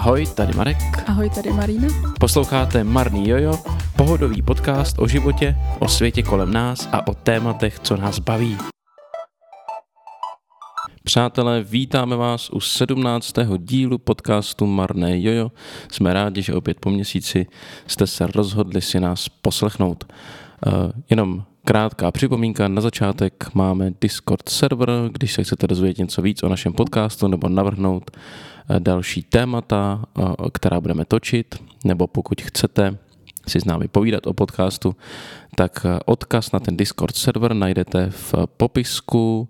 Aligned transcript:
Ahoj, 0.00 0.26
tady 0.36 0.52
Marek. 0.52 0.76
Ahoj, 1.06 1.30
tady 1.30 1.52
Marina. 1.52 1.88
Posloucháte 2.20 2.84
Marný 2.84 3.28
Jojo, 3.28 3.58
pohodový 3.96 4.42
podcast 4.42 4.98
o 4.98 5.08
životě, 5.08 5.56
o 5.78 5.88
světě 5.88 6.22
kolem 6.22 6.52
nás 6.52 6.88
a 6.92 7.06
o 7.06 7.14
tématech, 7.14 7.80
co 7.80 7.96
nás 7.96 8.18
baví. 8.18 8.56
Přátelé, 11.04 11.62
vítáme 11.62 12.16
vás 12.16 12.50
u 12.50 12.60
17. 12.60 13.32
dílu 13.58 13.98
podcastu 13.98 14.66
Marné 14.66 15.22
Jojo. 15.22 15.52
Jsme 15.92 16.12
rádi, 16.12 16.42
že 16.42 16.54
opět 16.54 16.80
po 16.80 16.90
měsíci 16.90 17.46
jste 17.86 18.06
se 18.06 18.26
rozhodli 18.26 18.80
si 18.80 19.00
nás 19.00 19.28
poslechnout. 19.28 20.12
Uh, 20.66 20.72
jenom 21.10 21.44
krátká 21.64 22.10
připomínka 22.10 22.68
na 22.68 22.80
začátek. 22.80 23.54
Máme 23.54 23.92
Discord 24.00 24.48
server, 24.48 24.90
když 25.12 25.32
se 25.32 25.44
chcete 25.44 25.66
dozvědět 25.66 25.98
něco 25.98 26.22
víc 26.22 26.42
o 26.42 26.48
našem 26.48 26.72
podcastu 26.72 27.28
nebo 27.28 27.48
navrhnout 27.48 28.10
uh, 28.10 28.76
další 28.78 29.22
témata, 29.22 30.04
uh, 30.18 30.34
která 30.52 30.80
budeme 30.80 31.04
točit, 31.04 31.54
nebo 31.84 32.06
pokud 32.06 32.42
chcete 32.42 32.98
si 33.48 33.60
s 33.60 33.64
námi 33.64 33.88
povídat 33.88 34.26
o 34.26 34.32
podcastu, 34.32 34.96
tak 35.56 35.86
odkaz 36.06 36.52
na 36.52 36.60
ten 36.60 36.76
Discord 36.76 37.16
server 37.16 37.54
najdete 37.54 38.10
v 38.10 38.34
popisku 38.56 39.48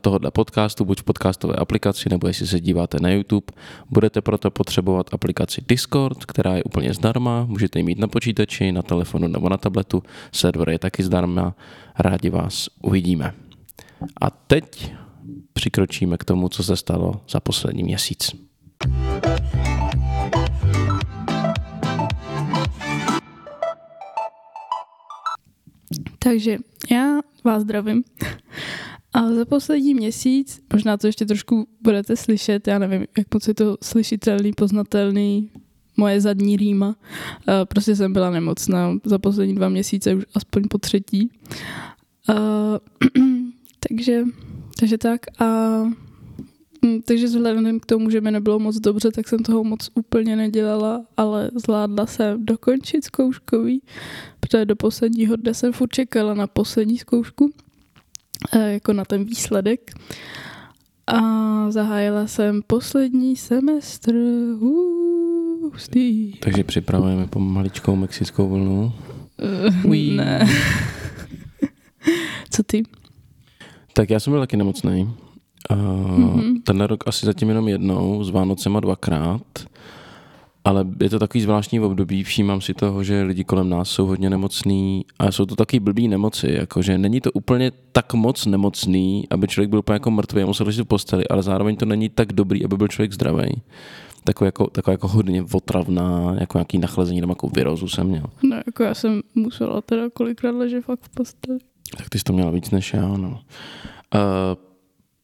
tohohle 0.00 0.30
podcastu, 0.30 0.84
buď 0.84 1.00
v 1.00 1.04
podcastové 1.04 1.54
aplikaci, 1.54 2.08
nebo 2.10 2.26
jestli 2.26 2.46
se 2.46 2.60
díváte 2.60 2.98
na 3.00 3.10
YouTube. 3.10 3.46
Budete 3.90 4.20
proto 4.20 4.50
potřebovat 4.50 5.14
aplikaci 5.14 5.62
Discord, 5.68 6.24
která 6.24 6.56
je 6.56 6.64
úplně 6.64 6.94
zdarma, 6.94 7.44
můžete 7.44 7.78
ji 7.78 7.82
mít 7.82 7.98
na 7.98 8.08
počítači, 8.08 8.72
na 8.72 8.82
telefonu 8.82 9.28
nebo 9.28 9.48
na 9.48 9.56
tabletu. 9.56 10.02
Server 10.32 10.68
je 10.68 10.78
taky 10.78 11.02
zdarma, 11.02 11.54
rádi 11.98 12.30
vás 12.30 12.68
uvidíme. 12.82 13.34
A 14.20 14.30
teď 14.30 14.92
přikročíme 15.52 16.16
k 16.16 16.24
tomu, 16.24 16.48
co 16.48 16.62
se 16.62 16.76
stalo 16.76 17.20
za 17.28 17.40
poslední 17.40 17.82
měsíc. 17.82 18.30
Takže 26.18 26.58
já 26.90 27.20
vás 27.44 27.62
zdravím. 27.62 28.04
A 29.14 29.34
za 29.34 29.44
poslední 29.44 29.94
měsíc, 29.94 30.60
možná 30.72 30.96
to 30.96 31.06
ještě 31.06 31.26
trošku 31.26 31.68
budete 31.80 32.16
slyšet, 32.16 32.68
já 32.68 32.78
nevím, 32.78 33.06
jak 33.18 33.34
moc 33.34 33.48
je 33.48 33.54
to 33.54 33.76
slyšitelný, 33.82 34.52
poznatelný, 34.52 35.50
moje 35.96 36.20
zadní 36.20 36.56
rýma. 36.56 36.96
Prostě 37.64 37.96
jsem 37.96 38.12
byla 38.12 38.30
nemocná 38.30 38.96
za 39.04 39.18
poslední 39.18 39.54
dva 39.54 39.68
měsíce, 39.68 40.14
už 40.14 40.24
aspoň 40.34 40.62
po 40.68 40.78
třetí. 40.78 41.30
takže, 43.88 44.24
takže 44.80 44.98
tak 44.98 45.20
a 45.40 45.80
hm, 46.84 47.00
takže 47.04 47.26
vzhledem 47.26 47.80
k 47.80 47.86
tomu, 47.86 48.10
že 48.10 48.20
mi 48.20 48.30
nebylo 48.30 48.58
moc 48.58 48.76
dobře, 48.76 49.10
tak 49.10 49.28
jsem 49.28 49.38
toho 49.38 49.64
moc 49.64 49.90
úplně 49.94 50.36
nedělala, 50.36 51.04
ale 51.16 51.50
zvládla 51.54 52.06
jsem 52.06 52.44
dokončit 52.44 53.04
zkouškový, 53.04 53.82
protože 54.40 54.64
do 54.64 54.76
posledního 54.76 55.36
dne 55.36 55.54
jsem 55.54 55.72
furt 55.72 55.92
čekala 55.92 56.34
na 56.34 56.46
poslední 56.46 56.98
zkoušku 56.98 57.50
jako 58.58 58.92
na 58.92 59.04
ten 59.04 59.24
výsledek. 59.24 59.92
A 61.06 61.20
zahájila 61.70 62.26
jsem 62.26 62.62
poslední 62.66 63.36
semestr. 63.36 64.14
Hustý. 65.62 66.32
Takže 66.32 66.64
připravujeme 66.64 67.26
po 67.26 67.40
maličkou 67.40 67.96
mexickou 67.96 68.48
vlnu. 68.48 68.92
Uh, 69.84 70.16
ne. 70.16 70.48
Co 72.50 72.62
ty? 72.62 72.82
Tak 73.92 74.10
já 74.10 74.20
jsem 74.20 74.32
byl 74.32 74.40
taky 74.40 74.56
nemocný. 74.56 75.14
Uh, 75.70 75.78
mm-hmm. 75.78 76.62
Tenhle 76.64 76.86
rok 76.86 77.08
asi 77.08 77.26
zatím 77.26 77.48
jenom 77.48 77.68
jednou, 77.68 78.24
s 78.24 78.30
Vánocema 78.30 78.80
dvakrát. 78.80 79.42
Ale 80.64 80.86
je 81.00 81.10
to 81.10 81.18
takový 81.18 81.42
zvláštní 81.42 81.80
období, 81.80 82.24
všímám 82.24 82.60
si 82.60 82.74
toho, 82.74 83.04
že 83.04 83.22
lidi 83.22 83.44
kolem 83.44 83.68
nás 83.68 83.90
jsou 83.90 84.06
hodně 84.06 84.30
nemocní 84.30 85.04
a 85.18 85.32
jsou 85.32 85.46
to 85.46 85.56
taky 85.56 85.80
blbý 85.80 86.08
nemoci, 86.08 86.52
jakože 86.52 86.98
není 86.98 87.20
to 87.20 87.32
úplně 87.32 87.72
tak 87.92 88.14
moc 88.14 88.46
nemocný, 88.46 89.24
aby 89.30 89.48
člověk 89.48 89.70
byl 89.70 89.78
úplně 89.78 89.94
jako 89.94 90.10
mrtvý 90.10 90.42
a 90.42 90.46
musel 90.46 90.66
ležet 90.66 90.82
v 90.82 90.88
posteli, 90.88 91.28
ale 91.28 91.42
zároveň 91.42 91.76
to 91.76 91.86
není 91.86 92.08
tak 92.08 92.32
dobrý, 92.32 92.64
aby 92.64 92.76
byl 92.76 92.88
člověk 92.88 93.12
zdravý. 93.12 93.62
Takový 94.24 94.48
jako, 94.48 94.66
taková 94.66 94.92
jako 94.92 95.08
hodně 95.08 95.44
otravná, 95.52 96.36
jako 96.40 96.58
nějaký 96.58 96.78
nachlazení 96.78 97.20
nebo 97.20 97.30
jako 97.30 97.48
virozu 97.48 97.88
jsem 97.88 98.06
měl. 98.06 98.24
No, 98.42 98.56
jako 98.66 98.82
já 98.82 98.94
jsem 98.94 99.22
musela 99.34 99.80
teda 99.80 100.10
kolikrát 100.12 100.54
ležet 100.54 100.84
fakt 100.84 101.00
v 101.02 101.08
posteli. 101.08 101.58
Tak 101.96 102.08
ty 102.08 102.18
jsi 102.18 102.24
to 102.24 102.32
měla 102.32 102.50
víc 102.50 102.70
než 102.70 102.94
já, 102.94 103.08
no. 103.08 103.28
Uh, 103.28 103.40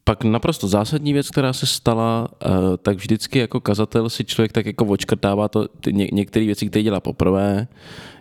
pak 0.05 0.25
naprosto 0.25 0.69
zásadní 0.69 1.13
věc, 1.13 1.31
která 1.31 1.53
se 1.53 1.67
stala, 1.67 2.29
uh, 2.47 2.53
tak 2.83 2.97
vždycky 2.97 3.39
jako 3.39 3.61
kazatel 3.61 4.11
si 4.11 4.25
člověk 4.25 4.53
tak 4.53 4.67
jako 4.67 4.87
očkrtává 4.87 5.49
to, 5.49 5.69
ty 5.69 5.93
ně, 5.93 6.09
některé 6.13 6.47
věci, 6.47 6.69
které 6.69 6.83
dělá 6.83 7.01
poprvé. 7.01 7.69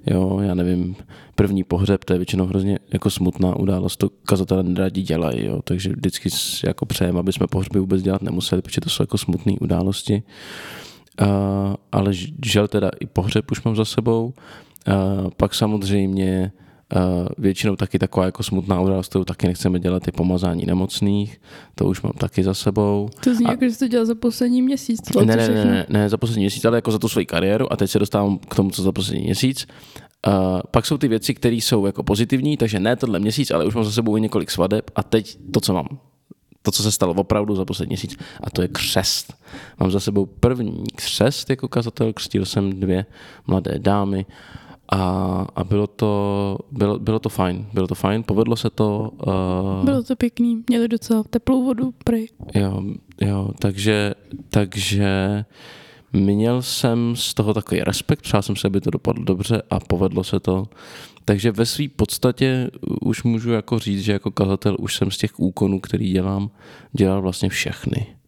Jo, 0.05 0.39
já 0.39 0.53
nevím, 0.53 0.95
první 1.35 1.63
pohřeb, 1.63 2.03
to 2.03 2.13
je 2.13 2.19
většinou 2.19 2.45
hrozně 2.45 2.79
jako 2.93 3.09
smutná 3.09 3.55
událost, 3.55 3.97
to 3.97 4.09
kazatelé 4.09 4.63
neradí 4.63 5.01
dělají, 5.01 5.45
jo, 5.45 5.61
takže 5.63 5.89
vždycky 5.89 6.29
jako 6.67 6.85
přejem, 6.85 7.17
aby 7.17 7.33
jsme 7.33 7.47
pohřby 7.47 7.79
vůbec 7.79 8.01
dělat 8.01 8.21
nemuseli, 8.21 8.61
protože 8.61 8.81
to 8.81 8.89
jsou 8.89 9.03
jako 9.03 9.17
smutné 9.17 9.53
události. 9.61 10.23
Uh, 11.21 11.27
ale 11.91 12.11
žel 12.45 12.67
teda 12.67 12.89
i 12.99 13.05
pohřeb 13.05 13.51
už 13.51 13.63
mám 13.63 13.75
za 13.75 13.85
sebou. 13.85 14.33
Uh, 14.87 15.29
pak 15.37 15.53
samozřejmě 15.53 16.51
většinou 17.37 17.75
taky 17.75 17.99
taková 17.99 18.25
jako 18.25 18.43
smutná 18.43 18.81
událost, 18.81 19.07
kterou 19.09 19.23
taky 19.23 19.47
nechceme 19.47 19.79
dělat, 19.79 20.07
je 20.07 20.11
pomazání 20.11 20.65
nemocných, 20.65 21.41
to 21.75 21.85
už 21.85 22.01
mám 22.01 22.13
taky 22.13 22.43
za 22.43 22.53
sebou. 22.53 23.09
To 23.23 23.35
zní 23.35 23.45
a... 23.45 23.51
jako, 23.51 23.65
že 23.65 23.71
jsi 23.71 23.79
to 23.79 23.87
dělal 23.87 24.05
za 24.05 24.15
poslední 24.15 24.61
měsíc. 24.61 24.99
Ne, 25.15 25.25
ne, 25.25 25.35
ne, 25.35 25.65
ne, 25.65 25.85
ne, 25.89 26.09
za 26.09 26.17
poslední 26.17 26.43
měsíc, 26.43 26.65
ale 26.65 26.77
jako 26.77 26.91
za 26.91 26.99
tu 26.99 27.09
svoji 27.09 27.25
kariéru 27.25 27.73
a 27.73 27.75
teď 27.75 27.89
se 27.89 27.99
dostávám 27.99 28.37
k 28.37 28.55
tomu, 28.55 28.71
co 28.71 28.83
za 28.83 28.91
poslední 28.91 29.23
měsíc. 29.23 29.67
Uh, 30.27 30.33
pak 30.71 30.85
jsou 30.85 30.97
ty 30.97 31.07
věci, 31.07 31.33
které 31.33 31.55
jsou 31.55 31.85
jako 31.85 32.03
pozitivní, 32.03 32.57
takže 32.57 32.79
ne 32.79 32.95
tenhle 32.95 33.19
měsíc, 33.19 33.51
ale 33.51 33.65
už 33.65 33.75
mám 33.75 33.83
za 33.83 33.91
sebou 33.91 34.17
i 34.17 34.21
několik 34.21 34.51
svadeb 34.51 34.91
a 34.95 35.03
teď 35.03 35.37
to, 35.53 35.61
co 35.61 35.73
mám. 35.73 35.87
To, 36.61 36.71
co 36.71 36.83
se 36.83 36.91
stalo 36.91 37.13
opravdu 37.13 37.55
za 37.55 37.65
poslední 37.65 37.89
měsíc, 37.89 38.17
a 38.43 38.49
to 38.49 38.61
je 38.61 38.67
křest. 38.67 39.33
Mám 39.79 39.91
za 39.91 39.99
sebou 39.99 40.25
první 40.25 40.83
křest 40.95 41.49
jako 41.49 41.67
kazatel, 41.67 42.13
křtil 42.13 42.45
jsem 42.45 42.79
dvě 42.79 43.05
mladé 43.47 43.79
dámy 43.79 44.25
a, 44.91 45.45
a 45.55 45.63
bylo, 45.63 45.87
to, 45.87 46.57
bylo, 46.71 46.99
bylo 46.99 47.19
to 47.19 47.29
fajn, 47.29 47.65
bylo 47.73 47.87
to 47.87 47.95
fajn, 47.95 48.23
povedlo 48.23 48.55
se 48.55 48.69
to. 48.69 49.11
Uh, 49.27 49.85
bylo 49.85 50.03
to 50.03 50.15
pěkný, 50.15 50.63
měli 50.69 50.87
docela 50.87 51.23
teplou 51.29 51.63
vodu, 51.63 51.93
prej. 52.03 52.27
Jo, 52.55 52.83
jo, 53.21 53.49
takže, 53.59 54.13
takže 54.49 55.45
měl 56.13 56.61
jsem 56.61 57.15
z 57.15 57.33
toho 57.33 57.53
takový 57.53 57.81
respekt, 57.81 58.21
přál 58.21 58.41
jsem 58.41 58.55
se, 58.55 58.67
aby 58.67 58.81
to 58.81 58.89
dopadlo 58.89 59.23
dobře 59.23 59.61
a 59.69 59.79
povedlo 59.79 60.23
se 60.23 60.39
to. 60.39 60.67
Takže 61.25 61.51
ve 61.51 61.65
své 61.65 61.87
podstatě 61.95 62.69
už 63.01 63.23
můžu 63.23 63.51
jako 63.51 63.79
říct, 63.79 64.01
že 64.01 64.11
jako 64.11 64.31
kazatel 64.31 64.77
už 64.79 64.95
jsem 64.95 65.11
z 65.11 65.17
těch 65.17 65.39
úkonů, 65.39 65.79
který 65.79 66.11
dělám, 66.11 66.49
dělal 66.93 67.21
vlastně 67.21 67.49
všechny. 67.49 68.18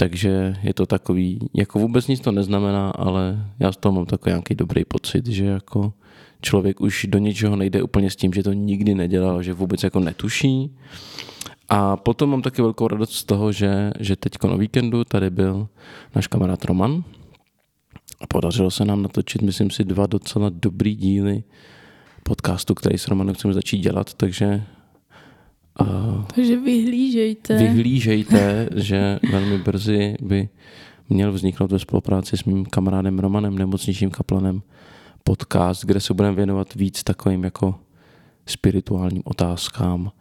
Takže 0.00 0.56
je 0.62 0.74
to 0.74 0.86
takový, 0.86 1.38
jako 1.54 1.78
vůbec 1.78 2.06
nic 2.06 2.20
to 2.20 2.32
neznamená, 2.32 2.90
ale 2.90 3.46
já 3.60 3.72
z 3.72 3.76
toho 3.76 3.92
mám 3.92 4.06
takový 4.06 4.30
nějaký 4.30 4.54
dobrý 4.54 4.84
pocit, 4.84 5.26
že 5.26 5.44
jako 5.44 5.92
člověk 6.42 6.80
už 6.80 7.06
do 7.08 7.18
ničeho 7.18 7.56
nejde 7.56 7.82
úplně 7.82 8.10
s 8.10 8.16
tím, 8.16 8.32
že 8.32 8.42
to 8.42 8.52
nikdy 8.52 8.94
nedělal, 8.94 9.42
že 9.42 9.52
vůbec 9.52 9.82
jako 9.82 10.00
netuší. 10.00 10.76
A 11.68 11.96
potom 11.96 12.30
mám 12.30 12.42
taky 12.42 12.62
velkou 12.62 12.88
radost 12.88 13.12
z 13.12 13.24
toho, 13.24 13.52
že, 13.52 13.90
že 14.00 14.16
teď 14.16 14.32
na 14.44 14.56
víkendu 14.56 15.04
tady 15.04 15.30
byl 15.30 15.68
náš 16.14 16.26
kamarád 16.26 16.64
Roman 16.64 17.04
a 18.20 18.26
podařilo 18.26 18.70
se 18.70 18.84
nám 18.84 19.02
natočit, 19.02 19.42
myslím 19.42 19.70
si, 19.70 19.84
dva 19.84 20.06
docela 20.06 20.50
dobrý 20.54 20.94
díly 20.94 21.42
podcastu, 22.22 22.74
který 22.74 22.98
s 22.98 23.08
Romanem 23.08 23.34
chceme 23.34 23.54
začít 23.54 23.78
dělat, 23.78 24.14
takže 24.14 24.62
Uh, 25.80 26.24
Takže 26.34 26.56
vyhlížejte. 26.56 27.58
Vyhlížejte, 27.58 28.68
že 28.76 29.18
velmi 29.30 29.58
brzy 29.58 30.16
by 30.22 30.48
měl 31.08 31.32
vzniknout 31.32 31.72
ve 31.72 31.78
spolupráci 31.78 32.36
s 32.36 32.44
mým 32.44 32.64
kamarádem 32.64 33.18
Romanem, 33.18 33.58
nemocničním 33.58 34.10
kaplanem, 34.10 34.62
podcast, 35.24 35.84
kde 35.84 36.00
se 36.00 36.14
budeme 36.14 36.36
věnovat 36.36 36.74
víc 36.74 37.02
takovým 37.02 37.44
jako 37.44 37.74
spirituálním 38.46 39.22
otázkám. 39.24 40.12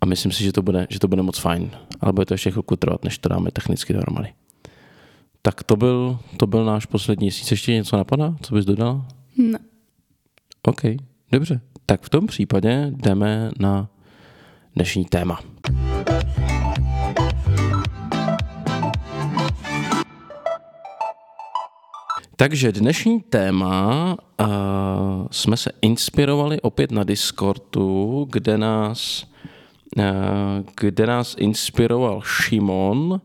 A 0.00 0.06
myslím 0.06 0.32
si, 0.32 0.44
že 0.44 0.52
to 0.52 0.62
bude, 0.62 0.86
že 0.90 1.00
to 1.00 1.08
bude 1.08 1.22
moc 1.22 1.38
fajn. 1.38 1.70
Ale 2.00 2.12
bude 2.12 2.26
to 2.26 2.34
ještě 2.34 2.50
chvilku 2.50 2.76
trvat, 2.76 3.04
než 3.04 3.18
to 3.18 3.28
dáme 3.28 3.50
technicky 3.50 3.92
dohromady. 3.92 4.28
Tak 5.42 5.62
to 5.62 5.76
byl, 5.76 6.18
to 6.36 6.46
byl 6.46 6.64
náš 6.64 6.86
poslední 6.86 7.24
měsíc. 7.24 7.50
Ještě 7.50 7.72
něco 7.72 7.96
napadá? 7.96 8.36
Co 8.42 8.54
bys 8.54 8.64
dodal? 8.64 9.06
Ne. 9.36 9.58
OK, 10.62 10.80
dobře. 11.32 11.60
Tak 11.86 12.02
v 12.02 12.08
tom 12.08 12.26
případě 12.26 12.92
jdeme 12.96 13.50
na 13.60 13.88
dnešní 14.76 15.04
téma. 15.04 15.40
Takže 22.36 22.72
dnešní 22.72 23.20
téma 23.20 24.16
uh, 24.40 24.46
jsme 25.30 25.56
se 25.56 25.70
inspirovali 25.82 26.60
opět 26.60 26.90
na 26.90 27.04
Discordu, 27.04 28.26
kde 28.30 28.58
nás, 28.58 29.26
uh, 29.96 30.04
kde 30.80 31.06
nás 31.06 31.34
inspiroval 31.38 32.22
Šimon. 32.22 33.20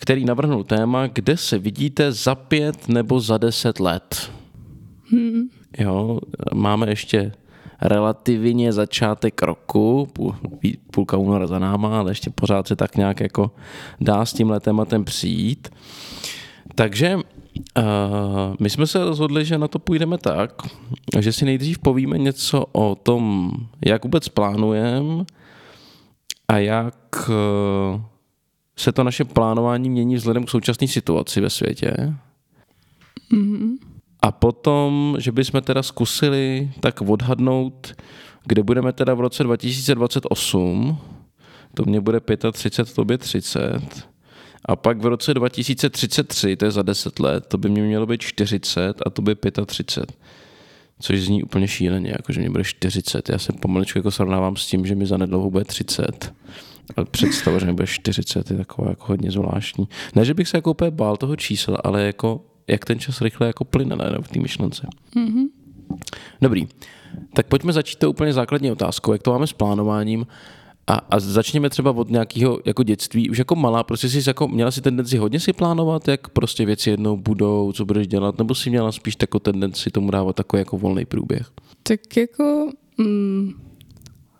který 0.00 0.24
navrhnul 0.24 0.64
téma, 0.64 1.06
kde 1.06 1.36
se 1.36 1.58
vidíte 1.58 2.12
za 2.12 2.34
pět 2.34 2.88
nebo 2.88 3.20
za 3.20 3.38
deset 3.38 3.80
let. 3.80 4.32
Hmm. 5.10 5.48
Jo, 5.78 6.20
máme 6.54 6.88
ještě 6.88 7.32
relativně 7.82 8.72
začátek 8.72 9.42
roku, 9.42 10.08
půl, 10.12 10.34
půlka 10.90 11.16
února 11.16 11.46
za 11.46 11.58
náma, 11.58 11.98
ale 11.98 12.10
ještě 12.10 12.30
pořád 12.30 12.66
se 12.66 12.76
tak 12.76 12.96
nějak 12.96 13.20
jako 13.20 13.50
dá 14.00 14.24
s 14.24 14.32
tímhle 14.32 14.60
tématem 14.60 15.04
přijít. 15.04 15.68
Takže 16.74 17.16
uh, 17.16 17.22
my 18.60 18.70
jsme 18.70 18.86
se 18.86 19.04
rozhodli, 19.04 19.44
že 19.44 19.58
na 19.58 19.68
to 19.68 19.78
půjdeme 19.78 20.18
tak, 20.18 20.62
že 21.18 21.32
si 21.32 21.44
nejdřív 21.44 21.78
povíme 21.78 22.18
něco 22.18 22.64
o 22.72 22.94
tom, 22.94 23.52
jak 23.86 24.04
vůbec 24.04 24.28
plánujeme 24.28 25.24
a 26.48 26.58
jak 26.58 27.28
uh, 27.28 28.00
se 28.76 28.92
to 28.92 29.04
naše 29.04 29.24
plánování 29.24 29.90
mění 29.90 30.14
vzhledem 30.14 30.44
k 30.44 30.50
současné 30.50 30.88
situaci 30.88 31.40
ve 31.40 31.50
světě. 31.50 32.14
Mm-hmm. 33.32 33.87
A 34.22 34.32
potom, 34.32 35.16
že 35.18 35.32
bychom 35.32 35.62
teda 35.62 35.82
zkusili 35.82 36.70
tak 36.80 37.02
odhadnout, 37.02 37.94
kde 38.46 38.62
budeme 38.62 38.92
teda 38.92 39.14
v 39.14 39.20
roce 39.20 39.42
2028, 39.44 40.98
to 41.74 41.84
mě 41.86 42.00
bude 42.00 42.20
35, 42.52 42.94
tobě 42.94 43.18
30, 43.18 44.08
a 44.64 44.76
pak 44.76 44.98
v 44.98 45.06
roce 45.06 45.34
2033, 45.34 46.56
to 46.56 46.64
je 46.64 46.70
za 46.70 46.82
10 46.82 47.18
let, 47.18 47.46
to 47.46 47.58
by 47.58 47.68
mě 47.68 47.82
mělo 47.82 48.06
být 48.06 48.20
40 48.20 49.02
a 49.06 49.10
to 49.10 49.22
by 49.22 49.36
35. 49.66 50.16
Což 51.00 51.20
zní 51.20 51.42
úplně 51.42 51.68
šíleně, 51.68 52.10
jako 52.10 52.32
že 52.32 52.40
mě 52.40 52.50
bude 52.50 52.64
40. 52.64 53.28
Já 53.28 53.38
se 53.38 53.52
pomaličku 53.52 53.98
jako 53.98 54.10
srovnávám 54.10 54.56
s 54.56 54.66
tím, 54.66 54.86
že 54.86 54.94
mi 54.94 55.06
zanedlouho 55.06 55.50
bude 55.50 55.64
30. 55.64 56.34
Ale 56.96 57.06
představa, 57.10 57.58
že 57.58 57.66
mi 57.66 57.72
bude 57.72 57.86
40 57.86 58.50
je 58.50 58.56
taková 58.56 58.88
jako 58.88 59.04
hodně 59.06 59.30
zvláštní. 59.30 59.88
Ne, 60.14 60.24
že 60.24 60.34
bych 60.34 60.48
se 60.48 60.56
jako 60.56 60.70
úplně 60.70 60.90
bál 60.90 61.16
toho 61.16 61.36
čísla, 61.36 61.78
ale 61.84 62.02
jako 62.02 62.44
jak 62.68 62.84
ten 62.84 62.98
čas 62.98 63.20
rychle 63.20 63.46
jako 63.46 63.64
plyne 63.64 63.96
najednou 63.96 64.22
v 64.22 64.28
té 64.28 64.40
myšlence. 64.40 64.86
Mm-hmm. 65.16 65.46
Dobrý, 66.40 66.66
tak 67.32 67.46
pojďme 67.46 67.72
začít 67.72 67.98
to 67.98 68.10
úplně 68.10 68.32
základní 68.32 68.72
otázkou, 68.72 69.12
jak 69.12 69.22
to 69.22 69.30
máme 69.30 69.46
s 69.46 69.52
plánováním 69.52 70.26
a, 70.86 70.94
a 70.94 71.20
začněme 71.20 71.70
třeba 71.70 71.90
od 71.90 72.10
nějakého 72.10 72.60
jako 72.64 72.82
dětství, 72.82 73.30
už 73.30 73.38
jako 73.38 73.56
malá, 73.56 73.82
prostě 73.82 74.08
jsi 74.08 74.30
jako, 74.30 74.48
měla 74.48 74.70
si 74.70 74.80
tendenci 74.80 75.16
hodně 75.16 75.40
si 75.40 75.52
plánovat, 75.52 76.08
jak 76.08 76.28
prostě 76.28 76.66
věci 76.66 76.90
jednou 76.90 77.16
budou, 77.16 77.72
co 77.72 77.84
budeš 77.84 78.06
dělat, 78.06 78.38
nebo 78.38 78.54
si 78.54 78.70
měla 78.70 78.92
spíš 78.92 79.16
takovou 79.16 79.40
tendenci 79.40 79.90
tomu 79.90 80.10
dávat 80.10 80.36
takový 80.36 80.60
jako 80.60 80.78
volný 80.78 81.04
průběh? 81.04 81.50
Tak 81.82 82.16
jako, 82.16 82.70
mm, 82.98 83.52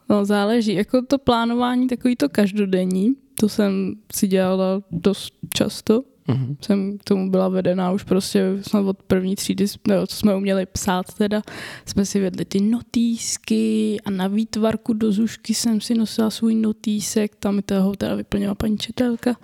no 0.09 0.25
záleží, 0.25 0.75
jako 0.75 1.03
to 1.03 1.19
plánování 1.19 1.87
takový 1.87 2.17
to 2.17 2.29
každodenní, 2.29 3.15
to 3.41 3.49
jsem 3.49 3.95
si 4.13 4.29
dělala 4.29 4.83
dost 4.91 5.33
často, 5.55 6.03
Mm-hmm. 6.29 6.57
Jsem 6.61 6.99
k 6.99 7.05
tomu 7.05 7.31
byla 7.31 7.49
vedená 7.49 7.93
už 7.93 8.03
prostě 8.03 8.59
snad 8.63 8.81
od 8.81 9.03
první 9.03 9.37
třídy, 9.37 9.67
nebo 9.89 10.07
co 10.07 10.17
jsme 10.17 10.37
uměli 10.37 10.67
psát 10.67 11.15
teda, 11.15 11.43
jsme 11.87 12.07
si 12.07 12.21
vedli 12.21 12.45
ty 12.45 12.61
notýsky 12.61 13.97
a 14.05 14.11
na 14.11 14.27
výtvarku 14.27 14.93
do 14.93 15.13
zušky 15.13 15.55
jsem 15.55 15.81
si 15.81 15.95
nosila 15.95 16.31
svůj 16.31 16.55
notýsek, 16.55 17.37
tam 17.37 17.57
mi 17.57 17.63
toho 17.63 17.97
teda 17.97 18.15
vyplnila 18.15 18.55
paní 18.55 18.79
četelka 18.79 19.37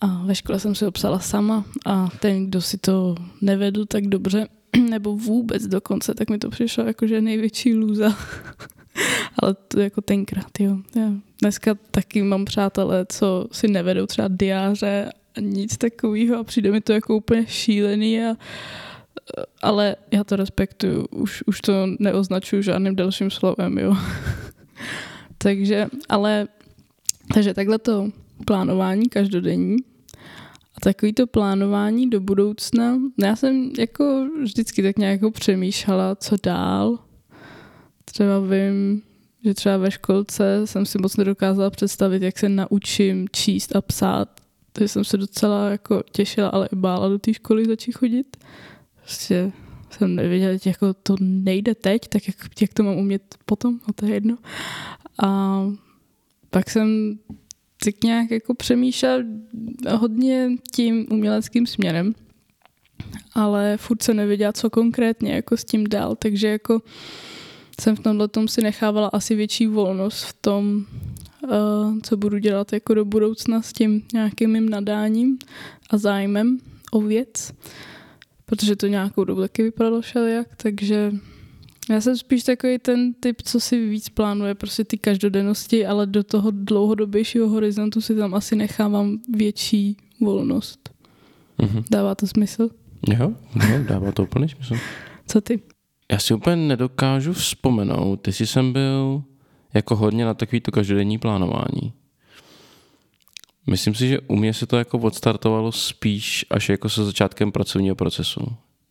a 0.00 0.22
ve 0.24 0.34
škole 0.34 0.60
jsem 0.60 0.74
si 0.74 0.84
ho 0.84 0.90
psala 0.90 1.18
sama 1.18 1.64
a 1.86 2.08
ten, 2.20 2.46
kdo 2.46 2.60
si 2.60 2.78
to 2.78 3.14
nevedl 3.40 3.86
tak 3.86 4.06
dobře, 4.06 4.48
nebo 4.90 5.16
vůbec 5.16 5.66
dokonce, 5.66 6.14
tak 6.14 6.30
mi 6.30 6.38
to 6.38 6.50
přišlo 6.50 6.84
jako, 6.84 7.06
že 7.06 7.20
největší 7.20 7.74
lůza. 7.74 8.16
Ale 9.42 9.54
to 9.54 9.80
jako 9.80 10.00
tenkrát, 10.00 10.60
jo. 10.60 10.78
Já 10.96 11.12
dneska 11.42 11.74
taky 11.90 12.22
mám 12.22 12.44
přátelé, 12.44 13.06
co 13.08 13.46
si 13.52 13.68
nevedou 13.68 14.06
třeba 14.06 14.28
diáře 14.28 15.10
nic 15.40 15.76
takového 15.76 16.38
a 16.38 16.44
přijde 16.44 16.70
mi 16.70 16.80
to 16.80 16.92
jako 16.92 17.16
úplně 17.16 17.46
šílený 17.46 18.24
a 18.24 18.36
ale 19.62 19.96
já 20.10 20.24
to 20.24 20.36
respektuju, 20.36 21.06
už, 21.10 21.42
už 21.46 21.60
to 21.60 21.86
neoznačuju 21.98 22.62
žádným 22.62 22.96
dalším 22.96 23.30
slovem, 23.30 23.78
jo. 23.78 23.96
takže, 25.38 25.86
ale, 26.08 26.48
takže 27.34 27.54
takhle 27.54 27.78
to 27.78 28.10
plánování 28.46 29.08
každodenní 29.08 29.76
a 30.76 30.80
takový 30.80 31.12
to 31.12 31.26
plánování 31.26 32.10
do 32.10 32.20
budoucna, 32.20 32.98
já 33.22 33.36
jsem 33.36 33.70
jako 33.78 34.28
vždycky 34.42 34.82
tak 34.82 34.98
nějak 34.98 35.12
jako 35.12 35.30
přemýšlela, 35.30 36.14
co 36.14 36.36
dál. 36.42 36.98
Třeba 38.04 38.40
vím, 38.40 39.02
že 39.44 39.54
třeba 39.54 39.76
ve 39.76 39.90
školce 39.90 40.60
jsem 40.64 40.86
si 40.86 40.98
moc 40.98 41.16
nedokázala 41.16 41.70
představit, 41.70 42.22
jak 42.22 42.38
se 42.38 42.48
naučím 42.48 43.28
číst 43.32 43.76
a 43.76 43.80
psát 43.80 44.33
takže 44.76 44.88
jsem 44.88 45.04
se 45.04 45.16
docela 45.16 45.68
jako 45.68 46.02
těšila, 46.12 46.48
ale 46.48 46.68
i 46.72 46.76
bála 46.76 47.08
do 47.08 47.18
té 47.18 47.34
školy 47.34 47.64
začít 47.64 47.92
chodit. 47.92 48.36
Prostě 49.00 49.52
jsem 49.90 50.14
nevěděla, 50.14 50.56
že 50.56 50.70
jako 50.70 50.94
to 50.94 51.16
nejde 51.20 51.74
teď, 51.74 52.08
tak 52.08 52.28
jak, 52.28 52.36
jak 52.60 52.74
to 52.74 52.82
mám 52.82 52.96
umět 52.96 53.34
potom, 53.46 53.80
no 53.88 53.94
to 53.94 54.06
je 54.06 54.14
jedno. 54.14 54.36
A 55.22 55.60
pak 56.50 56.70
jsem 56.70 57.18
tak 57.84 58.04
nějak 58.04 58.30
jako 58.30 58.54
přemýšlel 58.54 59.22
hodně 59.96 60.50
tím 60.72 61.06
uměleckým 61.10 61.66
směrem, 61.66 62.14
ale 63.34 63.76
furt 63.76 64.02
se 64.02 64.14
nevěděla, 64.14 64.52
co 64.52 64.70
konkrétně 64.70 65.32
jako 65.32 65.56
s 65.56 65.64
tím 65.64 65.88
dál, 65.88 66.16
takže 66.16 66.48
jako 66.48 66.82
jsem 67.80 67.96
v 67.96 68.00
tomhle 68.00 68.28
tom 68.28 68.48
si 68.48 68.62
nechávala 68.62 69.08
asi 69.08 69.34
větší 69.34 69.66
volnost 69.66 70.22
v 70.24 70.32
tom, 70.40 70.86
co 72.02 72.16
budu 72.16 72.38
dělat 72.38 72.72
jako 72.72 72.94
do 72.94 73.04
budoucna 73.04 73.62
s 73.62 73.72
tím 73.72 74.02
nějakým 74.12 74.50
mým 74.50 74.68
nadáním 74.68 75.38
a 75.90 75.98
zájmem 75.98 76.58
o 76.92 77.00
věc, 77.00 77.52
protože 78.46 78.76
to 78.76 78.86
nějakou 78.86 79.24
dobu 79.24 79.40
taky 79.40 79.62
vypadalo 79.62 80.00
všelijak, 80.00 80.48
takže 80.56 81.12
já 81.90 82.00
jsem 82.00 82.16
spíš 82.16 82.44
takový 82.44 82.78
ten 82.78 83.14
typ, 83.14 83.42
co 83.42 83.60
si 83.60 83.88
víc 83.88 84.08
plánuje, 84.08 84.54
prostě 84.54 84.84
ty 84.84 84.98
každodennosti, 84.98 85.86
ale 85.86 86.06
do 86.06 86.24
toho 86.24 86.50
dlouhodobějšího 86.50 87.48
horizontu 87.48 88.00
si 88.00 88.14
tam 88.14 88.34
asi 88.34 88.56
nechávám 88.56 89.18
větší 89.34 89.96
volnost. 90.20 90.90
Mm-hmm. 91.58 91.84
Dává 91.90 92.14
to 92.14 92.26
smysl? 92.26 92.70
Jo, 93.08 93.32
jo, 93.70 93.84
dává 93.88 94.12
to 94.12 94.22
úplně 94.22 94.48
smysl. 94.48 94.74
Co 95.26 95.40
ty? 95.40 95.60
Já 96.12 96.18
si 96.18 96.34
úplně 96.34 96.56
nedokážu 96.56 97.32
vzpomenout, 97.32 98.16
ty 98.16 98.32
jsi 98.32 98.46
jsem 98.46 98.72
byl 98.72 99.22
jako 99.74 99.96
hodně 99.96 100.24
na 100.24 100.34
takový 100.34 100.60
to 100.60 100.70
každodenní 100.70 101.18
plánování. 101.18 101.92
Myslím 103.66 103.94
si, 103.94 104.08
že 104.08 104.20
u 104.20 104.36
mě 104.36 104.54
se 104.54 104.66
to 104.66 104.76
jako 104.76 104.98
odstartovalo 104.98 105.72
spíš 105.72 106.46
až 106.50 106.68
jako 106.68 106.88
se 106.88 107.04
začátkem 107.04 107.52
pracovního 107.52 107.96
procesu. 107.96 108.40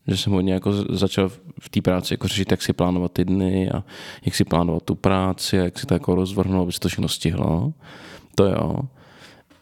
Že 0.07 0.17
jsem 0.17 0.33
hodně 0.33 0.53
jako 0.53 0.73
začal 0.73 1.29
v 1.59 1.69
té 1.69 1.81
práci 1.81 2.13
jako 2.13 2.27
řešit, 2.27 2.51
jak 2.51 2.61
si 2.61 2.73
plánovat 2.73 3.11
ty 3.11 3.25
dny 3.25 3.71
a 3.71 3.83
jak 4.25 4.35
si 4.35 4.43
plánovat 4.43 4.83
tu 4.83 4.95
práci 4.95 5.59
a 5.59 5.63
jak 5.63 5.79
si 5.79 5.85
to 5.85 5.93
jako 5.93 6.15
rozvrhnout, 6.15 6.63
aby 6.63 6.71
se 6.71 6.79
to 6.79 6.87
všechno 6.87 7.07
stihlo. 7.07 7.73
To 8.35 8.45
jo. 8.45 8.79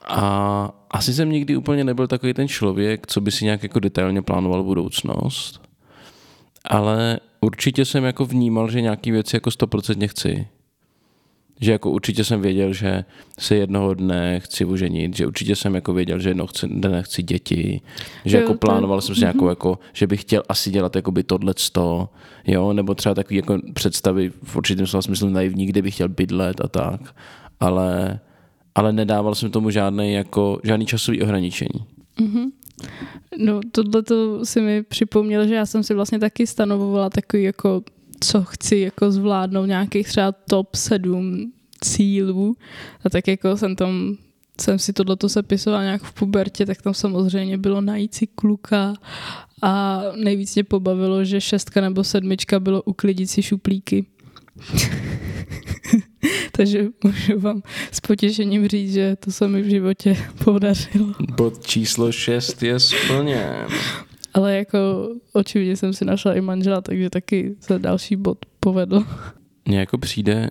A 0.08 0.74
asi 0.92 1.14
jsem 1.14 1.32
nikdy 1.32 1.56
úplně 1.56 1.84
nebyl 1.84 2.08
takový 2.08 2.34
ten 2.34 2.48
člověk, 2.48 3.08
co 3.08 3.22
by 3.22 3.32
si 3.32 3.46
nějak 3.46 3.64
jako 3.64 3.80
detailně 3.80 4.22
plánoval 4.22 4.64
budoucnost. 4.64 5.62
Ale 6.66 7.20
určitě 7.42 7.86
jsem 7.86 8.04
jako 8.04 8.26
vnímal, 8.26 8.72
že 8.72 8.82
nějaký 8.82 9.12
věci 9.12 9.36
jako 9.36 9.52
stoprocentně 9.52 10.08
chci 10.08 10.48
že 11.62 11.72
jako 11.72 11.92
určitě 11.92 12.24
jsem 12.24 12.42
věděl, 12.42 12.74
že 12.74 13.06
se 13.40 13.56
jednoho 13.56 13.94
dne 13.94 14.40
chci 14.40 14.66
uženit, 14.66 15.16
že 15.16 15.28
určitě 15.28 15.56
jsem 15.56 15.76
jako 15.76 15.94
věděl, 15.94 16.20
že 16.20 16.30
jednoho 16.30 16.48
chci, 16.48 16.68
dne 16.68 17.04
chci 17.04 17.24
děti, 17.24 17.82
že 18.26 18.38
jo, 18.38 18.42
jako 18.42 18.54
plánoval 18.54 18.98
to... 18.98 19.02
jsem 19.02 19.16
si 19.16 19.22
mm-hmm. 19.22 19.24
nějakou 19.24 19.50
jako, 19.50 19.80
že 19.94 20.08
bych 20.08 20.22
chtěl 20.22 20.44
asi 20.50 20.72
dělat 20.72 20.96
jako 20.96 21.12
by 21.12 21.24
tohle 21.24 21.54
sto, 21.58 22.10
jo, 22.48 22.74
nebo 22.74 22.96
třeba 22.96 23.16
takový 23.16 23.36
jako 23.36 23.58
představy 23.74 24.32
v 24.44 24.56
určitém 24.56 24.88
slova 24.88 25.02
smyslu 25.02 25.30
naivní, 25.30 25.66
kde 25.66 25.82
bych 25.82 25.94
chtěl 25.94 26.10
bydlet 26.10 26.62
a 26.62 26.68
tak, 26.68 27.16
ale, 27.60 28.20
ale 28.76 28.94
nedával 28.94 29.36
jsem 29.36 29.52
tomu 29.52 29.70
žádný 29.70 30.14
jako, 30.14 30.60
žádný 30.64 30.86
časový 30.86 31.22
ohraničení. 31.22 31.86
Mm-hmm. 32.20 32.52
No 33.38 33.60
tohle 33.72 34.04
to 34.04 34.46
si 34.46 34.62
mi 34.62 34.84
připomněl, 34.84 35.48
že 35.48 35.56
já 35.56 35.66
jsem 35.66 35.84
si 35.84 35.94
vlastně 35.94 36.20
taky 36.20 36.48
stanovovala 36.48 37.10
takový 37.10 37.44
jako 37.44 37.84
co 38.24 38.44
chci 38.44 38.78
jako 38.78 39.12
zvládnout, 39.12 39.66
nějakých 39.66 40.08
třeba 40.08 40.32
top 40.32 40.76
7 40.76 41.52
cílů. 41.84 42.56
A 43.06 43.10
tak 43.10 43.28
jako 43.28 43.58
jsem 43.58 43.76
tam 43.76 44.18
jsem 44.62 44.80
si 44.80 44.94
tohleto 44.94 45.30
sepisovala 45.30 45.84
nějak 45.84 46.04
v 46.04 46.14
pubertě, 46.14 46.66
tak 46.66 46.82
tam 46.82 46.94
samozřejmě 46.94 47.58
bylo 47.58 47.82
najít 47.82 48.16
si 48.16 48.28
kluka 48.28 48.94
a 49.62 50.02
nejvíc 50.16 50.56
mě 50.56 50.64
pobavilo, 50.64 51.26
že 51.26 51.42
šestka 51.42 51.82
nebo 51.82 52.04
sedmička 52.04 52.60
bylo 52.60 52.82
uklidit 52.82 53.30
si 53.30 53.44
šuplíky. 53.44 54.06
Takže 56.52 56.86
můžu 57.04 57.40
vám 57.40 57.62
s 57.92 58.00
potěšením 58.00 58.68
říct, 58.68 58.94
že 58.94 59.16
to 59.16 59.32
se 59.32 59.48
mi 59.48 59.62
v 59.62 59.70
životě 59.70 60.18
podařilo. 60.44 61.14
Bod 61.36 61.66
číslo 61.66 62.12
6 62.12 62.64
je 62.64 62.80
splněn. 62.80 63.68
Ale 64.34 64.58
jako 64.58 64.78
očividně 65.34 65.78
jsem 65.78 65.94
si 65.94 66.06
našla 66.06 66.34
i 66.34 66.42
manžela, 66.42 66.82
takže 66.82 67.10
taky 67.10 67.56
se 67.60 67.80
další 67.80 68.16
bod 68.16 68.38
povedl. 68.60 69.06
Mně 69.66 69.80
jako 69.80 69.98
přijde, 69.98 70.50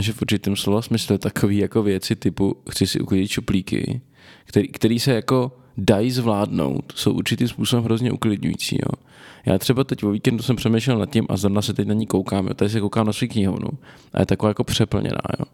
že 0.00 0.12
v 0.12 0.22
určitém 0.22 0.56
slova 0.56 0.82
smyslu 0.82 1.18
takový 1.18 1.58
jako 1.58 1.82
věci 1.82 2.16
typu 2.16 2.56
chci 2.70 2.86
si 2.86 3.00
uklidit 3.00 3.30
šuplíky, 3.30 4.00
který, 4.44 4.68
který 4.68 5.00
se 5.00 5.12
jako 5.12 5.52
dají 5.76 6.10
zvládnout, 6.10 6.92
jsou 6.96 7.12
určitým 7.12 7.48
způsobem 7.48 7.84
hrozně 7.84 8.12
uklidňující. 8.12 8.76
Jo. 8.76 9.02
Já 9.46 9.58
třeba 9.58 9.84
teď 9.84 10.04
o 10.04 10.10
víkendu 10.10 10.42
jsem 10.42 10.56
přemýšlel 10.56 10.98
nad 10.98 11.10
tím 11.10 11.26
a 11.28 11.36
zrovna 11.36 11.62
se 11.62 11.74
teď 11.74 11.88
na 11.88 11.94
ní 11.94 12.06
koukám. 12.06 12.46
Jo. 12.46 12.54
Tady 12.54 12.70
se 12.70 12.80
koukám 12.80 13.06
na 13.06 13.12
svou 13.12 13.28
knihovnu 13.28 13.68
a 14.12 14.20
je 14.20 14.26
taková 14.26 14.50
jako 14.50 14.64
přeplněná. 14.64 15.20
Jo. 15.38 15.44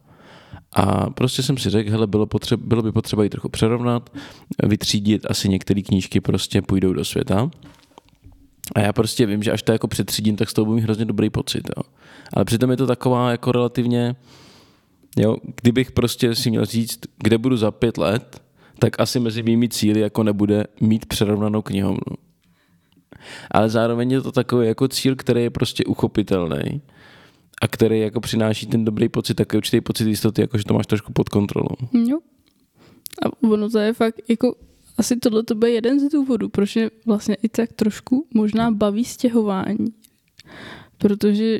A 0.76 1.10
prostě 1.10 1.42
jsem 1.42 1.58
si 1.58 1.70
řekl, 1.70 1.90
hele, 1.90 2.06
bylo, 2.06 2.26
potřeba, 2.26 2.62
bylo 2.66 2.82
by 2.82 2.92
potřeba 2.92 3.24
ji 3.24 3.30
trochu 3.30 3.48
přerovnat, 3.48 4.10
vytřídit, 4.62 5.26
asi 5.30 5.48
některé 5.48 5.82
knížky 5.82 6.20
prostě 6.20 6.62
půjdou 6.62 6.92
do 6.92 7.04
světa. 7.04 7.50
A 8.74 8.80
já 8.80 8.92
prostě 8.92 9.26
vím, 9.26 9.42
že 9.42 9.52
až 9.52 9.62
to 9.62 9.72
jako 9.72 9.88
přetřídím, 9.88 10.36
tak 10.36 10.50
z 10.50 10.54
toho 10.54 10.64
budu 10.64 10.74
mít 10.76 10.82
hrozně 10.82 11.04
dobrý 11.04 11.30
pocit. 11.30 11.70
Jo. 11.76 11.82
Ale 12.32 12.44
přitom 12.44 12.70
je 12.70 12.76
to 12.76 12.86
taková 12.86 13.30
jako 13.30 13.52
relativně, 13.52 14.16
jo, 15.16 15.36
kdybych 15.62 15.92
prostě 15.92 16.34
si 16.34 16.50
měl 16.50 16.64
říct, 16.64 16.98
kde 17.18 17.38
budu 17.38 17.56
za 17.56 17.70
pět 17.70 17.98
let, 17.98 18.42
tak 18.78 19.00
asi 19.00 19.20
mezi 19.20 19.42
mými 19.42 19.68
cíly 19.68 20.00
jako 20.00 20.22
nebude 20.22 20.64
mít 20.80 21.06
přerovnanou 21.06 21.62
knihovnu. 21.62 22.16
Ale 23.50 23.68
zároveň 23.68 24.10
je 24.10 24.20
to 24.20 24.32
takový 24.32 24.66
jako 24.66 24.88
cíl, 24.88 25.16
který 25.16 25.42
je 25.42 25.50
prostě 25.50 25.84
uchopitelný 25.84 26.82
a 27.60 27.68
který 27.68 28.00
jako 28.00 28.20
přináší 28.20 28.66
ten 28.66 28.84
dobrý 28.84 29.08
pocit, 29.08 29.34
takový 29.34 29.58
určitý 29.58 29.80
pocit 29.80 30.08
jistoty, 30.08 30.40
jako 30.40 30.58
že 30.58 30.64
to 30.64 30.74
máš 30.74 30.86
trošku 30.86 31.12
pod 31.12 31.28
kontrolou. 31.28 31.76
Jo. 31.92 32.18
A 33.22 33.42
ono 33.42 33.70
to 33.70 33.78
je 33.78 33.92
fakt 33.92 34.20
jako 34.28 34.54
asi 34.98 35.16
tohle 35.16 35.42
to 35.42 35.54
bude 35.54 35.70
jeden 35.70 36.00
z 36.00 36.12
důvodů, 36.12 36.48
proč 36.48 36.76
je 36.76 36.90
vlastně 37.06 37.34
i 37.42 37.48
tak 37.48 37.72
trošku 37.72 38.26
možná 38.34 38.70
baví 38.70 39.04
stěhování. 39.04 39.86
Protože 40.98 41.58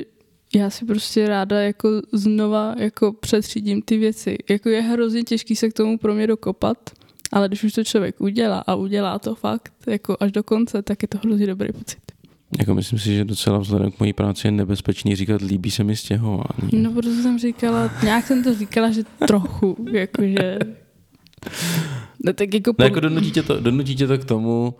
já 0.55 0.69
si 0.69 0.85
prostě 0.85 1.27
ráda 1.27 1.61
jako 1.61 1.89
znova 2.11 2.75
jako 2.77 3.13
přetřídím 3.13 3.81
ty 3.81 3.97
věci. 3.97 4.37
Jako 4.49 4.69
je 4.69 4.81
hrozně 4.81 5.23
těžký 5.23 5.55
se 5.55 5.69
k 5.69 5.73
tomu 5.73 5.97
pro 5.97 6.13
mě 6.13 6.27
dokopat, 6.27 6.89
ale 7.31 7.47
když 7.47 7.63
už 7.63 7.73
to 7.73 7.83
člověk 7.83 8.21
udělá 8.21 8.63
a 8.67 8.75
udělá 8.75 9.19
to 9.19 9.35
fakt 9.35 9.73
jako 9.87 10.17
až 10.19 10.31
do 10.31 10.43
konce, 10.43 10.81
tak 10.81 11.01
je 11.01 11.07
to 11.07 11.17
hrozně 11.17 11.47
dobrý 11.47 11.73
pocit. 11.73 12.10
Jako 12.59 12.75
myslím 12.75 12.99
si, 12.99 13.15
že 13.15 13.25
docela 13.25 13.57
vzhledem 13.57 13.91
k 13.91 13.99
mojí 13.99 14.13
práci 14.13 14.47
je 14.47 14.51
nebezpečný 14.51 15.15
říkat 15.15 15.41
líbí 15.41 15.71
se 15.71 15.83
mi 15.83 15.95
stěhování. 15.95 16.69
No, 16.73 16.91
protože 16.91 17.21
jsem 17.21 17.39
říkala, 17.39 17.91
nějak 18.03 18.27
jsem 18.27 18.43
to 18.43 18.55
říkala, 18.55 18.91
že 18.91 19.03
trochu, 19.27 19.85
jakože... 19.91 20.59
No, 22.25 22.33
tak 22.33 22.53
jako, 22.53 22.73
no, 22.79 22.85
jako 22.85 22.99
donutí, 22.99 23.31
tě 23.31 23.43
to, 23.43 23.59
donutí 23.59 23.95
tě 23.95 24.07
to 24.07 24.17
k 24.17 24.25
tomu 24.25 24.75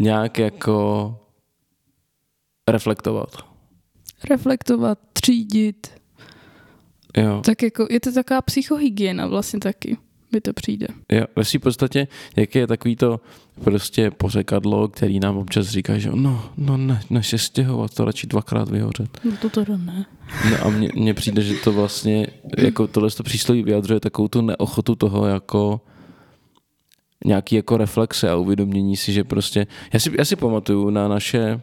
nějak 0.00 0.38
jako 0.38 1.16
reflektovat. 2.68 3.36
Reflektovat, 4.30 4.98
třídit. 5.12 5.90
Jo. 7.16 7.42
Tak 7.44 7.62
jako 7.62 7.86
je 7.90 8.00
to 8.00 8.12
taková 8.12 8.42
psychohygiena 8.42 9.26
vlastně 9.26 9.60
taky 9.60 9.96
mi 10.32 10.40
to 10.40 10.52
přijde. 10.52 10.86
Jo, 11.12 11.24
ve 11.36 11.44
v 11.44 11.58
podstatě, 11.58 12.08
jak 12.36 12.54
je 12.54 12.66
takový 12.66 12.96
to 12.96 13.20
prostě 13.64 14.10
pořekadlo, 14.10 14.88
který 14.88 15.20
nám 15.20 15.36
občas 15.38 15.66
říká, 15.66 15.98
že 15.98 16.10
no, 16.14 16.50
no 16.56 16.76
ne, 16.76 17.00
než 17.10 17.28
se 17.28 17.38
stěhovat, 17.38 17.94
to 17.94 18.04
radši 18.04 18.26
dvakrát 18.26 18.68
vyhořet. 18.68 19.20
No 19.24 19.36
to 19.36 19.50
teda 19.50 19.76
ne. 19.76 20.06
No 20.50 20.66
a 20.66 20.68
mně, 20.68 20.88
mně 20.94 21.14
přijde, 21.14 21.42
že 21.42 21.54
to 21.54 21.72
vlastně, 21.72 22.26
jako 22.58 22.86
tohle 22.86 23.10
to 23.10 23.22
přísloví 23.22 23.62
vyjadřuje 23.62 24.00
takovou 24.00 24.28
tu 24.28 24.40
neochotu 24.40 24.94
toho 24.94 25.26
jako 25.26 25.80
nějaký 27.24 27.56
jako 27.56 27.76
reflexe 27.76 28.30
a 28.30 28.36
uvědomění 28.36 28.96
si, 28.96 29.12
že 29.12 29.24
prostě, 29.24 29.66
já 29.92 30.00
si, 30.00 30.10
já 30.18 30.24
si 30.24 30.36
pamatuju 30.36 30.90
na 30.90 31.08
naše, 31.08 31.60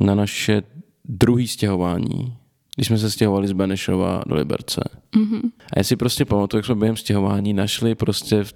na 0.00 0.14
naše 0.14 0.62
druhý 1.04 1.48
stěhování, 1.48 2.36
když 2.78 2.86
jsme 2.86 2.98
se 2.98 3.10
stěhovali 3.10 3.48
z 3.48 3.52
Benešova 3.52 4.22
do 4.26 4.34
Liberce. 4.34 4.80
Mm-hmm. 5.16 5.40
A 5.72 5.78
já 5.78 5.84
si 5.84 5.96
prostě 5.96 6.24
pamatuju, 6.24 6.58
jak 6.58 6.66
jsme 6.66 6.74
během 6.74 6.96
stěhování 6.96 7.52
našli 7.52 7.94
prostě 7.94 8.44
v 8.44 8.52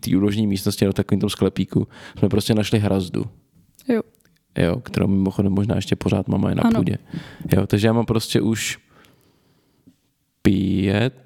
té 0.00 0.16
úložní 0.16 0.46
místnosti, 0.46 0.84
do 0.84 0.92
takovým 0.92 1.20
tom 1.20 1.30
sklepíku, 1.30 1.88
jsme 2.18 2.28
prostě 2.28 2.54
našli 2.54 2.78
hrazdu. 2.78 3.24
Jo. 3.88 4.02
Jo, 4.58 4.76
kterou 4.76 5.06
mimochodem 5.06 5.52
možná 5.52 5.76
ještě 5.76 5.96
pořád 5.96 6.28
mama 6.28 6.48
je 6.48 6.54
na 6.54 6.62
ano. 6.62 6.80
půdě. 6.80 6.98
Jo, 7.56 7.66
takže 7.66 7.86
já 7.86 7.92
mám 7.92 8.06
prostě 8.06 8.40
už 8.40 8.78
pět 10.42 11.23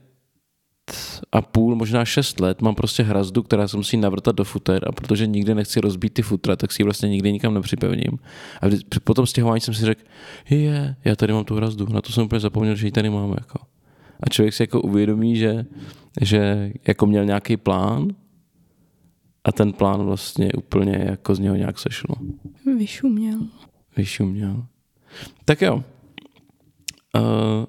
a 1.33 1.43
půl, 1.43 1.75
možná 1.75 2.05
šest 2.05 2.41
let 2.41 2.63
mám 2.63 2.75
prostě 2.75 3.03
hrazdu, 3.03 3.43
která 3.43 3.69
se 3.69 3.77
musí 3.77 3.97
navrtat 3.97 4.37
do 4.37 4.45
futer 4.45 4.89
a 4.89 4.93
protože 4.93 5.27
nikdy 5.27 5.55
nechci 5.55 5.81
rozbít 5.81 6.15
ty 6.15 6.23
futra, 6.23 6.57
tak 6.57 6.73
si 6.73 6.83
ji 6.83 6.85
vlastně 6.85 7.09
nikdy 7.09 7.33
nikam 7.33 7.55
nepřipevním. 7.55 8.19
A 8.63 8.67
po 9.05 9.15
tom 9.15 9.27
stěhování 9.27 9.61
jsem 9.61 9.75
si 9.75 9.85
řekl, 9.85 10.03
je, 10.51 10.97
já 11.05 11.17
tady 11.17 11.33
mám 11.33 11.45
tu 11.45 11.55
hrazdu, 11.55 11.87
na 11.93 12.03
to 12.03 12.13
jsem 12.13 12.25
úplně 12.25 12.41
zapomněl, 12.41 12.75
že 12.75 12.87
ji 12.87 12.93
tady 12.93 13.11
mám. 13.11 13.31
Jako. 13.31 13.59
A 14.21 14.29
člověk 14.29 14.55
si 14.55 14.63
jako 14.63 14.81
uvědomí, 14.81 15.37
že, 15.37 15.67
že 16.21 16.73
jako 16.89 17.07
měl 17.07 17.25
nějaký 17.25 17.57
plán 17.57 18.09
a 19.45 19.53
ten 19.53 19.73
plán 19.73 20.03
vlastně 20.03 20.53
úplně 20.53 21.05
jako 21.09 21.35
z 21.35 21.39
něho 21.39 21.57
nějak 21.57 21.79
sešlo. 21.79 22.15
Vyšuměl. 22.79 23.39
Vyšuměl. 23.97 24.67
Tak 25.45 25.63
jo. 25.63 25.75
Uh, 27.17 27.65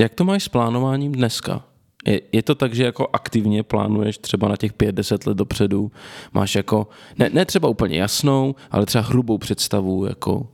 jak 0.00 0.14
to 0.14 0.24
máš 0.24 0.44
s 0.44 0.48
plánováním 0.48 1.12
dneska? 1.12 1.64
Je, 2.06 2.20
je 2.32 2.42
to 2.42 2.54
tak, 2.54 2.74
že 2.74 2.84
jako 2.84 3.08
aktivně 3.12 3.62
plánuješ 3.62 4.18
třeba 4.18 4.48
na 4.48 4.56
těch 4.56 4.72
pět, 4.72 4.94
deset 4.94 5.26
let 5.26 5.36
dopředu, 5.36 5.90
máš 6.32 6.54
jako, 6.54 6.88
ne, 7.18 7.30
ne 7.32 7.44
třeba 7.44 7.68
úplně 7.68 7.98
jasnou, 7.98 8.54
ale 8.70 8.86
třeba 8.86 9.04
hrubou 9.04 9.38
představu, 9.38 10.04
jako 10.06 10.48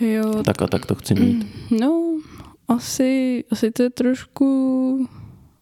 jo. 0.00 0.42
tak 0.44 0.62
a 0.62 0.66
tak 0.66 0.86
to 0.86 0.94
chci 0.94 1.14
mít. 1.14 1.46
No, 1.80 2.20
asi, 2.68 3.44
asi 3.50 3.70
to 3.70 3.82
je 3.82 3.90
trošku, 3.90 5.08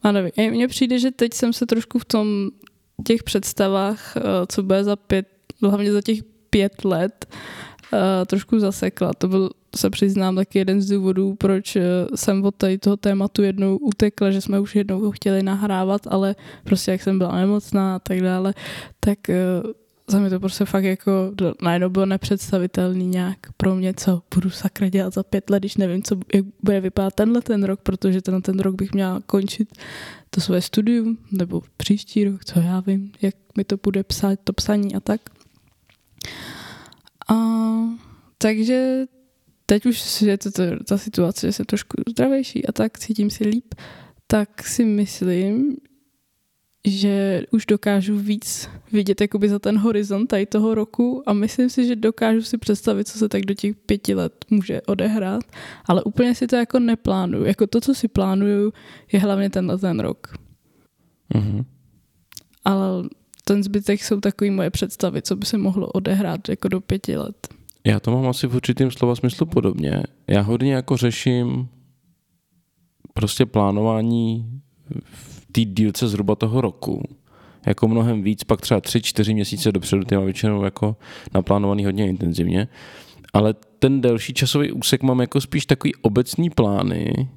a 0.03 0.13
nevím, 0.13 0.33
mně 0.51 0.69
přijde, 0.69 0.99
že 0.99 1.11
teď 1.11 1.35
jsem 1.35 1.53
se 1.53 1.67
trošku 1.67 1.99
v 1.99 2.05
tom 2.05 2.49
těch 3.07 3.23
představách, 3.23 4.17
eh, 4.17 4.21
co 4.49 4.63
bude 4.63 4.85
za 4.85 4.97
pět, 4.97 5.27
hlavně 5.63 5.93
za 5.93 6.03
těch 6.03 6.19
pět 6.51 6.85
let, 6.85 7.27
uh, 7.93 7.99
trošku 8.27 8.59
zasekla. 8.59 9.13
To 9.19 9.29
byl, 9.29 9.51
se 9.79 9.91
přiznám, 9.91 10.37
taky 10.37 10.59
jeden 10.59 10.83
z 10.83 10.89
důvodů, 10.89 11.35
proč 11.35 11.77
uh, 11.77 11.83
jsem 12.15 12.45
od 12.45 12.55
tady 12.55 12.79
toho 12.79 12.97
tématu 12.97 13.43
jednou 13.43 13.77
utekla, 13.77 14.31
že 14.31 14.41
jsme 14.41 14.61
už 14.61 14.77
jednou 14.77 15.01
ho 15.01 15.11
chtěli 15.11 15.43
nahrávat, 15.43 16.07
ale 16.07 16.37
prostě 16.65 16.91
jak 16.91 17.03
jsem 17.03 17.19
byla 17.19 17.37
nemocná 17.37 17.97
a 17.97 17.99
tak 17.99 18.21
dále, 18.21 18.55
tak 19.01 19.19
uh, 19.29 19.71
za 20.09 20.21
mě 20.21 20.31
to 20.31 20.41
prostě 20.41 20.65
fakt 20.65 20.85
jako 20.85 21.33
najednou 21.63 21.89
bylo 21.89 22.07
nepředstavitelný 22.07 23.07
nějak 23.07 23.39
pro 23.57 23.75
mě, 23.75 23.95
co 23.95 24.23
budu 24.35 24.51
sakra 24.51 24.89
dělat 24.89 25.15
za 25.15 25.23
pět 25.23 25.51
let, 25.51 25.59
když 25.59 25.77
nevím, 25.77 26.03
co, 26.03 26.17
jak 26.35 26.45
bude 26.63 26.81
vypadat 26.81 27.15
tenhle 27.15 27.43
ten 27.43 27.65
rok, 27.65 27.81
protože 27.81 28.23
ten 28.23 28.43
ten 28.43 28.59
rok 28.59 28.75
bych 28.75 28.93
měla 28.93 29.21
končit 29.27 29.79
to 30.31 30.41
své 30.41 30.63
studium, 30.63 31.19
nebo 31.33 31.63
příští 31.77 32.25
rok, 32.25 32.45
co 32.45 32.61
já 32.61 32.81
vím, 32.81 33.13
jak 33.23 33.35
mi 33.57 33.65
to 33.65 33.77
bude 33.83 34.03
psát, 34.03 34.39
to 34.45 34.53
psaní 34.53 34.95
a 34.95 35.01
tak. 35.01 35.21
A, 37.29 37.35
takže 38.39 39.07
teď 39.71 39.87
už 39.87 40.23
je 40.23 40.39
to, 40.39 40.51
to, 40.51 40.63
ta 40.85 40.99
situace, 40.99 41.47
že 41.47 41.53
jsem 41.53 41.67
trošku 41.67 41.97
zdravější 42.09 42.67
a 42.67 42.73
tak 42.73 42.99
cítím 42.99 43.31
si 43.31 43.45
líp, 43.45 43.75
tak 44.27 44.67
si 44.67 44.85
myslím, 44.85 45.77
že 46.87 47.43
už 47.51 47.67
dokážu 47.67 48.19
víc 48.19 48.71
vidět 48.93 49.21
jakoby 49.21 49.49
za 49.49 49.59
ten 49.59 49.79
horizont 49.79 50.27
tady 50.27 50.47
toho 50.47 50.75
roku 50.75 51.23
a 51.27 51.33
myslím 51.33 51.71
si, 51.71 51.87
že 51.87 51.97
dokážu 51.97 52.43
si 52.43 52.59
představit, 52.59 53.09
co 53.09 53.19
se 53.19 53.29
tak 53.29 53.47
do 53.47 53.55
těch 53.55 53.77
pěti 53.77 54.15
let 54.15 54.45
může 54.51 54.81
odehrát, 54.83 55.45
ale 55.85 56.03
úplně 56.03 56.35
si 56.35 56.47
to 56.47 56.57
jako 56.57 56.79
neplánuju. 56.79 57.45
Jako 57.45 57.67
to, 57.67 57.81
co 57.81 57.95
si 57.95 58.09
plánuju, 58.09 58.73
je 59.13 59.21
hlavně 59.21 59.51
tenhle 59.51 59.79
ten 59.79 60.01
rok. 60.01 60.35
Mm-hmm. 61.35 61.65
Ale 62.65 63.09
ten 63.45 63.63
zbytek 63.63 64.05
jsou 64.05 64.21
takový 64.21 64.51
moje 64.51 64.71
představy, 64.71 65.23
co 65.23 65.37
by 65.37 65.47
se 65.47 65.59
mohlo 65.59 65.87
odehrát 65.87 66.49
jako 66.49 66.69
do 66.69 66.81
pěti 66.81 67.17
let. 67.17 67.58
Já 67.87 68.01
to 68.01 68.11
mám 68.11 68.29
asi 68.29 68.47
v 68.47 68.55
určitém 68.55 68.91
slova 68.91 69.15
smyslu 69.15 69.47
podobně. 69.47 70.03
Já 70.27 70.41
hodně 70.41 70.75
jako 70.75 70.97
řeším 70.97 71.69
prostě 73.15 73.47
plánování 73.47 74.61
v 75.05 75.47
té 75.53 75.61
dílce 75.61 76.09
zhruba 76.09 76.35
toho 76.35 76.61
roku. 76.61 77.03
Jako 77.67 77.89
mnohem 77.89 78.23
víc, 78.23 78.45
pak 78.45 78.61
třeba 78.61 78.81
tři, 78.81 79.03
čtyři 79.03 79.35
měsíce 79.35 79.73
dopředu, 79.73 80.05
ty 80.05 80.15
mám 80.15 80.25
většinou 80.25 80.65
jako 80.65 80.97
naplánovaný 81.35 81.85
hodně 81.85 82.09
intenzivně. 82.09 82.69
Ale 83.33 83.55
ten 83.79 84.01
delší 84.01 84.35
časový 84.35 84.73
úsek 84.73 85.03
mám 85.03 85.21
jako 85.21 85.41
spíš 85.41 85.67
takový 85.67 85.95
obecný 85.95 86.51
plány, 86.51 87.29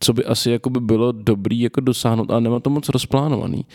co 0.00 0.12
by 0.12 0.24
asi 0.24 0.50
jako 0.50 0.70
by 0.70 0.80
bylo 0.80 1.12
dobrý 1.12 1.60
jako 1.60 1.80
dosáhnout, 1.80 2.30
ale 2.30 2.40
nemám 2.40 2.60
to 2.60 2.70
moc 2.70 2.88
rozplánovaný. 2.88 3.66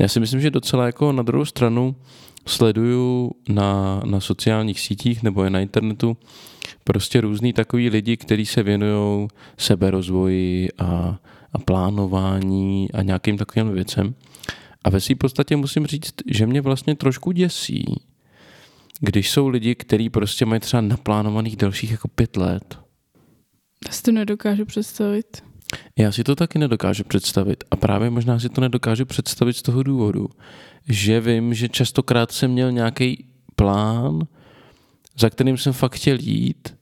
Já 0.00 0.08
si 0.08 0.20
myslím, 0.20 0.40
že 0.40 0.50
docela 0.50 0.86
jako 0.86 1.12
na 1.12 1.22
druhou 1.22 1.44
stranu 1.44 1.94
sleduju 2.46 3.32
na, 3.48 4.02
na 4.04 4.20
sociálních 4.20 4.80
sítích 4.80 5.22
nebo 5.22 5.44
je 5.44 5.50
na 5.50 5.60
internetu 5.60 6.16
prostě 6.84 7.20
různý 7.20 7.52
takový 7.52 7.88
lidi, 7.88 8.16
kteří 8.16 8.46
se 8.46 8.62
věnují 8.62 9.28
seberozvoji 9.58 10.68
a, 10.78 11.18
a 11.52 11.58
plánování 11.58 12.92
a 12.92 13.02
nějakým 13.02 13.38
takovým 13.38 13.72
věcem. 13.72 14.14
A 14.84 14.90
ve 14.90 15.00
své 15.00 15.14
podstatě 15.14 15.56
musím 15.56 15.86
říct, 15.86 16.14
že 16.26 16.46
mě 16.46 16.60
vlastně 16.60 16.94
trošku 16.94 17.32
děsí, 17.32 17.84
když 19.00 19.30
jsou 19.30 19.48
lidi, 19.48 19.74
kteří 19.74 20.10
prostě 20.10 20.46
mají 20.46 20.60
třeba 20.60 20.80
naplánovaných 20.80 21.56
dalších 21.56 21.90
jako 21.90 22.08
pět 22.08 22.36
let. 22.36 22.78
Já 23.86 23.92
si 23.92 24.02
to 24.02 24.12
nedokážu 24.12 24.64
představit. 24.64 25.51
Já 25.98 26.12
si 26.12 26.24
to 26.24 26.36
taky 26.36 26.58
nedokážu 26.58 27.04
představit 27.04 27.64
a 27.70 27.76
právě 27.76 28.10
možná 28.10 28.38
si 28.38 28.48
to 28.48 28.60
nedokážu 28.60 29.04
představit 29.04 29.56
z 29.56 29.62
toho 29.62 29.82
důvodu, 29.82 30.28
že 30.88 31.20
vím, 31.20 31.54
že 31.54 31.68
častokrát 31.68 32.32
jsem 32.32 32.50
měl 32.50 32.72
nějaký 32.72 33.26
plán, 33.56 34.26
za 35.18 35.30
kterým 35.30 35.56
jsem 35.56 35.72
fakt 35.72 35.94
chtěl 35.94 36.18
jít, 36.20 36.76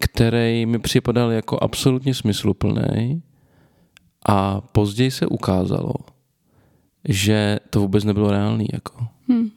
který 0.00 0.66
mi 0.66 0.78
připadal 0.78 1.30
jako 1.30 1.58
absolutně 1.62 2.14
smysluplný 2.14 3.22
a 4.28 4.60
později 4.60 5.10
se 5.10 5.26
ukázalo, 5.26 5.94
že 7.08 7.58
to 7.70 7.80
vůbec 7.80 8.04
nebylo 8.04 8.30
reálný. 8.30 8.66
Jako. 8.72 9.06
Hmm. 9.28 9.50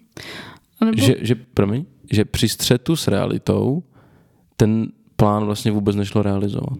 Nebo... 0.85 1.01
Že, 1.01 1.15
že, 1.21 1.35
promiň, 1.35 1.85
že 2.11 2.25
při 2.25 2.49
střetu 2.49 2.95
s 2.95 3.07
realitou 3.07 3.83
ten 4.57 4.87
plán 5.15 5.45
vlastně 5.45 5.71
vůbec 5.71 5.95
nešlo 5.95 6.21
realizovat. 6.21 6.77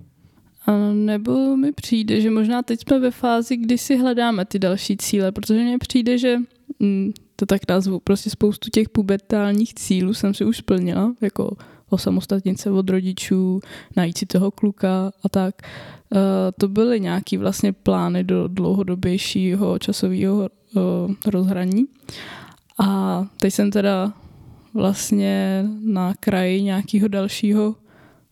Nebo 0.93 1.57
mi 1.57 1.71
přijde, 1.71 2.21
že 2.21 2.29
možná 2.31 2.61
teď 2.61 2.79
jsme 2.81 2.99
ve 2.99 3.11
fázi, 3.11 3.57
kdy 3.57 3.77
si 3.77 3.97
hledáme 3.97 4.45
ty 4.45 4.59
další 4.59 4.97
cíle, 4.97 5.31
protože 5.31 5.63
mně 5.63 5.77
přijde, 5.77 6.17
že 6.17 6.37
hm, 6.83 7.11
to 7.35 7.45
tak 7.45 7.61
nazvu, 7.69 7.99
prostě 7.99 8.29
spoustu 8.29 8.69
těch 8.69 8.89
pubertálních 8.89 9.73
cílů 9.73 10.13
jsem 10.13 10.33
si 10.33 10.45
už 10.45 10.57
splnila, 10.57 11.13
jako 11.21 11.57
osamostatnit 11.89 12.59
se 12.59 12.71
od 12.71 12.89
rodičů, 12.89 13.59
najít 13.95 14.17
si 14.17 14.25
toho 14.25 14.51
kluka 14.51 15.11
a 15.23 15.29
tak. 15.29 15.55
Uh, 16.09 16.19
to 16.59 16.67
byly 16.67 16.99
nějaký 16.99 17.37
vlastně 17.37 17.73
plány 17.73 18.23
do 18.23 18.47
dlouhodobějšího 18.47 19.79
časového 19.79 20.37
uh, 20.37 20.81
rozhraní. 21.25 21.85
A 22.79 23.27
teď 23.39 23.53
jsem 23.53 23.71
teda 23.71 24.13
vlastně 24.73 25.65
na 25.83 26.13
kraji 26.19 26.61
nějakého 26.61 27.07
dalšího 27.07 27.75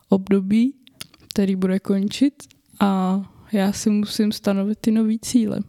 období, 0.10 0.74
který 1.34 1.56
bude 1.56 1.80
končit 1.80 2.34
a 2.80 3.22
já 3.52 3.72
si 3.72 3.90
musím 3.90 4.32
stanovit 4.32 4.80
ty 4.80 4.92
nové 4.92 5.14
cíle. 5.22 5.60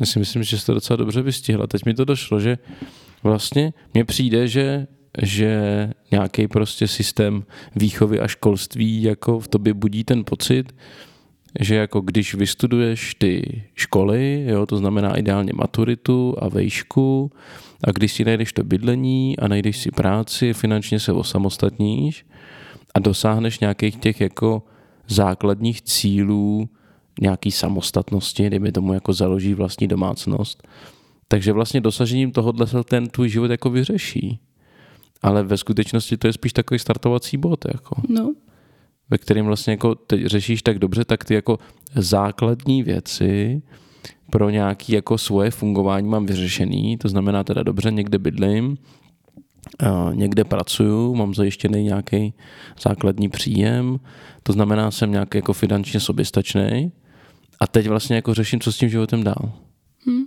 Já 0.00 0.06
si 0.06 0.18
myslím, 0.18 0.42
že 0.42 0.58
jste 0.58 0.72
docela 0.72 0.96
dobře 0.96 1.22
vystihla. 1.22 1.66
Teď 1.66 1.84
mi 1.84 1.94
to 1.94 2.04
došlo, 2.04 2.40
že 2.40 2.58
vlastně 3.22 3.72
mně 3.94 4.04
přijde, 4.04 4.48
že 4.48 4.86
že 5.22 5.90
nějaký 6.10 6.48
prostě 6.48 6.88
systém 6.88 7.44
výchovy 7.76 8.20
a 8.20 8.28
školství 8.28 9.02
jako 9.02 9.40
v 9.40 9.48
tobě 9.48 9.74
budí 9.74 10.04
ten 10.04 10.24
pocit, 10.24 10.74
že 11.60 11.74
jako 11.74 12.00
když 12.00 12.34
vystuduješ 12.34 13.14
ty 13.14 13.62
školy, 13.74 14.44
jo, 14.48 14.66
to 14.66 14.76
znamená 14.76 15.16
ideálně 15.16 15.52
maturitu 15.54 16.34
a 16.38 16.48
vejšku, 16.48 17.32
a 17.84 17.90
když 17.90 18.12
si 18.12 18.24
najdeš 18.24 18.52
to 18.52 18.64
bydlení 18.64 19.38
a 19.38 19.48
najdeš 19.48 19.76
si 19.76 19.90
práci, 19.90 20.52
finančně 20.52 21.00
se 21.00 21.12
osamostatníš 21.12 22.24
a 22.96 22.98
dosáhneš 22.98 23.60
nějakých 23.60 23.96
těch 23.96 24.20
jako 24.20 24.62
základních 25.08 25.82
cílů 25.82 26.68
nějaký 27.20 27.50
samostatnosti, 27.50 28.46
kdyby 28.46 28.72
tomu 28.72 28.92
jako 28.92 29.12
založí 29.12 29.54
vlastní 29.54 29.88
domácnost, 29.88 30.68
takže 31.28 31.52
vlastně 31.52 31.80
dosažením 31.80 32.32
tohohle 32.32 32.66
se 32.66 32.84
ten 32.84 33.08
tvůj 33.08 33.28
život 33.28 33.50
jako 33.50 33.70
vyřeší. 33.70 34.40
Ale 35.22 35.42
ve 35.42 35.56
skutečnosti 35.56 36.16
to 36.16 36.26
je 36.26 36.32
spíš 36.32 36.52
takový 36.52 36.78
startovací 36.78 37.36
bod. 37.36 37.64
Jako. 37.64 38.02
No. 38.08 38.34
Ve 39.10 39.18
kterým 39.18 39.46
vlastně 39.46 39.70
jako 39.70 39.94
teď 39.94 40.26
řešíš 40.26 40.62
tak 40.62 40.78
dobře, 40.78 41.04
tak 41.04 41.24
ty 41.24 41.34
jako 41.34 41.58
základní 41.94 42.82
věci 42.82 43.62
pro 44.30 44.50
nějaké 44.50 44.94
jako 44.94 45.18
svoje 45.18 45.50
fungování 45.50 46.08
mám 46.08 46.26
vyřešený. 46.26 46.96
To 46.98 47.08
znamená 47.08 47.44
teda 47.44 47.62
dobře, 47.62 47.90
někde 47.90 48.18
bydlím, 48.18 48.78
někde 50.12 50.44
pracuju, 50.44 51.14
mám 51.14 51.34
zajištěný 51.34 51.84
nějaký 51.84 52.34
základní 52.82 53.28
příjem, 53.28 54.00
to 54.42 54.52
znamená, 54.52 54.90
jsem 54.90 55.12
nějak 55.12 55.34
jako 55.34 55.52
finančně 55.52 56.00
soběstačný 56.00 56.92
a 57.60 57.66
teď 57.66 57.88
vlastně 57.88 58.16
jako 58.16 58.34
řeším, 58.34 58.60
co 58.60 58.72
s 58.72 58.78
tím 58.78 58.88
životem 58.88 59.24
dál. 59.24 59.52
Hmm. 60.06 60.24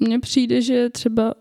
Mně 0.00 0.20
přijde, 0.20 0.62
že 0.62 0.90
třeba 0.90 1.34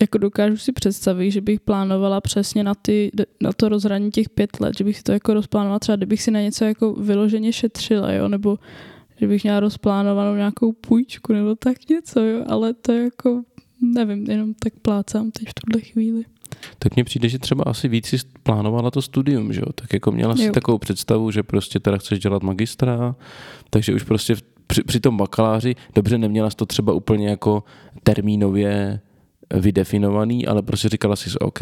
jako 0.00 0.18
dokážu 0.18 0.56
si 0.56 0.72
představit, 0.72 1.30
že 1.30 1.40
bych 1.40 1.60
plánovala 1.60 2.20
přesně 2.20 2.64
na, 2.64 2.74
ty, 2.74 3.10
na 3.40 3.52
to 3.52 3.68
rozhraní 3.68 4.10
těch 4.10 4.28
pět 4.28 4.60
let, 4.60 4.78
že 4.78 4.84
bych 4.84 4.96
si 4.96 5.02
to 5.02 5.12
jako 5.12 5.34
rozplánovala 5.34 5.78
třeba, 5.78 5.96
kdybych 5.96 6.22
si 6.22 6.30
na 6.30 6.40
něco 6.40 6.64
jako 6.64 6.92
vyloženě 6.92 7.52
šetřila, 7.52 8.12
jo, 8.12 8.28
nebo 8.28 8.58
že 9.16 9.26
bych 9.26 9.42
měla 9.42 9.60
rozplánovanou 9.60 10.36
nějakou 10.36 10.72
půjčku 10.72 11.32
nebo 11.32 11.54
tak 11.54 11.88
něco, 11.88 12.20
jo, 12.20 12.44
ale 12.48 12.74
to 12.74 12.92
je 12.92 13.04
jako, 13.04 13.42
nevím, 13.80 14.30
jenom 14.30 14.54
tak 14.54 14.72
plácám 14.82 15.30
teď 15.30 15.48
v 15.48 15.54
tuhle 15.54 15.80
chvíli. 15.82 16.24
Tak 16.78 16.96
mně 16.96 17.04
přijde, 17.04 17.28
že 17.28 17.38
třeba 17.38 17.64
asi 17.66 17.88
víc 17.88 18.06
si 18.06 18.16
plánovala 18.42 18.90
to 18.90 19.02
studium, 19.02 19.52
že 19.52 19.60
jo? 19.60 19.72
Tak 19.74 19.92
jako 19.92 20.12
měla 20.12 20.36
si 20.36 20.50
takovou 20.50 20.78
představu, 20.78 21.30
že 21.30 21.42
prostě 21.42 21.80
teda 21.80 21.98
chceš 21.98 22.18
dělat 22.18 22.42
magistra, 22.42 23.14
takže 23.70 23.94
už 23.94 24.02
prostě 24.02 24.36
při, 24.66 24.82
při 24.82 25.00
tom 25.00 25.16
bakaláři, 25.16 25.74
dobře 25.94 26.18
neměla 26.18 26.50
jsi 26.50 26.56
to 26.56 26.66
třeba 26.66 26.92
úplně 26.92 27.28
jako 27.28 27.64
termínově 28.02 29.00
vydefinovaný, 29.54 30.46
ale 30.46 30.62
prostě 30.62 30.88
říkala 30.88 31.16
si, 31.16 31.38
OK, 31.38 31.60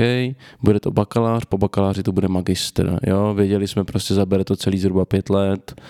bude 0.63 0.81
to 0.81 0.91
bakalář, 0.91 1.45
po 1.45 1.59
bakaláři 1.59 2.03
to 2.03 2.13
bude 2.13 2.29
magister, 2.29 3.01
jo, 3.07 3.35
věděli 3.35 3.69
jsme 3.69 3.85
prostě, 3.85 4.15
zabere 4.15 4.45
to 4.45 4.57
celý 4.57 4.79
zhruba 4.79 5.05
pět 5.05 5.31
let, 5.31 5.81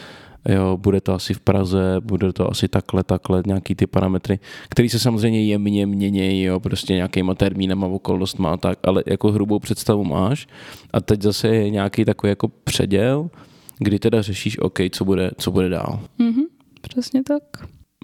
jo, 0.49 0.77
bude 0.77 1.01
to 1.01 1.15
asi 1.15 1.35
v 1.35 1.41
Praze, 1.41 1.97
bude 2.01 2.33
to 2.33 2.51
asi 2.51 2.69
takhle, 2.69 3.05
takhle, 3.05 3.43
nějaký 3.47 3.75
ty 3.75 3.87
parametry, 3.87 4.39
které 4.69 4.89
se 4.89 4.99
samozřejmě 4.99 5.45
jemně 5.45 5.87
měnějí, 5.87 6.43
jo, 6.43 6.61
prostě 6.61 6.95
nějakýma 6.95 7.35
termínama, 7.35 7.87
okolnostma 7.87 8.53
a 8.53 8.57
tak, 8.57 8.79
ale 8.83 9.03
jako 9.07 9.33
hrubou 9.33 9.59
představu 9.59 10.05
máš 10.05 10.47
a 10.93 11.01
teď 11.01 11.23
zase 11.23 11.49
je 11.49 11.71
nějaký 11.71 12.05
takový 12.05 12.29
jako 12.29 12.49
předěl, 12.49 13.31
kdy 13.79 13.99
teda 13.99 14.23
řešíš, 14.23 14.59
OK, 14.59 14.79
co 14.91 15.05
bude, 15.05 15.31
co 15.39 15.51
bude 15.51 15.69
dál. 15.69 16.01
Mm-hmm, 16.21 16.45
přesně 16.81 17.23
tak. 17.23 17.43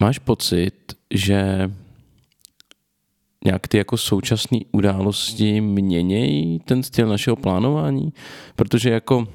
Máš 0.00 0.18
pocit, 0.18 0.74
že 1.10 1.70
nějak 3.44 3.68
ty 3.68 3.78
jako 3.78 3.96
současné 3.96 4.58
události 4.72 5.60
měnějí 5.60 6.58
ten 6.58 6.82
styl 6.82 7.08
našeho 7.08 7.36
plánování? 7.36 8.12
Protože 8.56 8.90
jako 8.90 9.28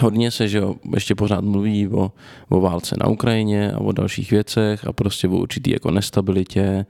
hodně 0.00 0.30
se, 0.30 0.48
že 0.48 0.58
jo, 0.58 0.74
ještě 0.94 1.14
pořád 1.14 1.44
mluví 1.44 1.88
o, 1.88 2.12
o 2.48 2.60
válce 2.60 2.96
na 3.00 3.08
Ukrajině 3.08 3.72
a 3.72 3.78
o 3.78 3.92
dalších 3.92 4.30
věcech 4.30 4.86
a 4.86 4.92
prostě 4.92 5.28
o 5.28 5.36
určitý 5.36 5.70
jako 5.70 5.90
nestabilitě, 5.90 6.86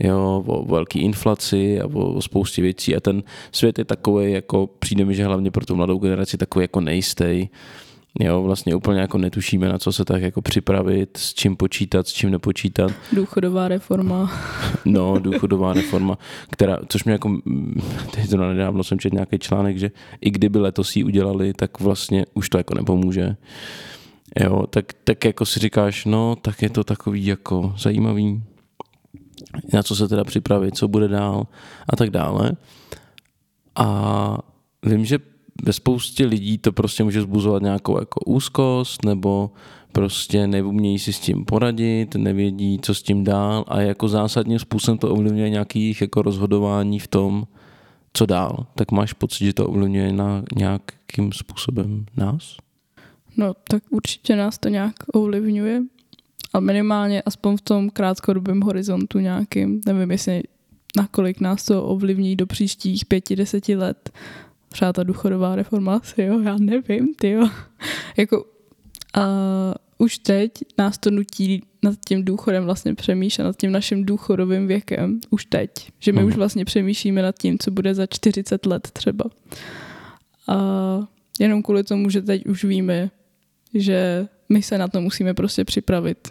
jo, 0.00 0.44
o 0.46 0.64
velké 0.64 0.98
inflaci 0.98 1.80
a 1.80 1.86
o, 1.86 2.12
o 2.12 2.22
spoustě 2.22 2.62
věcí. 2.62 2.96
A 2.96 3.00
ten 3.00 3.22
svět 3.52 3.78
je 3.78 3.84
takový, 3.84 4.32
jako 4.32 4.66
přijde 4.78 5.04
mi, 5.04 5.14
že 5.14 5.24
hlavně 5.24 5.50
pro 5.50 5.66
tu 5.66 5.76
mladou 5.76 5.98
generaci 5.98 6.36
takový 6.36 6.64
jako 6.64 6.80
nejistý 6.80 7.48
Jo, 8.20 8.42
vlastně 8.42 8.74
úplně 8.74 9.00
jako 9.00 9.18
netušíme, 9.18 9.68
na 9.68 9.78
co 9.78 9.92
se 9.92 10.04
tak 10.04 10.22
jako 10.22 10.42
připravit, 10.42 11.16
s 11.16 11.34
čím 11.34 11.56
počítat, 11.56 12.08
s 12.08 12.12
čím 12.12 12.30
nepočítat. 12.30 12.92
Důchodová 13.12 13.68
reforma. 13.68 14.30
No, 14.84 15.18
důchodová 15.18 15.72
reforma, 15.72 16.18
která, 16.50 16.78
což 16.88 17.04
mě 17.04 17.12
jako, 17.12 17.40
teď 18.14 18.30
to 18.30 18.36
nedávno 18.36 18.84
jsem 18.84 18.98
četl 18.98 19.14
nějaký 19.14 19.38
článek, 19.38 19.78
že 19.78 19.90
i 20.20 20.30
kdyby 20.30 20.58
letos 20.58 20.96
ji 20.96 21.04
udělali, 21.04 21.52
tak 21.54 21.80
vlastně 21.80 22.24
už 22.34 22.48
to 22.48 22.58
jako 22.58 22.74
nepomůže. 22.74 23.36
Jo, 24.40 24.66
tak, 24.70 24.92
tak 25.04 25.24
jako 25.24 25.46
si 25.46 25.60
říkáš, 25.60 26.04
no, 26.04 26.36
tak 26.36 26.62
je 26.62 26.70
to 26.70 26.84
takový 26.84 27.26
jako 27.26 27.74
zajímavý, 27.78 28.42
na 29.72 29.82
co 29.82 29.96
se 29.96 30.08
teda 30.08 30.24
připravit, 30.24 30.76
co 30.76 30.88
bude 30.88 31.08
dál 31.08 31.46
a 31.88 31.96
tak 31.96 32.10
dále. 32.10 32.52
A 33.76 34.38
vím, 34.82 35.04
že 35.04 35.18
ve 35.62 35.72
spoustě 35.72 36.26
lidí 36.26 36.58
to 36.58 36.72
prostě 36.72 37.04
může 37.04 37.22
zbuzovat 37.22 37.62
nějakou 37.62 38.00
jako 38.00 38.20
úzkost 38.26 39.04
nebo 39.04 39.50
prostě 39.92 40.46
neumějí 40.46 40.98
si 40.98 41.12
s 41.12 41.20
tím 41.20 41.44
poradit, 41.44 42.14
nevědí, 42.14 42.78
co 42.82 42.94
s 42.94 43.02
tím 43.02 43.24
dál 43.24 43.64
a 43.68 43.80
jako 43.80 44.08
zásadním 44.08 44.58
způsobem 44.58 44.98
to 44.98 45.12
ovlivňuje 45.12 45.50
nějakých 45.50 46.00
jako 46.00 46.22
rozhodování 46.22 46.98
v 46.98 47.06
tom, 47.06 47.46
co 48.12 48.26
dál. 48.26 48.66
Tak 48.74 48.90
máš 48.90 49.12
pocit, 49.12 49.44
že 49.44 49.52
to 49.52 49.66
ovlivňuje 49.66 50.12
na 50.12 50.44
nějakým 50.56 51.32
způsobem 51.32 52.06
nás? 52.16 52.56
No, 53.36 53.54
tak 53.70 53.82
určitě 53.90 54.36
nás 54.36 54.58
to 54.58 54.68
nějak 54.68 54.94
ovlivňuje. 55.12 55.82
A 56.52 56.60
minimálně 56.60 57.22
aspoň 57.22 57.56
v 57.56 57.60
tom 57.60 57.90
krátkodobém 57.90 58.60
horizontu 58.60 59.18
nějakým, 59.18 59.80
nevím, 59.86 60.10
jestli 60.10 60.42
nakolik 60.96 61.40
nás 61.40 61.64
to 61.64 61.84
ovlivní 61.84 62.36
do 62.36 62.46
příštích 62.46 63.06
pěti, 63.06 63.36
deseti 63.36 63.76
let, 63.76 64.10
třeba 64.68 64.92
ta 64.92 65.02
důchodová 65.02 65.56
reforma 65.56 65.94
asi, 65.94 66.22
jo, 66.22 66.40
já 66.40 66.56
nevím, 66.58 67.14
ty 67.14 67.30
jo. 67.30 67.48
jako 68.16 68.44
a 69.14 69.24
už 69.98 70.18
teď 70.18 70.52
nás 70.78 70.98
to 70.98 71.10
nutí 71.10 71.62
nad 71.82 71.94
tím 72.08 72.24
důchodem 72.24 72.64
vlastně 72.64 72.94
přemýšlet, 72.94 73.44
nad 73.44 73.56
tím 73.56 73.72
naším 73.72 74.04
důchodovým 74.04 74.66
věkem, 74.66 75.20
už 75.30 75.44
teď. 75.44 75.70
Že 75.98 76.12
my 76.12 76.20
mm. 76.20 76.26
už 76.26 76.36
vlastně 76.36 76.64
přemýšlíme 76.64 77.22
nad 77.22 77.38
tím, 77.38 77.58
co 77.58 77.70
bude 77.70 77.94
za 77.94 78.06
40 78.06 78.66
let 78.66 78.90
třeba. 78.92 79.24
A 80.48 80.56
jenom 81.40 81.62
kvůli 81.62 81.84
tomu, 81.84 82.10
že 82.10 82.22
teď 82.22 82.46
už 82.46 82.64
víme, 82.64 83.10
že 83.74 84.28
my 84.48 84.62
se 84.62 84.78
na 84.78 84.88
to 84.88 85.00
musíme 85.00 85.34
prostě 85.34 85.64
připravit. 85.64 86.28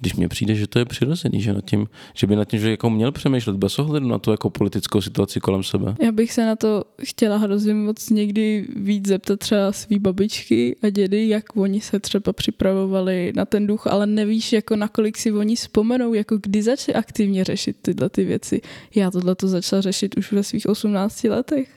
Když 0.00 0.14
mně 0.14 0.28
přijde, 0.28 0.54
že 0.54 0.66
to 0.66 0.78
je 0.78 0.84
přirozený, 0.84 1.40
že, 1.40 1.52
nad 1.52 1.64
tím, 1.64 1.86
že 2.14 2.26
by 2.26 2.36
nad 2.36 2.44
tím 2.44 2.60
že 2.60 2.70
jako 2.70 2.90
měl 2.90 3.12
přemýšlet 3.12 3.56
bez 3.56 3.78
ohledu 3.78 4.08
na 4.08 4.18
tu 4.18 4.30
jako 4.30 4.50
politickou 4.50 5.00
situaci 5.00 5.40
kolem 5.40 5.62
sebe. 5.62 5.94
Já 6.02 6.12
bych 6.12 6.32
se 6.32 6.46
na 6.46 6.56
to 6.56 6.84
chtěla 7.02 7.36
hrozně 7.36 7.74
moc 7.74 8.10
někdy 8.10 8.66
víc 8.76 9.08
zeptat 9.08 9.38
třeba 9.38 9.72
svý 9.72 9.98
babičky 9.98 10.76
a 10.82 10.90
dědy, 10.90 11.28
jak 11.28 11.56
oni 11.56 11.80
se 11.80 12.00
třeba 12.00 12.32
připravovali 12.32 13.32
na 13.36 13.44
ten 13.44 13.66
duch, 13.66 13.86
ale 13.86 14.06
nevíš, 14.06 14.52
jako 14.52 14.76
nakolik 14.76 15.18
si 15.18 15.32
oni 15.32 15.56
vzpomenou, 15.56 16.14
jako 16.14 16.38
kdy 16.38 16.62
začali 16.62 16.94
aktivně 16.94 17.44
řešit 17.44 17.76
tyhle 17.82 18.08
ty 18.08 18.24
věci. 18.24 18.60
Já 18.94 19.10
tohle 19.10 19.34
to 19.34 19.48
začala 19.48 19.82
řešit 19.82 20.16
už 20.16 20.32
ve 20.32 20.42
svých 20.42 20.68
18 20.68 21.24
letech. 21.24 21.68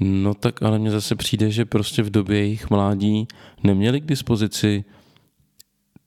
No 0.00 0.34
tak 0.34 0.62
ale 0.62 0.78
mně 0.78 0.90
zase 0.90 1.16
přijde, 1.16 1.50
že 1.50 1.64
prostě 1.64 2.02
v 2.02 2.10
době 2.10 2.38
jejich 2.38 2.70
mládí 2.70 3.28
neměli 3.62 4.00
k 4.00 4.06
dispozici 4.06 4.84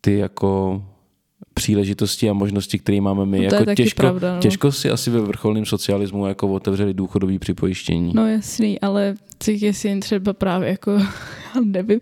ty 0.02 0.18
jako 0.18 0.84
příležitosti 1.56 2.30
a 2.30 2.34
možnosti, 2.34 2.80
které 2.80 3.02
máme 3.02 3.26
my. 3.26 3.42
No 3.42 3.50
to 3.50 3.56
jako 3.56 3.70
je 3.70 3.76
těžko, 3.76 4.02
pravda, 4.02 4.36
no. 4.36 4.42
těžko 4.42 4.72
si 4.72 4.90
asi 4.90 5.10
ve 5.10 5.22
vrcholném 5.22 5.66
socialismu 5.66 6.28
jako 6.28 6.54
otevřeli 6.54 6.94
důchodový 6.94 7.40
připojištění. 7.40 8.12
No 8.16 8.28
jasný, 8.28 8.82
ale 8.82 9.16
těch 9.38 9.62
jestli 9.62 9.90
jen 9.90 10.00
třeba 10.00 10.34
právě 10.34 10.70
jako, 10.70 11.02
nevím, 11.64 12.00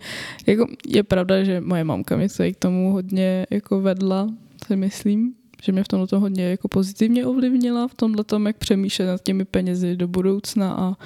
jako 0.47 0.67
je 0.87 1.03
pravda, 1.03 1.43
že 1.43 1.61
moje 1.61 1.83
mamka 1.83 2.17
mě 2.17 2.29
se 2.29 2.51
k 2.51 2.59
tomu 2.59 2.91
hodně 2.91 3.45
jako 3.49 3.81
vedla, 3.81 4.29
si 4.67 4.75
myslím, 4.75 5.33
že 5.63 5.71
mě 5.71 5.83
v 5.83 5.87
tomhle 5.87 6.07
to 6.07 6.19
hodně 6.19 6.43
jako 6.43 6.67
pozitivně 6.67 7.25
ovlivnila, 7.25 7.87
v 7.87 7.93
tomhle 7.93 8.23
tom, 8.23 8.47
jak 8.47 8.57
přemýšlet 8.57 9.05
nad 9.05 9.23
těmi 9.23 9.45
penězi 9.45 9.95
do 9.95 10.07
budoucna 10.07 10.73
a 10.73 10.97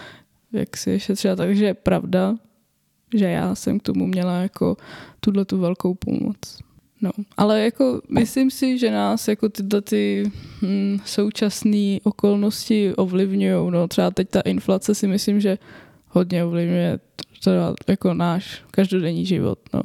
jak 0.52 0.78
si 0.78 0.92
ještě 0.92 1.16
třeba 1.16 1.36
takže 1.36 1.66
je 1.66 1.74
pravda, 1.74 2.36
že 3.16 3.26
já 3.26 3.56
jsem 3.56 3.80
k 3.80 3.84
tomu 3.84 4.08
měla 4.08 4.34
jako 4.34 4.78
tuhle 5.20 5.46
tu 5.46 5.58
velkou 5.58 5.94
pomoc. 5.94 6.67
No, 7.02 7.12
ale 7.38 7.62
jako 7.62 8.02
myslím 8.10 8.52
si, 8.52 8.78
že 8.78 8.92
nás 8.92 9.28
jako 9.28 9.50
tyhle 9.50 9.82
ty 9.82 10.32
hm, 10.62 10.98
současné 11.06 11.98
okolnosti 12.04 12.96
ovlivňují. 12.96 13.72
No, 13.72 13.88
třeba 13.88 14.12
teď 14.12 14.30
ta 14.30 14.42
inflace 14.42 14.96
si 14.96 15.08
myslím, 15.08 15.40
že 15.40 15.58
hodně 16.08 16.46
ovlivňuje 16.46 17.00
třeba 17.40 17.76
jako 17.88 18.14
náš 18.14 18.62
každodenní 18.72 19.26
život. 19.26 19.60
No. 19.74 19.82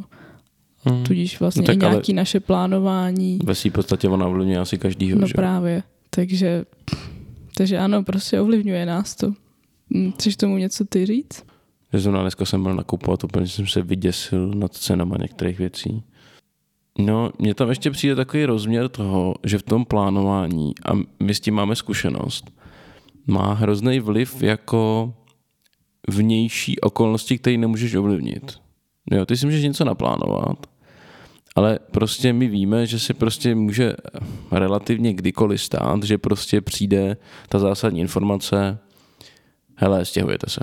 Hmm. 0.84 1.04
Tudíž 1.04 1.40
vlastně 1.40 1.64
no, 1.68 1.74
i 1.74 1.76
nějaké 1.76 2.12
naše 2.12 2.40
plánování. 2.40 3.38
Ve 3.44 3.54
svým 3.54 3.72
podstatě 3.72 4.08
ona 4.08 4.26
ovlivňuje 4.26 4.58
asi 4.58 4.78
každýho. 4.78 5.18
No 5.18 5.26
že? 5.26 5.34
právě. 5.34 5.82
Takže, 6.10 6.64
takže 7.56 7.78
ano, 7.78 8.02
prostě 8.02 8.40
ovlivňuje 8.40 8.86
nás 8.86 9.14
to. 9.14 9.32
Hm, 9.94 10.12
chceš 10.12 10.36
tomu 10.36 10.56
něco 10.56 10.84
ty 10.84 11.06
říct? 11.06 11.44
Že 11.92 11.98
zrovna 11.98 12.22
dneska 12.22 12.44
jsem 12.44 12.62
byl 12.62 12.74
nakupovat, 12.74 13.24
úplně 13.24 13.48
jsem 13.48 13.66
se 13.66 13.82
vyděsil 13.82 14.48
nad 14.48 14.72
cenama 14.72 15.16
některých 15.20 15.58
věcí. 15.58 16.02
No, 16.98 17.30
mně 17.38 17.54
tam 17.54 17.68
ještě 17.68 17.90
přijde 17.90 18.16
takový 18.16 18.44
rozměr 18.44 18.88
toho, 18.88 19.34
že 19.44 19.58
v 19.58 19.62
tom 19.62 19.84
plánování, 19.84 20.72
a 20.86 20.92
my 21.20 21.34
s 21.34 21.40
tím 21.40 21.54
máme 21.54 21.76
zkušenost, 21.76 22.50
má 23.26 23.52
hrozný 23.52 24.00
vliv 24.00 24.42
jako 24.42 25.14
vnější 26.08 26.80
okolnosti, 26.80 27.38
které 27.38 27.56
nemůžeš 27.56 27.94
ovlivnit. 27.94 28.60
Jo, 29.10 29.26
ty 29.26 29.36
si 29.36 29.46
můžeš 29.46 29.62
něco 29.62 29.84
naplánovat, 29.84 30.66
ale 31.56 31.78
prostě 31.90 32.32
my 32.32 32.46
víme, 32.46 32.86
že 32.86 32.98
se 32.98 33.14
prostě 33.14 33.54
může 33.54 33.94
relativně 34.50 35.14
kdykoliv 35.14 35.62
stát, 35.62 36.02
že 36.02 36.18
prostě 36.18 36.60
přijde 36.60 37.16
ta 37.48 37.58
zásadní 37.58 38.00
informace, 38.00 38.78
hele, 39.74 40.04
stěhujete 40.04 40.50
se. 40.50 40.60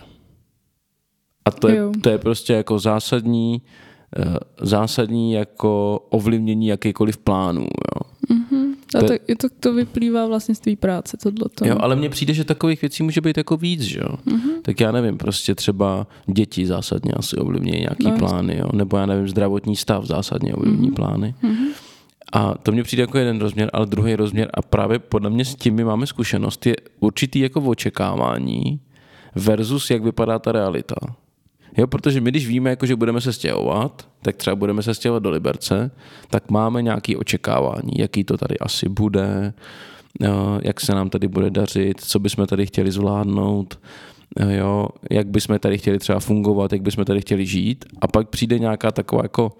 A 1.45 1.51
to 1.51 1.67
je, 1.67 1.81
to 2.01 2.09
je 2.09 2.17
prostě 2.17 2.53
jako 2.53 2.79
zásadní, 2.79 3.61
zásadní 4.61 5.33
jako 5.33 5.99
ovlivnění 6.09 6.67
jakýkoliv 6.67 7.17
plánů. 7.17 7.61
Jo. 7.61 8.09
Mm-hmm. 8.29 8.73
A 8.95 8.99
to, 8.99 9.07
to, 9.07 9.35
to, 9.37 9.55
to 9.59 9.73
vyplývá 9.73 10.27
vlastně 10.27 10.55
z 10.55 10.59
té 10.59 10.75
práce, 10.75 11.17
tohleto. 11.17 11.65
Jo, 11.65 11.77
ale 11.79 11.95
mně 11.95 12.09
přijde, 12.09 12.33
že 12.33 12.43
takových 12.43 12.81
věcí 12.81 13.03
může 13.03 13.21
být 13.21 13.37
jako 13.37 13.57
víc, 13.57 13.81
že 13.81 13.99
jo. 13.99 14.15
Mm-hmm. 14.27 14.61
Tak 14.61 14.79
já 14.79 14.91
nevím, 14.91 15.17
prostě 15.17 15.55
třeba 15.55 16.07
děti 16.25 16.65
zásadně 16.65 17.11
asi 17.11 17.37
ovlivní 17.37 17.71
nějaký 17.71 18.05
no, 18.05 18.17
plány, 18.17 18.57
jo. 18.57 18.69
Nebo 18.73 18.97
já 18.97 19.05
nevím, 19.05 19.27
zdravotní 19.27 19.75
stav 19.75 20.05
zásadně 20.05 20.55
ovlivní 20.55 20.91
mm-hmm. 20.91 20.95
plány. 20.95 21.35
Mm-hmm. 21.43 21.67
A 22.33 22.55
to 22.63 22.71
mně 22.71 22.83
přijde 22.83 23.03
jako 23.03 23.17
jeden 23.17 23.39
rozměr, 23.39 23.69
ale 23.73 23.85
druhý 23.85 24.15
rozměr 24.15 24.49
a 24.53 24.61
právě 24.61 24.99
podle 24.99 25.29
mě 25.29 25.45
s 25.45 25.55
tím 25.55 25.75
my 25.75 25.83
máme 25.83 26.07
zkušenost, 26.07 26.65
je 26.65 26.75
určitý 26.99 27.39
jako 27.39 27.61
očekávání 27.61 28.79
versus 29.35 29.89
jak 29.89 30.03
vypadá 30.03 30.39
ta 30.39 30.51
realita. 30.51 30.95
Jo, 31.79 31.87
protože 31.87 32.21
my 32.21 32.31
když 32.31 32.47
víme, 32.47 32.69
jako, 32.69 32.85
že 32.85 32.95
budeme 32.95 33.21
se 33.21 33.33
stěhovat, 33.33 34.07
tak 34.21 34.35
třeba 34.35 34.55
budeme 34.55 34.83
se 34.83 34.93
stěhovat 34.93 35.23
do 35.23 35.29
Liberce, 35.29 35.91
tak 36.29 36.51
máme 36.51 36.81
nějaké 36.81 37.17
očekávání, 37.17 37.91
jaký 37.97 38.23
to 38.23 38.37
tady 38.37 38.59
asi 38.59 38.89
bude, 38.89 39.53
jak 40.61 40.81
se 40.81 40.95
nám 40.95 41.09
tady 41.09 41.27
bude 41.27 41.49
dařit, 41.49 42.01
co 42.01 42.19
bychom 42.19 42.47
tady 42.47 42.65
chtěli 42.65 42.91
zvládnout, 42.91 43.79
jo, 44.49 44.87
jak 45.11 45.27
bychom 45.27 45.59
tady 45.59 45.77
chtěli 45.77 45.99
třeba 45.99 46.19
fungovat, 46.19 46.73
jak 46.73 46.81
bychom 46.81 47.05
tady 47.05 47.21
chtěli 47.21 47.45
žít 47.45 47.85
a 48.01 48.07
pak 48.07 48.29
přijde 48.29 48.59
nějaká 48.59 48.91
taková 48.91 49.21
jako 49.23 49.51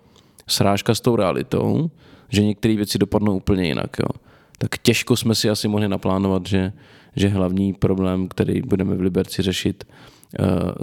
srážka 0.48 0.96
s 0.96 1.02
tou 1.02 1.16
realitou, 1.16 1.92
že 2.30 2.44
některé 2.44 2.76
věci 2.76 2.98
dopadnou 2.98 3.36
úplně 3.36 3.68
jinak. 3.68 3.98
Jo. 4.00 4.22
Tak 4.58 4.78
těžko 4.78 5.18
jsme 5.18 5.36
si 5.36 5.50
asi 5.50 5.68
mohli 5.68 5.88
naplánovat, 5.88 6.46
že, 6.46 6.74
že 7.16 7.28
hlavní 7.28 7.74
problém, 7.74 8.28
který 8.28 8.62
budeme 8.62 8.96
v 8.96 9.02
Liberci 9.02 9.42
řešit, 9.42 9.84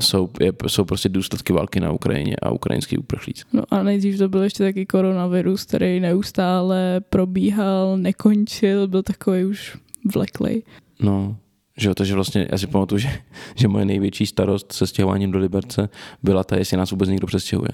jsou, 0.00 0.28
je, 0.40 0.52
jsou 0.66 0.84
prostě 0.84 1.08
důsledky 1.08 1.52
války 1.52 1.80
na 1.80 1.92
Ukrajině 1.92 2.36
a 2.42 2.50
ukrajinský 2.50 2.98
uprchlíci. 2.98 3.44
No 3.52 3.62
a 3.70 3.82
nejdřív 3.82 4.18
to 4.18 4.28
byl 4.28 4.42
ještě 4.42 4.64
taky 4.64 4.86
koronavirus, 4.86 5.64
který 5.64 6.00
neustále 6.00 7.00
probíhal, 7.10 7.98
nekončil, 7.98 8.88
byl 8.88 9.02
takový 9.02 9.44
už 9.44 9.76
vleklej. 10.14 10.62
No, 11.00 11.36
že 11.78 11.88
jo, 11.88 11.94
takže 11.94 12.14
vlastně 12.14 12.48
já 12.52 12.58
si 12.58 12.66
pamatuju, 12.66 12.98
že, 12.98 13.08
že 13.54 13.68
moje 13.68 13.84
největší 13.84 14.26
starost 14.26 14.72
se 14.72 14.86
stěhováním 14.86 15.30
do 15.30 15.38
Liberce 15.38 15.88
byla 16.22 16.44
ta, 16.44 16.56
jestli 16.56 16.76
nás 16.76 16.90
vůbec 16.90 17.08
někdo 17.08 17.26
přestěhuje. 17.26 17.70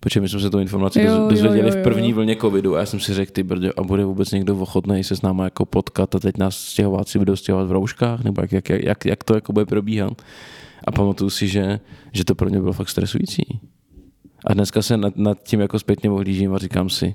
Protože 0.00 0.20
my 0.20 0.28
jsme 0.28 0.40
se 0.40 0.50
tu 0.50 0.58
informaci 0.58 1.02
jo, 1.02 1.26
dozvěděli 1.30 1.68
jo, 1.68 1.74
jo, 1.74 1.80
v 1.80 1.82
první 1.82 2.12
vlně 2.12 2.36
covidu 2.36 2.76
a 2.76 2.80
já 2.80 2.86
jsem 2.86 3.00
si 3.00 3.14
řekl, 3.14 3.32
ty 3.32 3.42
brdě, 3.42 3.72
a 3.76 3.82
bude 3.82 4.04
vůbec 4.04 4.30
někdo 4.30 4.56
ochotný 4.56 5.04
se 5.04 5.16
s 5.16 5.22
náma 5.22 5.44
jako 5.44 5.64
potkat 5.64 6.14
a 6.14 6.18
teď 6.18 6.38
nás 6.38 6.56
stěhováci 6.56 7.18
budou 7.18 7.36
stěhovat 7.36 7.68
v 7.68 7.72
rouškách, 7.72 8.24
nebo 8.24 8.42
jak, 8.42 8.52
jak, 8.52 8.68
jak, 8.68 9.06
jak 9.06 9.24
to 9.24 9.34
jako 9.34 9.52
bude 9.52 9.66
probíhat. 9.66 10.22
A 10.84 10.92
pamatuju 10.92 11.30
si, 11.30 11.48
že, 11.48 11.80
že 12.12 12.24
to 12.24 12.34
pro 12.34 12.50
mě 12.50 12.60
bylo 12.60 12.72
fakt 12.72 12.88
stresující. 12.88 13.60
A 14.46 14.54
dneska 14.54 14.82
se 14.82 14.96
nad, 14.96 15.16
nad 15.16 15.42
tím 15.42 15.60
jako 15.60 15.78
zpětně 15.78 16.10
ohlížím 16.10 16.54
a 16.54 16.58
říkám 16.58 16.90
si, 16.90 17.14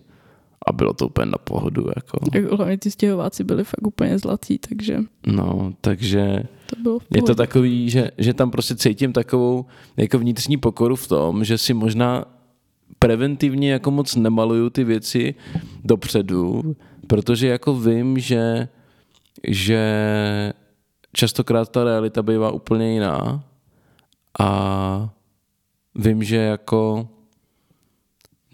a 0.68 0.74
bylo 0.74 0.94
to 0.94 1.06
úplně 1.06 1.26
na 1.26 1.38
pohodu. 1.44 1.86
Jako. 1.96 2.20
Jako 2.34 2.56
hlavně 2.56 2.78
ty 2.78 2.92
stěhováci 2.92 3.44
byli 3.44 3.64
fakt 3.64 3.88
úplně 3.88 4.20
zlatí, 4.20 4.58
takže... 4.58 5.00
No, 5.28 5.74
takže 5.82 6.44
to 6.66 6.82
bylo 6.82 7.00
je 7.16 7.22
to 7.22 7.36
takový, 7.36 7.90
že, 7.90 8.12
že 8.18 8.34
tam 8.34 8.52
prostě 8.52 8.76
cítím 8.76 9.14
takovou 9.14 9.66
jako 9.98 10.20
vnitřní 10.20 10.58
pokoru 10.58 10.96
v 10.96 11.08
tom, 11.08 11.44
že 11.44 11.58
si 11.58 11.74
možná 11.74 12.26
preventivně 13.00 13.72
jako 13.72 13.92
moc 13.92 14.16
nemaluju 14.16 14.70
ty 14.70 14.84
věci 14.84 15.36
dopředu, 15.84 16.76
protože 17.08 17.48
jako 17.48 17.76
vím, 17.76 18.20
že, 18.20 18.68
že 19.48 19.84
častokrát 21.14 21.70
ta 21.70 21.84
realita 21.84 22.24
bývá 22.24 22.52
úplně 22.52 22.94
jiná 22.94 23.44
a 24.40 25.10
vím, 25.96 26.24
že 26.24 26.36
jako 26.36 27.10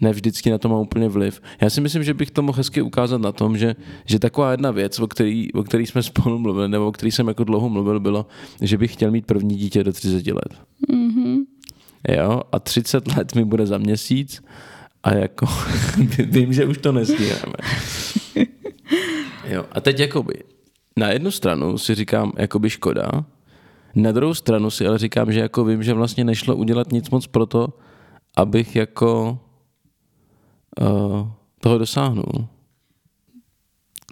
ne 0.00 0.12
vždycky 0.12 0.50
na 0.50 0.58
to 0.58 0.68
má 0.68 0.78
úplně 0.78 1.08
vliv. 1.08 1.40
Já 1.60 1.70
si 1.70 1.80
myslím, 1.80 2.04
že 2.04 2.14
bych 2.14 2.30
to 2.30 2.42
mohl 2.42 2.56
hezky 2.56 2.82
ukázat 2.82 3.20
na 3.20 3.32
tom, 3.32 3.58
že, 3.58 3.76
že 4.04 4.18
taková 4.18 4.50
jedna 4.50 4.70
věc, 4.70 5.00
o 5.00 5.06
který, 5.06 5.52
o 5.52 5.62
který 5.62 5.86
jsme 5.86 6.02
spolu 6.02 6.38
mluvili, 6.38 6.68
nebo 6.68 6.86
o 6.86 6.92
který 6.92 7.10
jsem 7.10 7.28
jako 7.28 7.44
dlouho 7.44 7.68
mluvil, 7.68 8.00
bylo, 8.00 8.26
že 8.60 8.78
bych 8.78 8.92
chtěl 8.92 9.10
mít 9.10 9.26
první 9.26 9.56
dítě 9.56 9.84
do 9.84 9.92
30 9.92 10.26
let. 10.26 10.60
Mm-hmm. 10.90 11.38
Jo, 12.08 12.42
a 12.52 12.58
30 12.58 13.16
let 13.16 13.34
mi 13.34 13.44
bude 13.44 13.66
za 13.66 13.78
měsíc 13.78 14.42
a 15.02 15.14
jako 15.14 15.46
vím, 16.26 16.52
že 16.52 16.66
už 16.66 16.78
to 16.78 16.92
nestihneme. 16.92 17.54
Jo, 19.48 19.64
a 19.72 19.80
teď 19.80 19.98
jakoby 19.98 20.34
na 20.96 21.08
jednu 21.08 21.30
stranu 21.30 21.78
si 21.78 21.94
říkám, 21.94 22.32
jakoby 22.38 22.70
škoda, 22.70 23.10
na 23.94 24.12
druhou 24.12 24.34
stranu 24.34 24.70
si 24.70 24.86
ale 24.86 24.98
říkám, 24.98 25.32
že 25.32 25.40
jako 25.40 25.64
vím, 25.64 25.82
že 25.82 25.94
vlastně 25.94 26.24
nešlo 26.24 26.56
udělat 26.56 26.92
nic 26.92 27.10
moc 27.10 27.26
pro 27.26 27.46
to, 27.46 27.68
abych 28.36 28.76
jako 28.76 29.38
uh, 30.80 31.28
toho 31.60 31.78
dosáhnul. 31.78 32.48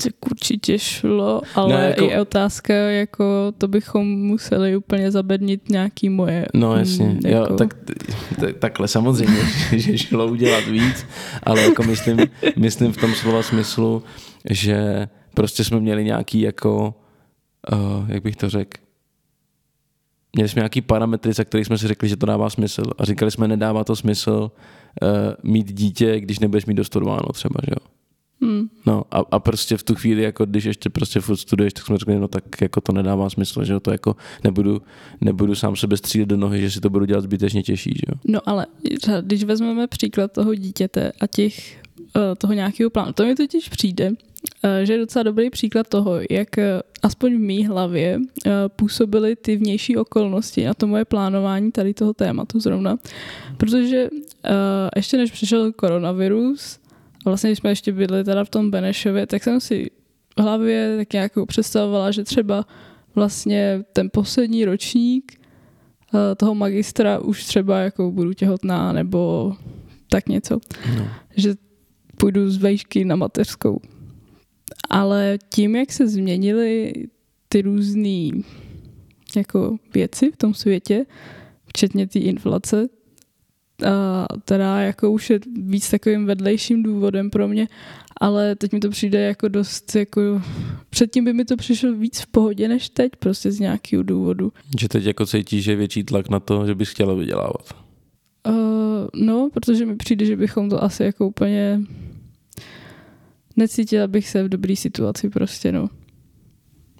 Tak 0.02 0.26
určitě 0.30 0.78
šlo, 0.78 1.42
ale 1.54 1.72
no, 1.72 1.78
jako... 1.78 2.04
je 2.04 2.20
otázka, 2.20 2.74
jako 2.74 3.52
to 3.58 3.68
bychom 3.68 4.06
museli 4.06 4.76
úplně 4.76 5.10
zabednit 5.10 5.68
nějaký 5.68 6.08
moje... 6.08 6.46
No 6.54 6.76
jasně, 6.76 7.06
mm, 7.06 7.20
jako... 7.24 7.52
jo, 7.52 7.56
tak, 7.56 7.74
tak, 8.40 8.58
takhle 8.58 8.88
samozřejmě, 8.88 9.40
že 9.76 9.98
šlo 9.98 10.26
udělat 10.26 10.64
víc, 10.64 11.06
ale 11.42 11.62
jako 11.62 11.82
myslím, 11.82 12.18
myslím 12.56 12.92
v 12.92 12.96
tom 12.96 13.14
slova 13.14 13.42
smyslu, 13.42 14.02
že 14.50 15.08
prostě 15.34 15.64
jsme 15.64 15.80
měli 15.80 16.04
nějaký 16.04 16.40
jako, 16.40 16.94
uh, 17.72 18.10
jak 18.10 18.22
bych 18.22 18.36
to 18.36 18.50
řekl, 18.50 18.80
měli 20.36 20.48
jsme 20.48 20.60
nějaký 20.60 20.80
parametry, 20.80 21.32
za 21.32 21.44
kterých 21.44 21.66
jsme 21.66 21.78
si 21.78 21.88
řekli, 21.88 22.08
že 22.08 22.16
to 22.16 22.26
dává 22.26 22.50
smysl. 22.50 22.82
A 22.98 23.04
říkali 23.04 23.30
jsme, 23.30 23.48
nedává 23.48 23.84
to 23.84 23.96
smysl 23.96 24.50
uh, 25.02 25.08
mít 25.52 25.72
dítě, 25.72 26.20
když 26.20 26.38
nebudeš 26.38 26.66
mít 26.66 26.74
dostudováno 26.74 27.32
třeba, 27.32 27.60
že 27.68 27.72
jo. 27.72 27.90
Hmm. 28.42 28.68
No 28.86 29.04
a, 29.10 29.18
a 29.30 29.38
prostě 29.38 29.76
v 29.76 29.82
tu 29.82 29.94
chvíli, 29.94 30.22
jako 30.22 30.46
když 30.46 30.64
ještě 30.64 30.90
prostě 30.90 31.20
furt 31.20 31.36
studuješ, 31.36 31.72
tak 31.72 31.86
jsme 31.86 31.98
řekli, 31.98 32.18
no 32.18 32.28
tak 32.28 32.60
jako 32.60 32.80
to 32.80 32.92
nedává 32.92 33.30
smysl, 33.30 33.64
že 33.64 33.72
jo, 33.72 33.80
to 33.80 33.92
jako 33.92 34.16
nebudu, 34.44 34.82
nebudu 35.20 35.54
sám 35.54 35.76
sebe 35.76 35.96
střílet 35.96 36.26
do 36.26 36.36
nohy, 36.36 36.60
že 36.60 36.70
si 36.70 36.80
to 36.80 36.90
budu 36.90 37.04
dělat 37.04 37.20
zbytečně 37.20 37.62
těžší, 37.62 37.90
že 37.90 38.02
jo. 38.08 38.14
No 38.28 38.40
ale 38.46 38.66
když 39.20 39.44
vezmeme 39.44 39.86
příklad 39.86 40.32
toho 40.32 40.54
dítěte 40.54 41.12
a 41.20 41.26
těch, 41.26 41.82
eh, 42.16 42.34
toho 42.38 42.52
nějakého 42.52 42.90
plánu, 42.90 43.12
to 43.12 43.24
mi 43.24 43.34
totiž 43.34 43.68
přijde, 43.68 44.10
že 44.82 44.92
je 44.92 44.98
docela 44.98 45.22
dobrý 45.22 45.50
příklad 45.50 45.88
toho, 45.88 46.20
jak 46.30 46.58
eh, 46.58 46.80
aspoň 47.02 47.36
v 47.36 47.40
mý 47.40 47.66
hlavě 47.66 48.20
působily 48.76 49.36
ty 49.36 49.56
vnější 49.56 49.96
okolnosti 49.96 50.68
a 50.68 50.74
to 50.74 50.86
moje 50.86 51.04
plánování 51.04 51.72
tady 51.72 51.94
toho 51.94 52.14
tématu 52.14 52.60
zrovna. 52.60 52.96
Protože 53.56 54.08
ještě 54.96 55.16
než 55.16 55.30
přišel 55.30 55.72
koronavirus, 55.72 56.80
a 57.26 57.30
vlastně, 57.30 57.50
když 57.50 57.58
jsme 57.58 57.70
ještě 57.70 57.92
byli 57.92 58.24
teda 58.24 58.44
v 58.44 58.50
tom 58.50 58.70
Benešově, 58.70 59.26
tak 59.26 59.44
jsem 59.44 59.60
si 59.60 59.90
v 60.38 60.42
hlavě 60.42 60.96
tak 60.96 61.12
nějak 61.12 61.32
představovala, 61.46 62.10
že 62.10 62.24
třeba 62.24 62.66
vlastně 63.14 63.84
ten 63.92 64.10
poslední 64.12 64.64
ročník 64.64 65.40
eh, 66.14 66.34
toho 66.34 66.54
magistra 66.54 67.18
už 67.18 67.44
třeba 67.44 67.78
jako 67.78 68.10
budu 68.10 68.32
těhotná 68.32 68.92
nebo 68.92 69.52
tak 70.08 70.28
něco. 70.28 70.60
No. 70.98 71.08
Že 71.36 71.54
půjdu 72.16 72.50
z 72.50 72.56
vejšky 72.56 73.04
na 73.04 73.16
mateřskou. 73.16 73.80
Ale 74.90 75.38
tím, 75.48 75.76
jak 75.76 75.92
se 75.92 76.08
změnily 76.08 76.92
ty 77.48 77.62
různé 77.62 78.42
jako 79.36 79.76
věci 79.94 80.30
v 80.30 80.36
tom 80.36 80.54
světě, 80.54 81.06
včetně 81.66 82.06
té 82.06 82.18
inflace, 82.18 82.88
a 83.86 84.26
teda 84.44 84.80
jako 84.80 85.10
už 85.10 85.30
je 85.30 85.40
víc 85.62 85.90
takovým 85.90 86.26
vedlejším 86.26 86.82
důvodem 86.82 87.30
pro 87.30 87.48
mě, 87.48 87.68
ale 88.20 88.56
teď 88.56 88.72
mi 88.72 88.80
to 88.80 88.90
přijde 88.90 89.20
jako 89.20 89.48
dost 89.48 89.96
jako, 89.96 90.42
předtím 90.90 91.24
by 91.24 91.32
mi 91.32 91.44
to 91.44 91.56
přišlo 91.56 91.92
víc 91.92 92.20
v 92.20 92.26
pohodě 92.26 92.68
než 92.68 92.88
teď, 92.88 93.12
prostě 93.18 93.52
z 93.52 93.60
nějakého 93.60 94.02
důvodu. 94.02 94.52
Že 94.80 94.88
teď 94.88 95.04
jako 95.04 95.26
cítíš, 95.26 95.64
že 95.64 95.72
je 95.72 95.76
větší 95.76 96.04
tlak 96.04 96.28
na 96.28 96.40
to, 96.40 96.66
že 96.66 96.74
bys 96.74 96.88
chtěla 96.90 97.14
vydělávat? 97.14 97.74
Uh, 98.48 98.54
no, 99.14 99.48
protože 99.52 99.86
mi 99.86 99.96
přijde, 99.96 100.26
že 100.26 100.36
bychom 100.36 100.70
to 100.70 100.84
asi 100.84 101.02
jako 101.02 101.26
úplně 101.26 101.80
necítila 103.56 104.06
bych 104.06 104.28
se 104.28 104.42
v 104.42 104.48
dobré 104.48 104.76
situaci 104.76 105.30
prostě, 105.30 105.72
no. 105.72 105.88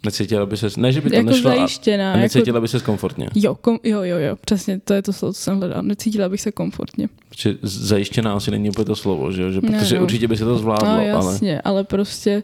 Necítila 0.05 0.47
by 0.47 0.57
se, 0.57 0.69
ne, 0.77 0.93
že 0.93 1.01
by 1.01 1.11
to 1.11 1.17
jako 1.17 1.31
nešlo, 1.31 1.51
zajištěná, 1.51 2.13
a 2.13 2.17
necítila 2.17 2.57
jako, 2.57 2.63
by 2.63 2.69
se 2.69 2.81
komfortně. 2.81 3.29
Jo, 3.35 3.55
kom, 3.55 3.79
jo, 3.85 4.03
jo, 4.03 4.19
jo, 4.19 4.37
přesně, 4.41 4.81
to 4.81 4.95
je 4.95 5.03
to 5.03 5.13
slovo, 5.13 5.33
co 5.33 5.41
jsem 5.41 5.59
hledal. 5.59 5.83
Necítila 5.83 6.29
bych 6.29 6.41
se 6.41 6.53
komfortně. 6.53 7.09
Protože 7.29 7.59
zajištěná 7.63 8.35
asi 8.35 8.51
není 8.51 8.71
úplně 8.71 8.85
to 8.85 8.97
slovo, 8.97 9.33
že, 9.33 9.53
že 9.53 9.61
protože 9.61 9.95
ne, 9.95 10.01
určitě 10.03 10.29
by 10.29 10.37
se 10.37 10.45
to 10.45 10.59
zvládlo. 10.59 10.89
No 10.89 11.01
jasně, 11.01 11.53
ale, 11.53 11.63
ale 11.65 11.85
prostě 11.85 12.43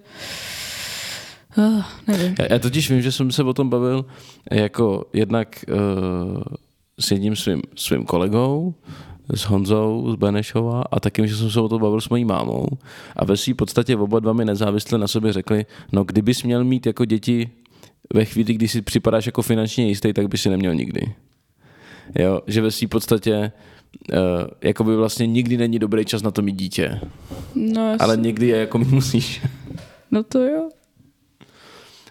uh, 1.58 1.82
nevím. 2.06 2.34
Já, 2.38 2.46
já 2.50 2.58
totiž 2.58 2.90
vím, 2.90 3.02
že 3.02 3.12
jsem 3.12 3.32
se 3.32 3.42
o 3.42 3.52
tom 3.52 3.70
bavil 3.70 4.04
jako 4.52 5.04
jednak 5.12 5.64
uh, 5.68 6.42
s 7.00 7.10
jedním 7.10 7.36
svým, 7.36 7.62
svým 7.76 8.04
kolegou, 8.04 8.74
s 9.34 9.42
Honzou 9.42 10.12
z 10.12 10.14
Benešova 10.14 10.82
a 10.90 11.00
taky, 11.00 11.28
že 11.28 11.36
jsem 11.36 11.50
se 11.50 11.60
o 11.60 11.68
to 11.68 11.78
bavil 11.78 12.00
s 12.00 12.08
mojí 12.08 12.24
mámou 12.24 12.66
a 13.16 13.24
ve 13.24 13.36
své 13.36 13.54
podstatě 13.54 13.96
oba 13.96 14.20
dva 14.20 14.32
mi 14.32 14.44
nezávisle 14.44 14.98
na 14.98 15.08
sobě 15.08 15.32
řekli, 15.32 15.66
no 15.92 16.04
kdybys 16.04 16.42
měl 16.42 16.64
mít 16.64 16.86
jako 16.86 17.04
děti 17.04 17.50
ve 18.14 18.24
chvíli, 18.24 18.54
kdy 18.54 18.68
si 18.68 18.82
připadáš 18.82 19.26
jako 19.26 19.42
finančně 19.42 19.88
jistý, 19.88 20.12
tak 20.12 20.28
by 20.28 20.38
si 20.38 20.50
neměl 20.50 20.74
nikdy. 20.74 21.14
Jo, 22.18 22.40
že 22.46 22.60
ve 22.60 22.70
své 22.70 22.88
podstatě 22.88 23.52
uh, 24.12 24.18
jako 24.62 24.84
by 24.84 24.96
vlastně 24.96 25.26
nikdy 25.26 25.56
není 25.56 25.78
dobrý 25.78 26.04
čas 26.04 26.22
na 26.22 26.30
to 26.30 26.42
mít 26.42 26.56
dítě. 26.56 27.00
No, 27.54 27.96
ale 27.98 28.16
někdy 28.16 28.46
je 28.46 28.56
jako 28.56 28.78
musíš. 28.90 29.42
No 30.10 30.22
to 30.22 30.42
jo. 30.42 30.68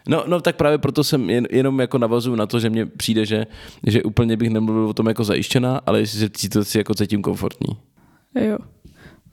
No, 0.09 0.23
no 0.27 0.41
tak 0.41 0.55
právě 0.55 0.77
proto 0.77 1.03
jsem 1.03 1.29
jen, 1.29 1.47
jenom 1.51 1.79
jako 1.79 1.97
navazuju 1.97 2.35
na 2.35 2.45
to, 2.45 2.59
že 2.59 2.69
mně 2.69 2.85
přijde, 2.85 3.25
že, 3.25 3.45
že 3.87 4.03
úplně 4.03 4.37
bych 4.37 4.49
nemluvil 4.49 4.89
o 4.89 4.93
tom 4.93 5.07
jako 5.07 5.23
zajištěná, 5.23 5.81
ale 5.85 5.99
jestli 5.99 6.19
se 6.19 6.29
situaci 6.37 6.77
jako 6.77 6.93
cítím 6.93 7.21
komfortní. 7.21 7.77
Jo. 8.35 8.57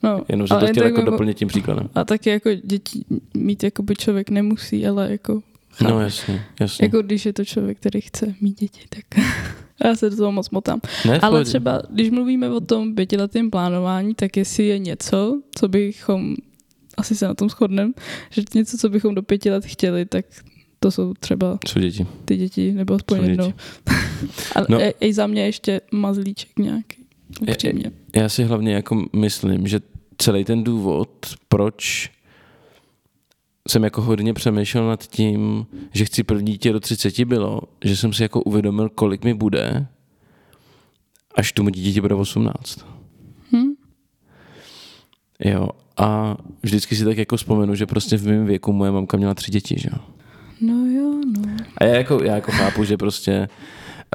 No, 0.03 0.21
Jenom 0.29 0.47
že 0.47 0.55
to 0.55 0.67
chtěl 0.67 0.85
jako 0.85 1.01
doplnit 1.01 1.37
tím 1.37 1.47
příkladem. 1.47 1.89
A 1.95 2.03
taky 2.03 2.29
jako 2.29 2.49
děti 2.53 3.05
mít 3.33 3.63
jako 3.63 3.83
by 3.83 3.95
člověk 3.95 4.29
nemusí, 4.29 4.87
ale 4.87 5.11
jako 5.11 5.41
Chápu. 5.73 5.91
No 5.91 6.01
jasně, 6.01 6.45
jasně. 6.59 6.85
Jako 6.85 7.01
když 7.01 7.25
je 7.25 7.33
to 7.33 7.45
člověk, 7.45 7.77
který 7.77 8.01
chce 8.01 8.35
mít 8.41 8.59
děti, 8.59 8.81
tak 8.89 9.25
já 9.85 9.95
se 9.95 10.09
do 10.09 10.15
toho 10.15 10.31
moc 10.31 10.49
motám. 10.49 10.81
Ne, 11.05 11.19
Ale 11.19 11.45
třeba, 11.45 11.81
když 11.89 12.09
mluvíme 12.09 12.49
o 12.49 12.59
tom 12.59 12.95
pětiletém 12.95 13.51
plánování, 13.51 14.15
tak 14.15 14.37
jestli 14.37 14.67
je 14.67 14.79
něco, 14.79 15.41
co 15.55 15.67
bychom, 15.67 16.35
asi 16.97 17.15
se 17.15 17.27
na 17.27 17.33
tom 17.33 17.49
shodneme, 17.49 17.91
že 18.29 18.41
něco, 18.55 18.77
co 18.77 18.89
bychom 18.89 19.15
do 19.15 19.23
pěti 19.23 19.51
let 19.51 19.65
chtěli, 19.65 20.05
tak 20.05 20.25
to 20.83 20.91
jsou 20.91 21.13
třeba 21.13 21.59
jsou 21.67 21.79
děti. 21.79 22.07
ty 22.25 22.37
děti, 22.37 22.71
nebo 22.71 22.93
aspoň 22.93 23.17
jsou 23.17 23.23
jednou. 23.23 23.53
Ale 24.55 24.65
no. 24.69 24.79
i 24.99 25.13
za 25.13 25.27
mě 25.27 25.45
ještě 25.45 25.81
mazlíček 25.91 26.59
nějaký. 26.59 26.97
Upřímně. 27.41 27.91
Já, 28.15 28.21
já 28.21 28.29
si 28.29 28.43
hlavně 28.43 28.73
jako 28.73 29.05
myslím, 29.15 29.67
že 29.67 29.79
celý 30.17 30.45
ten 30.45 30.63
důvod, 30.63 31.09
proč 31.47 32.11
jsem 33.69 33.83
jako 33.83 34.01
hodně 34.01 34.33
přemýšlel 34.33 34.87
nad 34.87 35.03
tím, 35.03 35.65
že 35.93 36.05
chci 36.05 36.23
první 36.23 36.51
dítě 36.51 36.73
do 36.73 36.79
30 36.79 37.25
bylo, 37.25 37.61
že 37.83 37.97
jsem 37.97 38.13
si 38.13 38.23
jako 38.23 38.41
uvědomil, 38.41 38.89
kolik 38.89 39.23
mi 39.23 39.33
bude, 39.33 39.87
až 41.35 41.51
tomu 41.51 41.69
dítěti 41.69 42.01
bude 42.01 42.15
18. 42.15 42.85
Hmm. 43.51 43.73
Jo, 45.39 45.69
a 45.97 46.37
vždycky 46.63 46.95
si 46.95 47.05
tak 47.05 47.17
jako 47.17 47.37
vzpomenu, 47.37 47.75
že 47.75 47.85
prostě 47.85 48.17
v 48.17 48.27
mém 48.27 48.45
věku 48.45 48.73
moje 48.73 48.91
mamka 48.91 49.17
měla 49.17 49.33
tři 49.33 49.51
děti, 49.51 49.75
že 49.79 49.89
jo. 49.91 50.12
No 50.61 50.85
jo, 50.85 51.21
no. 51.37 51.55
A 51.77 51.83
já 51.83 51.95
jako, 51.95 52.23
já 52.23 52.35
jako 52.35 52.51
chápu, 52.51 52.83
že 52.83 52.97
prostě 52.97 53.49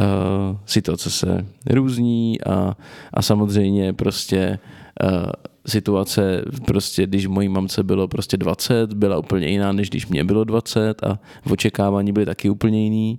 uh, 0.01 0.57
situace 0.67 1.11
se 1.11 1.47
různí 1.71 2.45
a, 2.45 2.77
a 3.15 3.23
samozřejmě 3.23 3.93
prostě 3.93 4.59
uh, 5.03 5.31
situace, 5.67 6.45
prostě 6.67 7.07
když 7.07 7.27
mojí 7.27 7.49
mamce 7.49 7.83
bylo 7.83 8.09
prostě 8.09 8.37
20, 8.37 8.93
byla 8.93 9.19
úplně 9.19 9.49
jiná, 9.49 9.73
než 9.73 9.91
když 9.91 10.07
mě 10.07 10.25
bylo 10.25 10.45
20 10.45 11.03
a 11.05 11.19
v 11.45 11.53
očekávání 11.53 12.13
byly 12.13 12.27
taky 12.27 12.51
úplně 12.51 12.85
jiný, 12.85 13.19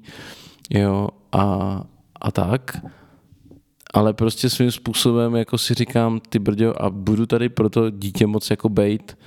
jo, 0.70 1.10
a, 1.32 1.84
a 2.22 2.32
tak. 2.32 2.86
Ale 3.94 4.14
prostě 4.14 4.50
svým 4.50 4.72
způsobem 4.72 5.36
jako 5.36 5.58
si 5.58 5.74
říkám, 5.74 6.20
ty 6.30 6.40
brďo, 6.40 6.82
a 6.82 6.90
budu 6.90 7.26
tady 7.26 7.50
proto 7.50 7.90
dítě 7.90 8.28
moc 8.28 8.50
jako 8.50 8.70
bejt, 8.70 9.18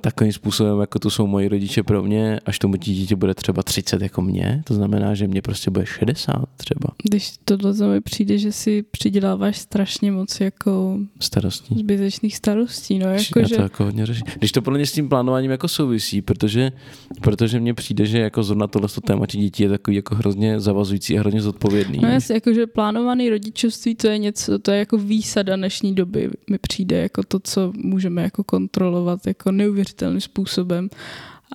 takovým 0.00 0.32
způsobem, 0.32 0.80
jako 0.80 0.98
to 0.98 1.10
jsou 1.10 1.26
moji 1.26 1.48
rodiče 1.48 1.82
pro 1.82 2.02
mě, 2.02 2.40
až 2.46 2.58
tomu 2.58 2.76
dítě 2.76 3.16
bude 3.16 3.34
třeba 3.34 3.62
30 3.62 4.02
jako 4.02 4.22
mě, 4.22 4.62
to 4.66 4.74
znamená, 4.74 5.14
že 5.14 5.26
mě 5.26 5.42
prostě 5.42 5.70
bude 5.70 5.86
60 5.86 6.44
třeba. 6.56 6.94
Když 7.02 7.32
tohle 7.44 7.88
mi 7.88 8.00
přijde, 8.00 8.38
že 8.38 8.52
si 8.52 8.84
přiděláváš 8.90 9.58
strašně 9.58 10.12
moc 10.12 10.40
jako 10.40 10.98
starostí. 11.20 11.74
zbytečných 11.78 12.36
starostí, 12.36 12.98
no 12.98 13.06
jako, 13.06 13.38
Já 13.38 13.46
že... 13.46 13.56
to 13.56 13.62
jako 13.62 13.84
hodně 13.84 14.06
řeším. 14.06 14.26
Když 14.38 14.52
to 14.52 14.62
podle 14.62 14.78
mě 14.78 14.86
s 14.86 14.92
tím 14.92 15.08
plánováním 15.08 15.50
jako 15.50 15.68
souvisí, 15.68 16.22
protože, 16.22 16.72
protože 17.20 17.60
mně 17.60 17.74
přijde, 17.74 18.06
že 18.06 18.18
jako 18.18 18.42
zrovna 18.42 18.66
tohle 18.66 18.88
téma 19.04 19.26
dětí 19.26 19.62
je 19.62 19.68
takový 19.68 19.96
jako 19.96 20.14
hrozně 20.14 20.60
zavazující 20.60 21.18
a 21.18 21.20
hrozně 21.20 21.40
zodpovědný. 21.40 21.98
No 22.02 22.08
jasně, 22.08 22.34
jako 22.34 22.54
že 22.54 22.66
plánovaný 22.66 23.30
rodičovství 23.30 23.94
to 23.94 24.06
je 24.06 24.18
něco, 24.18 24.58
to 24.58 24.70
je 24.70 24.78
jako 24.78 24.98
výsada 24.98 25.56
dnešní 25.56 25.94
doby, 25.94 26.30
mi 26.50 26.58
přijde 26.58 26.98
jako 26.98 27.22
to, 27.22 27.40
co 27.40 27.72
můžeme 27.76 28.22
jako 28.22 28.44
kontrolovat, 28.44 29.26
jako 29.26 29.52
neuvěřitelným 29.64 30.20
způsobem. 30.20 30.88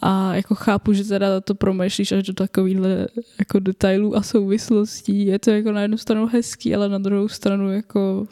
A 0.02 0.36
jako 0.36 0.56
chápu, 0.56 0.94
že 0.94 1.04
teda 1.04 1.42
to 1.42 1.56
promýšlíš 1.56 2.12
až 2.12 2.24
do 2.24 2.34
takovýhle 2.34 3.08
jako 3.40 3.60
detailů 3.60 4.16
a 4.16 4.22
souvislostí. 4.22 5.26
Je 5.26 5.40
to 5.40 5.52
jako 5.52 5.72
na 5.72 5.82
jednu 5.82 5.98
stranu 5.98 6.28
hezký, 6.28 6.76
ale 6.76 6.90
na 6.90 6.98
druhou 6.98 7.28
stranu 7.28 7.72
jako 7.72 8.28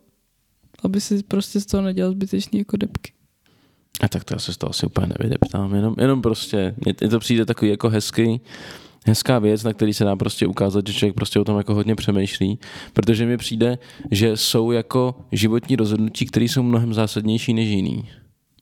aby 0.83 1.01
si 1.01 1.23
prostě 1.23 1.59
z 1.59 1.65
toho 1.65 1.83
nedělal 1.83 2.11
zbytečný 2.11 2.59
jako 2.59 2.77
depky. 2.77 3.11
A 4.01 4.07
tak 4.07 4.23
to 4.23 4.33
já 4.33 4.39
se 4.39 4.53
z 4.53 4.57
toho 4.57 4.69
asi 4.69 4.85
úplně 4.85 5.07
nevydeptám, 5.07 5.75
jenom, 5.75 5.95
jenom 5.97 6.21
prostě, 6.21 6.75
mně 6.85 6.93
to 6.93 7.19
přijde 7.19 7.45
takový 7.45 7.71
jako 7.71 7.89
hezký, 7.89 8.41
hezká 9.05 9.39
věc, 9.39 9.63
na 9.63 9.73
který 9.73 9.93
se 9.93 10.03
dá 10.03 10.15
prostě 10.15 10.47
ukázat, 10.47 10.87
že 10.87 10.93
člověk 10.93 11.15
prostě 11.15 11.39
o 11.39 11.43
tom 11.43 11.57
jako 11.57 11.73
hodně 11.73 11.95
přemýšlí, 11.95 12.59
protože 12.93 13.25
mi 13.25 13.37
přijde, 13.37 13.77
že 14.11 14.37
jsou 14.37 14.71
jako 14.71 15.15
životní 15.31 15.75
rozhodnutí, 15.75 16.25
které 16.25 16.45
jsou 16.45 16.63
mnohem 16.63 16.93
zásadnější 16.93 17.53
než 17.53 17.69
jiný. 17.69 18.09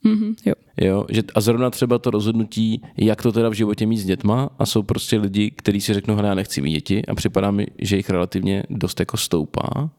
Mm-hmm, 0.05 0.35
jo. 0.45 0.53
Jo, 0.81 1.05
že 1.09 1.21
a 1.35 1.41
zrovna 1.41 1.69
třeba 1.69 1.99
to 1.99 2.11
rozhodnutí, 2.11 2.81
jak 2.97 3.21
to 3.21 3.31
teda 3.31 3.49
v 3.49 3.53
životě 3.53 3.85
mít 3.85 3.97
s 3.97 4.05
dětma 4.05 4.49
a 4.59 4.65
jsou 4.65 4.83
prostě 4.83 5.17
lidi, 5.17 5.51
kteří 5.51 5.81
si 5.81 5.93
řeknou, 5.93 6.15
hele, 6.15 6.27
já 6.27 6.35
nechci 6.35 6.61
mít 6.61 6.71
děti 6.71 7.05
a 7.05 7.15
připadá 7.15 7.51
mi, 7.51 7.67
že 7.79 7.97
jich 7.97 8.09
relativně 8.09 8.63
dost 8.69 8.99
jako 8.99 9.17
stoupá, 9.17 9.89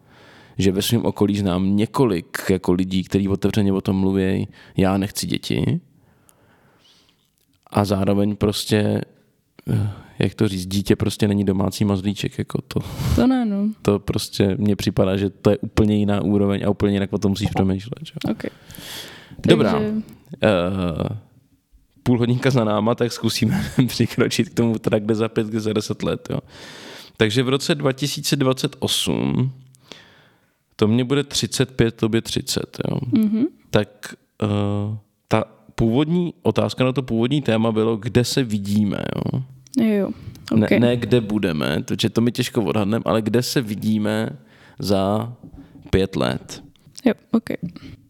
že 0.59 0.73
ve 0.73 0.83
svém 0.83 1.05
okolí 1.05 1.37
znám 1.37 1.77
několik 1.77 2.39
jako 2.51 2.73
lidí, 2.73 3.05
kteří 3.05 3.29
otevřeně 3.29 3.73
o 3.73 3.81
tom 3.81 3.97
mluví, 3.97 4.49
já 4.77 4.99
nechci 4.99 5.27
děti 5.27 5.81
a 7.67 7.85
zároveň 7.85 8.37
prostě 8.37 9.01
eh, 9.71 9.91
jak 10.19 10.35
to 10.35 10.49
říct, 10.49 10.67
dítě 10.67 10.97
prostě 10.97 11.29
není 11.29 11.45
domácí 11.45 11.85
mazlíček, 11.85 12.39
jako 12.39 12.63
to. 12.69 12.81
To 13.17 13.27
ne, 13.27 13.45
no. 13.45 13.69
To 13.83 13.99
prostě 13.99 14.57
mně 14.59 14.77
připadá, 14.77 15.17
že 15.17 15.31
to 15.31 15.51
je 15.51 15.59
úplně 15.59 15.97
jiná 15.97 16.21
úroveň 16.21 16.65
a 16.65 16.71
úplně 16.71 16.93
jinak 16.93 17.13
o 17.13 17.19
tom 17.19 17.31
musíš 17.31 17.49
přemýšlet. 17.55 17.99
Že? 18.03 18.13
Okay. 18.31 18.51
Dobrá. 19.47 19.73
Takže... 19.73 19.91
Uh, 19.91 21.17
půl 22.03 22.19
hodinka 22.19 22.51
za 22.51 22.65
náma, 22.65 22.95
tak 22.95 23.13
zkusíme 23.13 23.65
přikročit 23.87 24.49
k 24.49 24.55
tomu 24.55 24.79
teda 24.79 24.99
kde 24.99 25.15
za 25.15 25.29
pět, 25.29 25.47
kde 25.47 25.61
za 25.61 25.73
deset 25.73 26.03
let. 26.03 26.29
Jo. 26.31 26.39
Takže 27.17 27.43
v 27.43 27.49
roce 27.49 27.75
2028 27.75 29.53
to 30.77 30.89
mě 30.89 31.05
bude 31.05 31.25
35, 31.25 31.95
tobě 31.95 32.23
30. 32.23 32.79
Jo. 32.91 32.99
Mm-hmm. 33.13 33.45
Tak 33.71 34.15
uh, 34.43 34.97
ta 35.29 35.45
původní 35.75 36.35
otázka 36.43 36.85
na 36.85 36.93
to 36.93 37.03
původní 37.03 37.43
téma 37.43 37.73
bylo, 37.73 37.97
kde 37.97 38.25
se 38.25 38.43
vidíme. 38.43 38.99
Jo. 39.17 39.43
Jo, 39.81 40.11
okay. 40.53 40.81
ne, 40.81 40.87
ne 40.87 40.97
kde 40.97 41.21
budeme, 41.21 41.83
protože 41.83 42.11
to 42.11 42.21
mi 42.21 42.33
těžko 42.33 42.63
odhadneme, 42.63 43.03
ale 43.07 43.23
kde 43.23 43.43
se 43.43 43.61
vidíme 43.61 44.39
za 44.79 45.33
pět 45.91 46.17
let. 46.17 46.63
Jo, 47.05 47.13
ok. 47.33 47.51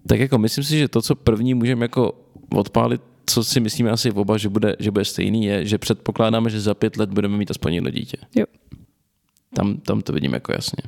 Tak 0.06 0.20
jako 0.20 0.38
myslím 0.38 0.64
si, 0.64 0.78
že 0.78 0.88
to, 0.88 1.02
co 1.02 1.14
první 1.14 1.54
můžeme 1.54 1.84
jako 1.84 2.12
odpálit, 2.54 3.00
co 3.26 3.44
si 3.44 3.60
myslíme 3.60 3.90
asi 3.90 4.12
oba, 4.12 4.38
že 4.38 4.48
bude, 4.48 4.76
že 4.78 4.90
bude 4.90 5.04
stejný, 5.04 5.44
je, 5.44 5.66
že 5.66 5.78
předpokládáme, 5.78 6.50
že 6.50 6.60
za 6.60 6.74
pět 6.74 6.96
let 6.96 7.10
budeme 7.10 7.36
mít 7.36 7.50
aspoň 7.50 7.74
jedno 7.74 7.90
dítě. 7.90 8.16
Jo. 8.34 8.44
Tam, 9.54 9.76
tam 9.76 10.00
to 10.00 10.12
vidím 10.12 10.32
jako 10.32 10.52
jasně. 10.52 10.82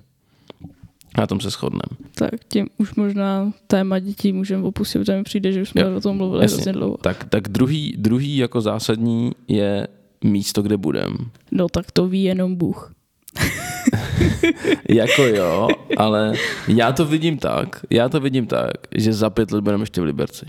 Na 1.19 1.27
tom 1.27 1.41
se 1.41 1.51
shodneme. 1.51 2.11
Tak 2.15 2.45
tím 2.49 2.69
už 2.79 2.95
možná 2.95 3.53
téma 3.67 3.99
dětí 3.99 4.33
můžeme 4.33 4.63
opustit, 4.63 5.03
protože 5.03 5.17
mi 5.17 5.25
přijde, 5.25 5.53
že 5.53 5.63
už 5.63 5.69
jsme 5.69 5.83
jo, 5.83 5.97
o 5.97 6.01
tom 6.01 6.17
mluvili 6.17 6.47
hrozně 6.47 6.73
dlouho. 6.73 6.97
Tak, 6.97 7.25
tak 7.25 7.49
druhý, 7.49 7.95
druhý 7.99 8.37
jako 8.37 8.61
zásadní 8.61 9.33
je 9.49 9.89
místo, 10.25 10.63
kde 10.63 10.77
budem. 10.77 11.17
No 11.51 11.69
tak 11.69 11.91
to 11.91 12.09
ví 12.09 12.23
jenom 12.23 12.57
Bůh. 12.57 12.95
jako 14.89 15.23
jo, 15.23 15.69
ale 15.97 16.33
já 16.69 16.93
to 16.93 17.05
vidím 17.05 17.39
tak, 17.39 17.87
já 17.91 18.09
to 18.09 18.21
vidím 18.21 18.47
tak, 18.47 18.71
že 18.95 19.13
za 19.13 19.31
pět 19.31 19.53
let 19.53 19.65
budeme 19.65 19.83
ještě 19.83 20.01
v 20.01 20.05
Liberci. 20.05 20.47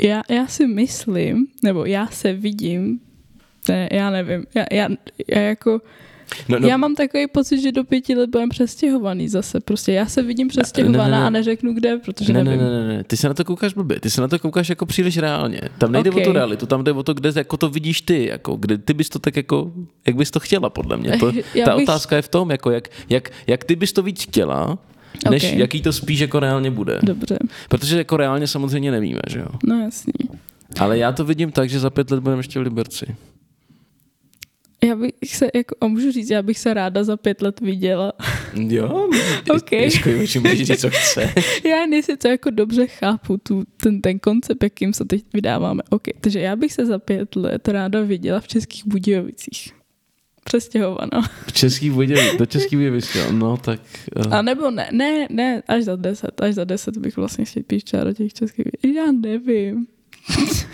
Já, 0.00 0.22
já 0.30 0.46
si 0.46 0.66
myslím, 0.66 1.46
nebo 1.64 1.84
já 1.84 2.06
se 2.06 2.32
vidím, 2.32 3.00
ne, 3.68 3.88
já 3.92 4.10
nevím, 4.10 4.44
já, 4.54 4.64
já, 4.72 4.88
já 5.28 5.40
jako 5.40 5.80
No, 6.48 6.58
no. 6.58 6.68
Já 6.68 6.76
mám 6.76 6.94
takový 6.94 7.26
pocit, 7.26 7.60
že 7.60 7.72
do 7.72 7.84
pěti 7.84 8.14
let 8.14 8.30
budeme 8.30 8.50
přestěhovaný 8.50 9.28
zase. 9.28 9.60
Prostě 9.60 9.92
já 9.92 10.06
se 10.06 10.22
vidím 10.22 10.48
přestěhovaná 10.48 11.04
ne, 11.04 11.10
ne, 11.10 11.20
ne. 11.20 11.26
a 11.26 11.30
neřeknu 11.30 11.74
kde, 11.74 11.96
protože 11.96 12.32
ne, 12.32 12.44
nevím. 12.44 12.60
Ne, 12.60 12.70
ne, 12.70 12.88
ne, 12.88 13.04
ty 13.04 13.16
se 13.16 13.28
na 13.28 13.34
to 13.34 13.44
koukáš 13.44 13.74
blbě, 13.74 14.00
ty 14.00 14.10
se 14.10 14.20
na 14.20 14.28
to 14.28 14.38
koukáš 14.38 14.68
jako 14.68 14.86
příliš 14.86 15.18
reálně. 15.18 15.60
Tam 15.78 15.92
nejde 15.92 16.10
okay. 16.10 16.22
o 16.22 16.26
tu 16.26 16.32
realitu, 16.32 16.66
tam 16.66 16.84
jde 16.84 16.92
o 16.92 17.02
to, 17.02 17.14
kde 17.14 17.32
jako 17.36 17.56
to 17.56 17.68
vidíš 17.68 18.00
ty, 18.00 18.26
jako, 18.26 18.56
kde 18.56 18.78
ty 18.78 18.94
bys 18.94 19.08
to 19.08 19.18
tak 19.18 19.36
jako, 19.36 19.72
jak 20.06 20.16
bys 20.16 20.30
to 20.30 20.40
chtěla 20.40 20.70
podle 20.70 20.96
mě. 20.96 21.18
To, 21.18 21.32
ta 21.64 21.76
bych... 21.76 21.88
otázka 21.88 22.16
je 22.16 22.22
v 22.22 22.28
tom, 22.28 22.50
jako 22.50 22.70
jak, 22.70 22.88
jak, 23.08 23.30
jak 23.46 23.64
ty 23.64 23.76
bys 23.76 23.92
to 23.92 24.02
víc 24.02 24.22
chtěla, 24.22 24.78
než 25.30 25.44
okay. 25.44 25.58
jaký 25.58 25.82
to 25.82 25.92
spíš 25.92 26.20
jako 26.20 26.40
reálně 26.40 26.70
bude. 26.70 26.98
Dobře. 27.02 27.38
Protože 27.68 27.98
jako 27.98 28.16
reálně 28.16 28.46
samozřejmě 28.46 28.90
nevíme, 28.90 29.20
že 29.28 29.38
jo? 29.38 29.46
No 29.64 29.80
jasný. 29.80 30.12
Ale 30.78 30.98
já 30.98 31.12
to 31.12 31.24
vidím 31.24 31.52
tak, 31.52 31.70
že 31.70 31.80
za 31.80 31.90
pět 31.90 32.10
let 32.10 32.20
budeme 32.20 32.40
ještě 32.40 32.58
v 32.58 32.62
Liberci. 32.62 33.06
Já 34.84 34.96
bych 34.96 35.12
se, 35.24 35.50
jako, 35.54 35.74
a 35.80 35.86
můžu 35.86 36.12
říct, 36.12 36.30
já 36.30 36.42
bych 36.42 36.58
se 36.58 36.74
ráda 36.74 37.04
za 37.04 37.16
pět 37.16 37.42
let 37.42 37.60
viděla. 37.60 38.12
Jo, 38.54 39.08
okay. 39.56 39.78
Ježko, 39.78 40.10
můžeš 40.40 40.62
říct, 40.62 40.80
co 40.80 40.90
chce. 40.92 41.34
já 41.64 41.86
nejsi 41.86 42.16
to 42.16 42.28
jako 42.28 42.50
dobře 42.50 42.86
chápu, 42.86 43.36
tu, 43.36 43.64
ten, 43.76 44.00
ten 44.00 44.18
koncept, 44.18 44.62
jakým 44.62 44.92
se 44.92 45.04
teď 45.04 45.24
vydáváme. 45.32 45.82
OK, 45.90 46.02
takže 46.20 46.40
já 46.40 46.56
bych 46.56 46.72
se 46.72 46.86
za 46.86 46.98
pět 46.98 47.36
let 47.36 47.68
ráda 47.68 48.02
viděla 48.02 48.40
v 48.40 48.48
Českých 48.48 48.86
Budějovicích. 48.86 49.72
Přestěhovaná. 50.44 51.30
V 51.46 51.52
Českých 51.52 51.92
Budějovicích, 51.92 52.38
do 52.38 52.46
Českých 52.46 52.78
Budějovicích, 52.78 53.30
no 53.30 53.56
tak... 53.56 53.80
Uh. 54.26 54.34
A 54.34 54.42
nebo 54.42 54.70
ne, 54.70 54.88
ne, 54.92 55.26
ne, 55.30 55.62
až 55.68 55.84
za 55.84 55.96
deset, 55.96 56.40
až 56.40 56.54
za 56.54 56.64
deset 56.64 56.96
bych 56.96 57.16
vlastně 57.16 57.46
spíš 57.46 57.82
do 58.04 58.12
těch 58.12 58.32
Českých 58.32 58.64
Budějovicích. 58.64 58.94
Já 58.96 59.12
nevím. 59.12 59.86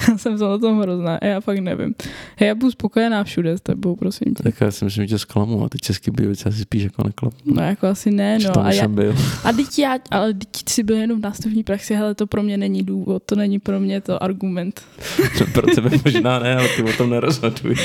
Já 0.09 0.19
jsem 0.19 0.39
za 0.39 0.59
tom 0.59 0.81
hrozná, 0.81 1.19
já 1.23 1.41
fakt 1.41 1.59
nevím. 1.59 1.95
Hej, 2.37 2.49
já 2.49 2.55
budu 2.55 2.71
spokojená 2.71 3.25
všude 3.25 3.59
s 3.59 3.61
tebou, 3.61 3.97
prosím 3.97 4.35
tě. 4.35 4.43
Tak 4.43 4.61
já 4.61 4.71
si 4.71 4.85
myslím, 4.85 5.05
že 5.05 5.09
tě 5.09 5.19
zklamu 5.19 5.65
a 5.65 5.69
ty 5.69 5.79
český 5.79 6.11
Budějovice 6.11 6.49
asi 6.49 6.59
spíš 6.59 6.83
jako 6.83 7.03
neklapu. 7.05 7.37
No 7.45 7.63
jako 7.63 7.87
asi 7.87 8.11
ne, 8.11 8.39
no. 8.39 8.65
A, 8.65 8.73
já, 8.73 8.89
byl. 8.89 9.17
a 9.45 9.53
teď 9.53 9.79
já, 9.79 9.99
ale 10.11 10.35
teď 10.35 10.69
si 10.69 10.83
byl 10.83 10.97
jenom 10.97 11.19
v 11.19 11.23
nástupní 11.23 11.65
praxi, 11.65 11.97
ale 11.97 12.15
to 12.15 12.27
pro 12.27 12.43
mě 12.43 12.57
není 12.57 12.83
důvod, 12.83 13.23
to 13.27 13.35
není 13.35 13.59
pro 13.59 13.81
mě 13.81 14.01
to 14.01 14.23
argument. 14.23 14.83
pro 15.53 15.67
tebe 15.75 15.91
možná 16.05 16.39
ne, 16.39 16.57
ale 16.57 16.69
ty 16.69 16.83
o 16.83 16.93
tom 16.93 17.11
nerozhoduj. 17.11 17.77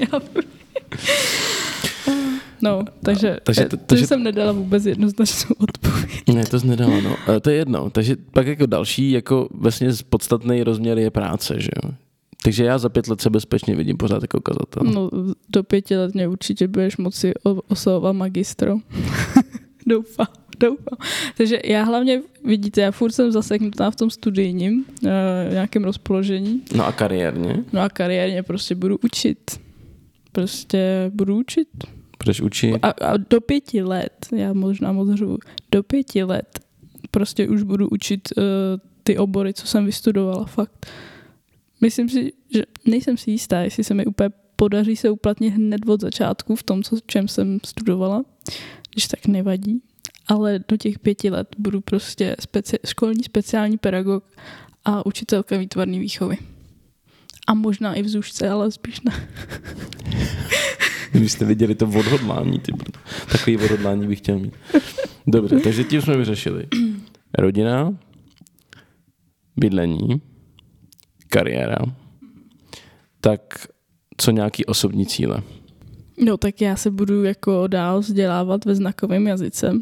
já 0.00 0.20
No, 2.66 2.84
takže, 3.02 3.36
takže, 3.42 3.64
to, 3.64 3.76
takže 3.76 4.06
jsem 4.06 4.22
nedala 4.22 4.52
vůbec 4.52 4.86
jednoznačnou 4.86 5.56
odpověď. 5.58 6.22
Ne, 6.34 6.46
to 6.46 6.60
jsi 6.60 6.66
nedala, 6.66 7.00
no. 7.00 7.16
A 7.26 7.40
to 7.40 7.50
je 7.50 7.56
jedno. 7.56 7.90
Takže 7.90 8.16
pak 8.30 8.46
jako 8.46 8.66
další, 8.66 9.10
jako 9.10 9.48
vlastně 9.50 9.88
podstatný 10.08 10.62
rozměr 10.62 10.98
je 10.98 11.10
práce, 11.10 11.60
že 11.60 11.68
jo. 11.84 11.90
Takže 12.42 12.64
já 12.64 12.78
za 12.78 12.88
pět 12.88 13.08
let 13.08 13.20
se 13.20 13.30
bezpečně 13.30 13.74
vidím 13.74 13.96
pořád 13.96 14.22
jako 14.22 14.38
ukazatel. 14.38 14.82
No, 14.82 15.10
do 15.48 15.62
pěti 15.62 15.96
let 15.96 16.14
mě 16.14 16.28
určitě 16.28 16.68
budeš 16.68 16.96
moci 16.96 17.32
oslovovat 17.68 18.12
magistro. 18.12 18.76
doufám, 19.86 20.26
doufám. 20.60 20.98
Takže 21.36 21.60
já 21.64 21.82
hlavně, 21.82 22.22
vidíte, 22.44 22.80
já 22.80 22.90
furt 22.90 23.12
jsem 23.12 23.32
zaseknutá 23.32 23.90
v 23.90 23.96
tom 23.96 24.10
studijním, 24.10 24.84
uh, 25.02 25.10
nějakém 25.52 25.84
rozpoložení. 25.84 26.62
No 26.74 26.86
a 26.86 26.92
kariérně? 26.92 27.64
No 27.72 27.80
a 27.80 27.88
kariérně 27.88 28.42
prostě 28.42 28.74
budu 28.74 28.98
učit. 29.02 29.60
Prostě 30.32 31.10
budu 31.14 31.38
učit 31.38 31.68
Budeš 32.26 32.40
učit? 32.40 32.78
A, 32.82 32.90
a 32.90 33.16
do 33.16 33.40
pěti 33.40 33.82
let, 33.82 34.26
já 34.36 34.52
možná 34.52 34.92
moc 34.92 35.14
řvu, 35.14 35.38
do 35.72 35.82
pěti 35.82 36.22
let 36.22 36.60
prostě 37.10 37.48
už 37.48 37.62
budu 37.62 37.88
učit 37.88 38.28
uh, 38.36 38.44
ty 39.02 39.18
obory, 39.18 39.54
co 39.54 39.66
jsem 39.66 39.86
vystudovala, 39.86 40.44
fakt. 40.44 40.86
Myslím 41.80 42.08
si, 42.08 42.32
že 42.54 42.62
nejsem 42.86 43.16
si 43.16 43.30
jistá, 43.30 43.60
jestli 43.60 43.84
se 43.84 43.94
mi 43.94 44.06
úplně 44.06 44.30
podaří 44.56 44.96
se 44.96 45.10
uplatnit 45.10 45.50
hned 45.50 45.88
od 45.88 46.00
začátku 46.00 46.56
v 46.56 46.62
tom, 46.62 46.82
co, 46.82 46.96
čem 47.06 47.28
jsem 47.28 47.58
studovala, 47.66 48.24
když 48.92 49.06
tak 49.06 49.26
nevadí. 49.26 49.82
Ale 50.26 50.60
do 50.68 50.76
těch 50.76 50.98
pěti 50.98 51.30
let 51.30 51.48
budu 51.58 51.80
prostě 51.80 52.36
speci- 52.40 52.78
školní 52.86 53.22
speciální 53.22 53.78
pedagog 53.78 54.24
a 54.84 55.06
učitelka 55.06 55.56
výtvarné 55.56 55.98
výchovy. 55.98 56.38
A 57.46 57.54
možná 57.54 57.94
i 57.94 58.02
v 58.02 58.08
zůžce, 58.08 58.48
ale 58.48 58.70
spíš 58.70 59.00
ne. 59.00 59.28
Když 61.12 61.32
jste 61.32 61.44
viděli 61.44 61.74
to 61.74 61.86
odhodlání, 61.86 62.58
ty, 62.58 62.72
takový 63.32 63.56
odhodlání 63.56 64.06
bych 64.06 64.18
chtěl 64.18 64.38
mít. 64.38 64.54
Dobře, 65.26 65.60
takže 65.60 65.84
tím 65.84 66.02
jsme 66.02 66.16
vyřešili. 66.16 66.66
Rodina, 67.38 67.96
bydlení, 69.56 70.20
kariéra. 71.28 71.78
Tak 73.20 73.66
co 74.16 74.30
nějaký 74.30 74.64
osobní 74.64 75.06
cíle? 75.06 75.42
No 76.24 76.36
tak 76.36 76.60
já 76.60 76.76
se 76.76 76.90
budu 76.90 77.24
jako 77.24 77.66
dál 77.66 78.00
vzdělávat 78.00 78.64
ve 78.64 78.74
znakovém 78.74 79.26
jazyce. 79.26 79.72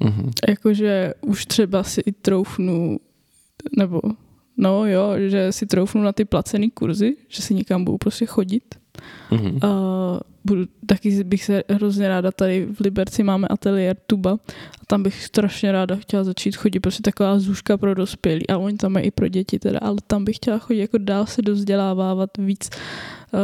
Uh-huh. 0.00 0.30
Jakože 0.48 1.14
už 1.20 1.46
třeba 1.46 1.82
si 1.82 2.00
i 2.00 2.12
troufnu, 2.12 2.98
nebo 3.76 4.00
no 4.56 4.86
jo, 4.86 5.12
že 5.28 5.52
si 5.52 5.66
troufnu 5.66 6.02
na 6.02 6.12
ty 6.12 6.24
placený 6.24 6.70
kurzy, 6.70 7.16
že 7.28 7.42
si 7.42 7.54
někam 7.54 7.84
budu 7.84 7.98
prostě 7.98 8.26
chodit. 8.26 8.74
Uh-huh. 9.30 9.54
Uh, 9.54 10.18
budu, 10.44 10.64
taky 10.86 11.24
bych 11.24 11.44
se 11.44 11.62
hrozně 11.70 12.08
ráda, 12.08 12.32
tady 12.32 12.66
v 12.66 12.80
Liberci 12.80 13.22
máme 13.22 13.48
ateliér 13.48 13.96
Tuba 14.06 14.32
a 14.80 14.86
tam 14.86 15.02
bych 15.02 15.24
strašně 15.24 15.72
ráda 15.72 15.96
chtěla 15.96 16.24
začít 16.24 16.56
chodit, 16.56 16.80
prostě 16.80 17.02
taková 17.02 17.38
zůžka 17.38 17.76
pro 17.76 17.94
dospělí 17.94 18.48
a 18.48 18.58
oni 18.58 18.76
tam 18.76 18.92
mají 18.92 19.06
i 19.06 19.10
pro 19.10 19.28
děti 19.28 19.58
teda, 19.58 19.78
ale 19.78 19.96
tam 20.06 20.24
bych 20.24 20.36
chtěla 20.36 20.58
chodit 20.58 20.80
jako 20.80 20.98
dál 20.98 21.26
se 21.26 21.42
dozdělávávat 21.42 22.30
víc, 22.38 22.70
uh, 23.32 23.40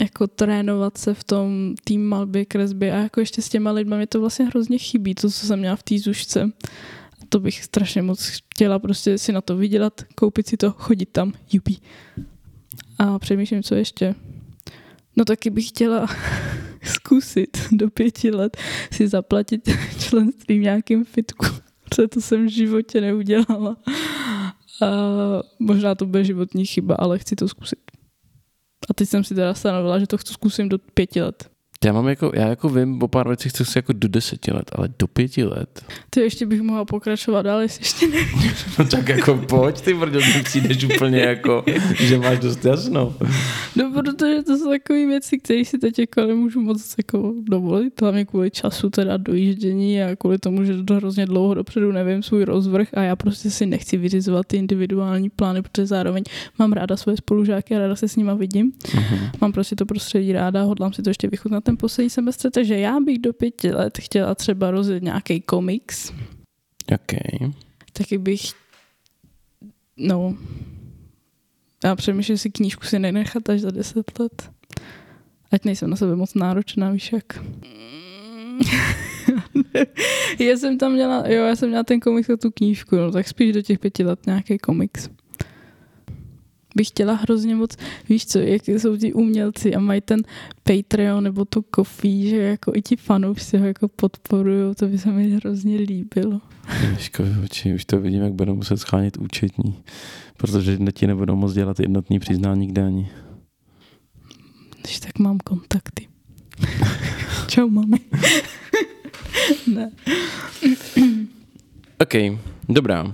jako 0.00 0.26
trénovat 0.26 0.98
se 0.98 1.14
v 1.14 1.24
tom 1.24 1.74
tým 1.84 2.06
malbě, 2.06 2.44
kresbě 2.44 2.92
a 2.92 2.96
jako 2.96 3.20
ještě 3.20 3.42
s 3.42 3.48
těma 3.48 3.70
lidmi 3.70 3.96
mě 3.96 4.06
to 4.06 4.20
vlastně 4.20 4.44
hrozně 4.44 4.78
chybí, 4.78 5.14
to, 5.14 5.30
co 5.30 5.46
jsem 5.46 5.58
měla 5.58 5.76
v 5.76 5.82
té 5.82 5.98
zůžce. 5.98 6.50
To 7.28 7.40
bych 7.40 7.64
strašně 7.64 8.02
moc 8.02 8.26
chtěla 8.26 8.78
prostě 8.78 9.18
si 9.18 9.32
na 9.32 9.40
to 9.40 9.56
vydělat, 9.56 10.04
koupit 10.14 10.46
si 10.46 10.56
to, 10.56 10.70
chodit 10.70 11.08
tam, 11.12 11.32
jupi. 11.52 11.76
A 12.98 13.18
přemýšlím, 13.18 13.62
co 13.62 13.74
ještě. 13.74 14.14
No 15.18 15.24
taky 15.24 15.50
bych 15.50 15.68
chtěla 15.68 16.06
zkusit 16.82 17.58
do 17.72 17.90
pěti 17.90 18.30
let 18.30 18.56
si 18.92 19.08
zaplatit 19.08 19.68
členství 19.98 20.58
v 20.58 20.62
nějakém 20.62 21.04
fitku, 21.04 21.46
protože 21.84 22.08
to 22.08 22.20
jsem 22.20 22.46
v 22.46 22.50
životě 22.50 23.00
neudělala. 23.00 23.76
A 24.82 24.88
možná 25.58 25.94
to 25.94 26.06
bude 26.06 26.24
životní 26.24 26.66
chyba, 26.66 26.94
ale 26.94 27.18
chci 27.18 27.36
to 27.36 27.48
zkusit. 27.48 27.78
A 28.90 28.94
teď 28.94 29.08
jsem 29.08 29.24
si 29.24 29.34
teda 29.34 29.54
stanovila, 29.54 29.98
že 29.98 30.06
to 30.06 30.18
chci 30.18 30.32
zkusit 30.32 30.66
do 30.66 30.78
pěti 30.78 31.22
let. 31.22 31.50
Já 31.84 31.92
mám 31.92 32.08
jako, 32.08 32.32
já 32.34 32.48
jako 32.48 32.68
vím 32.68 33.02
o 33.02 33.08
pár 33.08 33.28
věcech, 33.28 33.52
co 33.52 33.64
chci 33.64 33.78
jako 33.78 33.92
do 33.92 34.08
deseti 34.08 34.52
let, 34.52 34.70
ale 34.74 34.88
do 34.98 35.06
pěti 35.06 35.44
let. 35.44 35.84
Ty 36.10 36.20
ještě 36.20 36.46
bych 36.46 36.60
mohla 36.62 36.84
pokračovat 36.84 37.42
dál, 37.42 37.60
jestli 37.60 37.82
ještě 37.82 38.06
ne. 38.06 38.18
No 38.78 38.84
tak 38.84 39.08
jako 39.08 39.34
pojď, 39.34 39.80
ty 39.80 39.94
brdo, 39.94 40.20
ty 40.20 40.42
přijdeš 40.42 40.84
úplně 40.84 41.20
jako, 41.20 41.64
že 41.94 42.18
máš 42.18 42.38
dost 42.38 42.64
jasno. 42.64 43.14
No, 43.76 43.92
protože 43.92 44.42
to 44.42 44.56
jsou 44.56 44.70
takové 44.70 45.06
věci, 45.06 45.38
které 45.38 45.64
si 45.64 45.78
teď 45.78 45.98
jako 45.98 46.20
nemůžu 46.20 46.60
moc 46.60 46.94
jako 46.98 47.34
dovolit, 47.42 48.00
hlavně 48.00 48.24
kvůli 48.24 48.50
času 48.50 48.90
teda 48.90 49.16
dojíždění 49.16 50.02
a 50.02 50.16
kvůli 50.16 50.38
tomu, 50.38 50.64
že 50.64 50.82
to 50.82 50.94
hrozně 50.94 51.26
dlouho 51.26 51.54
dopředu 51.54 51.92
nevím 51.92 52.22
svůj 52.22 52.44
rozvrh 52.44 52.88
a 52.94 53.02
já 53.02 53.16
prostě 53.16 53.50
si 53.50 53.66
nechci 53.66 53.96
vyřizovat 53.96 54.46
ty 54.46 54.56
individuální 54.56 55.30
plány, 55.30 55.62
protože 55.62 55.86
zároveň 55.86 56.24
mám 56.58 56.72
ráda 56.72 56.96
své 56.96 57.16
spolužáky 57.16 57.76
a 57.76 57.78
ráda 57.78 57.96
se 57.96 58.08
s 58.08 58.16
nima 58.16 58.34
vidím. 58.34 58.72
Mhm. 58.94 59.18
Mám 59.40 59.52
prostě 59.52 59.76
to 59.76 59.86
prostředí 59.86 60.32
ráda, 60.32 60.62
hodlám 60.62 60.92
si 60.92 61.02
to 61.02 61.10
ještě 61.10 61.28
vychutnat 61.28 61.67
ten 61.68 61.76
poslední 61.76 62.10
semestr, 62.10 62.50
takže 62.50 62.78
já 62.78 63.00
bych 63.00 63.18
do 63.18 63.32
pěti 63.32 63.72
let 63.72 63.98
chtěla 63.98 64.34
třeba 64.34 64.70
rozjet 64.70 65.02
nějaký 65.02 65.40
komiks, 65.40 66.12
OK. 66.94 67.20
taky 67.92 68.18
bych, 68.18 68.40
no, 69.96 70.36
já 71.84 71.96
přemýšlím, 71.96 72.36
že 72.36 72.42
si 72.42 72.50
knížku 72.50 72.84
si 72.84 72.98
nenechat 72.98 73.48
až 73.48 73.60
za 73.60 73.70
deset 73.70 74.18
let. 74.18 74.50
Ať 75.50 75.64
nejsem 75.64 75.90
na 75.90 75.96
sebe 75.96 76.16
moc 76.16 76.34
náročná, 76.34 76.90
víš 76.90 77.12
jak. 77.12 77.24
já 80.38 80.56
jsem 80.56 80.78
tam 80.78 80.92
měla, 80.92 81.28
jo, 81.28 81.44
já 81.44 81.56
jsem 81.56 81.68
měla 81.68 81.84
ten 81.84 82.00
komiks 82.00 82.30
a 82.30 82.36
tu 82.36 82.50
knížku, 82.50 82.96
no, 82.96 83.12
tak 83.12 83.28
spíš 83.28 83.52
do 83.52 83.62
těch 83.62 83.78
pěti 83.78 84.04
let 84.04 84.26
nějaký 84.26 84.58
komiks. 84.58 85.08
Bych 86.78 86.88
chtěla 86.88 87.14
hrozně 87.14 87.54
moc, 87.54 87.76
víš 88.08 88.26
co, 88.26 88.38
jak 88.38 88.68
jsou 88.68 88.96
ti 88.96 89.12
umělci 89.12 89.74
a 89.74 89.80
mají 89.80 90.00
ten 90.00 90.22
Patreon 90.62 91.24
nebo 91.24 91.44
tu 91.44 91.64
Coffee, 91.74 92.28
že 92.28 92.36
jako 92.36 92.72
i 92.74 92.82
ti 92.82 92.96
fanoušci 92.96 93.58
ho 93.58 93.66
jako 93.66 93.88
podporují, 93.88 94.74
to 94.74 94.86
by 94.86 94.98
se 94.98 95.12
mi 95.12 95.30
hrozně 95.30 95.76
líbilo. 95.76 96.40
Ježiškovi 96.90 97.30
oči, 97.44 97.74
už 97.74 97.84
to 97.84 98.00
vidím, 98.00 98.22
jak 98.22 98.32
budou 98.32 98.54
muset 98.54 98.76
schánit 98.76 99.16
účetní, 99.16 99.74
protože 100.36 100.78
ti 100.92 101.06
nebudou 101.06 101.36
moc 101.36 101.52
dělat 101.52 101.80
jednotný 101.80 102.18
přiznání 102.18 102.68
k 102.68 102.72
dání. 102.72 103.08
Když 104.82 105.00
tak 105.00 105.18
mám 105.18 105.38
kontakty. 105.38 106.08
Čau, 107.46 107.68
mami. 107.68 107.98
ne. 109.74 109.90
OK, 112.00 112.38
dobrá. 112.68 113.04
Uh, 113.04 113.12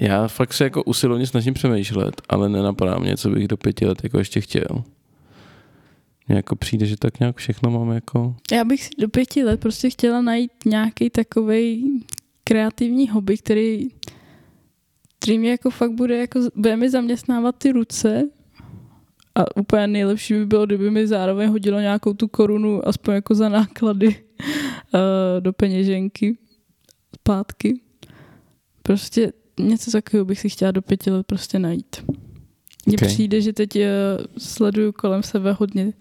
já 0.00 0.28
fakt 0.28 0.52
se 0.52 0.64
jako 0.64 0.82
usilovně 0.82 1.26
snažím 1.26 1.54
přemýšlet, 1.54 2.22
ale 2.28 2.48
nenapadá 2.48 2.98
mě, 2.98 3.16
co 3.16 3.30
bych 3.30 3.48
do 3.48 3.56
pěti 3.56 3.86
let 3.86 3.98
jako 4.02 4.18
ještě 4.18 4.40
chtěl. 4.40 4.84
Mně 6.28 6.36
jako 6.36 6.56
přijde, 6.56 6.86
že 6.86 6.96
tak 6.96 7.20
nějak 7.20 7.36
všechno 7.36 7.70
mám 7.70 7.90
jako... 7.90 8.34
Já 8.52 8.64
bych 8.64 8.84
si 8.84 8.90
do 8.98 9.08
pěti 9.08 9.44
let 9.44 9.60
prostě 9.60 9.90
chtěla 9.90 10.20
najít 10.20 10.52
nějaký 10.64 11.10
takový 11.10 12.00
kreativní 12.44 13.08
hobby, 13.08 13.38
který, 13.38 13.88
který 15.18 15.38
mě 15.38 15.50
jako 15.50 15.70
fakt 15.70 15.92
bude, 15.92 16.18
jako, 16.18 16.40
bude 16.56 16.76
mi 16.76 16.90
zaměstnávat 16.90 17.56
ty 17.58 17.72
ruce 17.72 18.28
a 19.34 19.56
úplně 19.56 19.86
nejlepší 19.86 20.34
by 20.34 20.46
bylo, 20.46 20.66
kdyby 20.66 20.90
mi 20.90 21.06
zároveň 21.06 21.48
hodilo 21.48 21.80
nějakou 21.80 22.12
tu 22.14 22.28
korunu, 22.28 22.88
aspoň 22.88 23.14
jako 23.14 23.34
za 23.34 23.48
náklady 23.48 24.06
uh, 24.06 25.00
do 25.40 25.52
peněženky 25.52 26.38
zpátky. 27.20 27.80
Prostě 28.82 29.32
něco 29.60 29.90
takového 29.90 30.24
bych 30.24 30.40
si 30.40 30.48
chtěla 30.48 30.70
do 30.70 30.82
pěti 30.82 31.10
let 31.10 31.26
prostě 31.26 31.58
najít. 31.58 32.04
Mně 32.86 32.96
Okay. 32.96 33.08
přijde, 33.08 33.40
že 33.40 33.52
teď 33.52 33.76
uh, 33.76 33.82
sleduju 34.38 34.92
kolem 34.92 35.22
sebe 35.22 35.52
hodně 35.52 35.92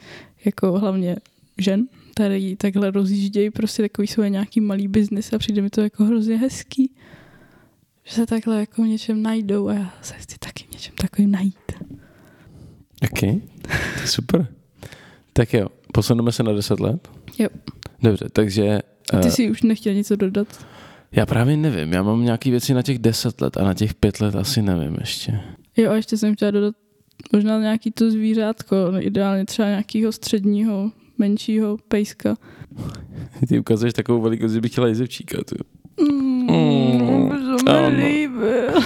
jako 0.46 0.80
hlavně 0.80 1.16
žen, 1.58 1.88
tady 2.14 2.56
takhle 2.56 2.92
rozjíždějí 2.92 3.50
prostě 3.50 3.82
takový 3.84 4.08
svoje 4.08 4.30
nějaký 4.30 4.62
malý 4.62 4.88
biznis 4.88 5.34
a 5.34 5.38
přijde 5.38 5.62
mi 5.62 5.70
to 5.70 5.82
jako 5.82 6.06
hrozně 6.06 6.38
hezký, 6.38 6.92
že 8.04 8.14
se 8.14 8.26
takhle 8.26 8.60
jako 8.60 8.84
v 8.84 8.88
něčem 8.88 9.22
najdou 9.22 9.68
a 9.68 9.74
já 9.74 9.94
se 10.02 10.14
chci 10.14 10.36
taky 10.40 10.64
v 10.64 10.74
něčem 10.74 10.96
takovým 10.96 11.32
najít. 11.32 11.72
OK, 13.04 13.20
to 13.20 14.02
je 14.02 14.08
super. 14.08 14.48
Tak 15.34 15.54
jo, 15.54 15.68
posuneme 15.94 16.32
se 16.32 16.44
na 16.44 16.54
10 16.54 16.80
let? 16.80 17.10
Jo. 17.40 17.50
Dobře, 18.02 18.30
takže... 18.34 18.80
A 19.14 19.20
ty 19.20 19.28
eh, 19.28 19.32
si 19.32 19.52
už 19.52 19.62
nechtěl 19.62 19.94
něco 19.94 20.16
dodat? 20.16 20.66
Já 21.16 21.26
právě 21.26 21.58
nevím, 21.58 21.94
já 21.94 22.04
mám 22.04 22.24
nějaké 22.24 22.52
věci 22.52 22.74
na 22.74 22.82
těch 22.82 23.00
10 23.00 23.42
let 23.42 23.58
a 23.58 23.64
na 23.64 23.74
těch 23.74 23.94
5 23.94 24.22
let 24.22 24.36
asi 24.36 24.62
nevím 24.62 24.96
ještě. 25.00 25.40
Jo 25.78 25.92
a 25.92 25.96
ještě 25.96 26.18
jsem 26.18 26.36
chtěla 26.36 26.52
dodat 26.52 26.76
možná 27.34 27.60
nějaký 27.60 27.92
to 27.92 28.12
zvířátko, 28.12 28.76
no, 28.92 29.06
ideálně 29.06 29.46
třeba 29.46 29.68
nějakého 29.68 30.12
středního, 30.12 30.92
menšího 31.18 31.78
pejska. 31.88 32.36
Ty 33.48 33.60
ukazuješ 33.60 33.94
takovou 33.94 34.22
velikost, 34.22 34.52
že 34.52 34.62
bych 34.62 34.72
chtěla 34.72 34.88
jezevčíka. 34.88 35.38
Tu. 35.44 35.56
Mm, 36.04 36.32
Mm, 36.42 37.30
to 37.30 37.72
mi 37.72 37.72
ano. 37.72 37.98
líbil. 37.98 38.72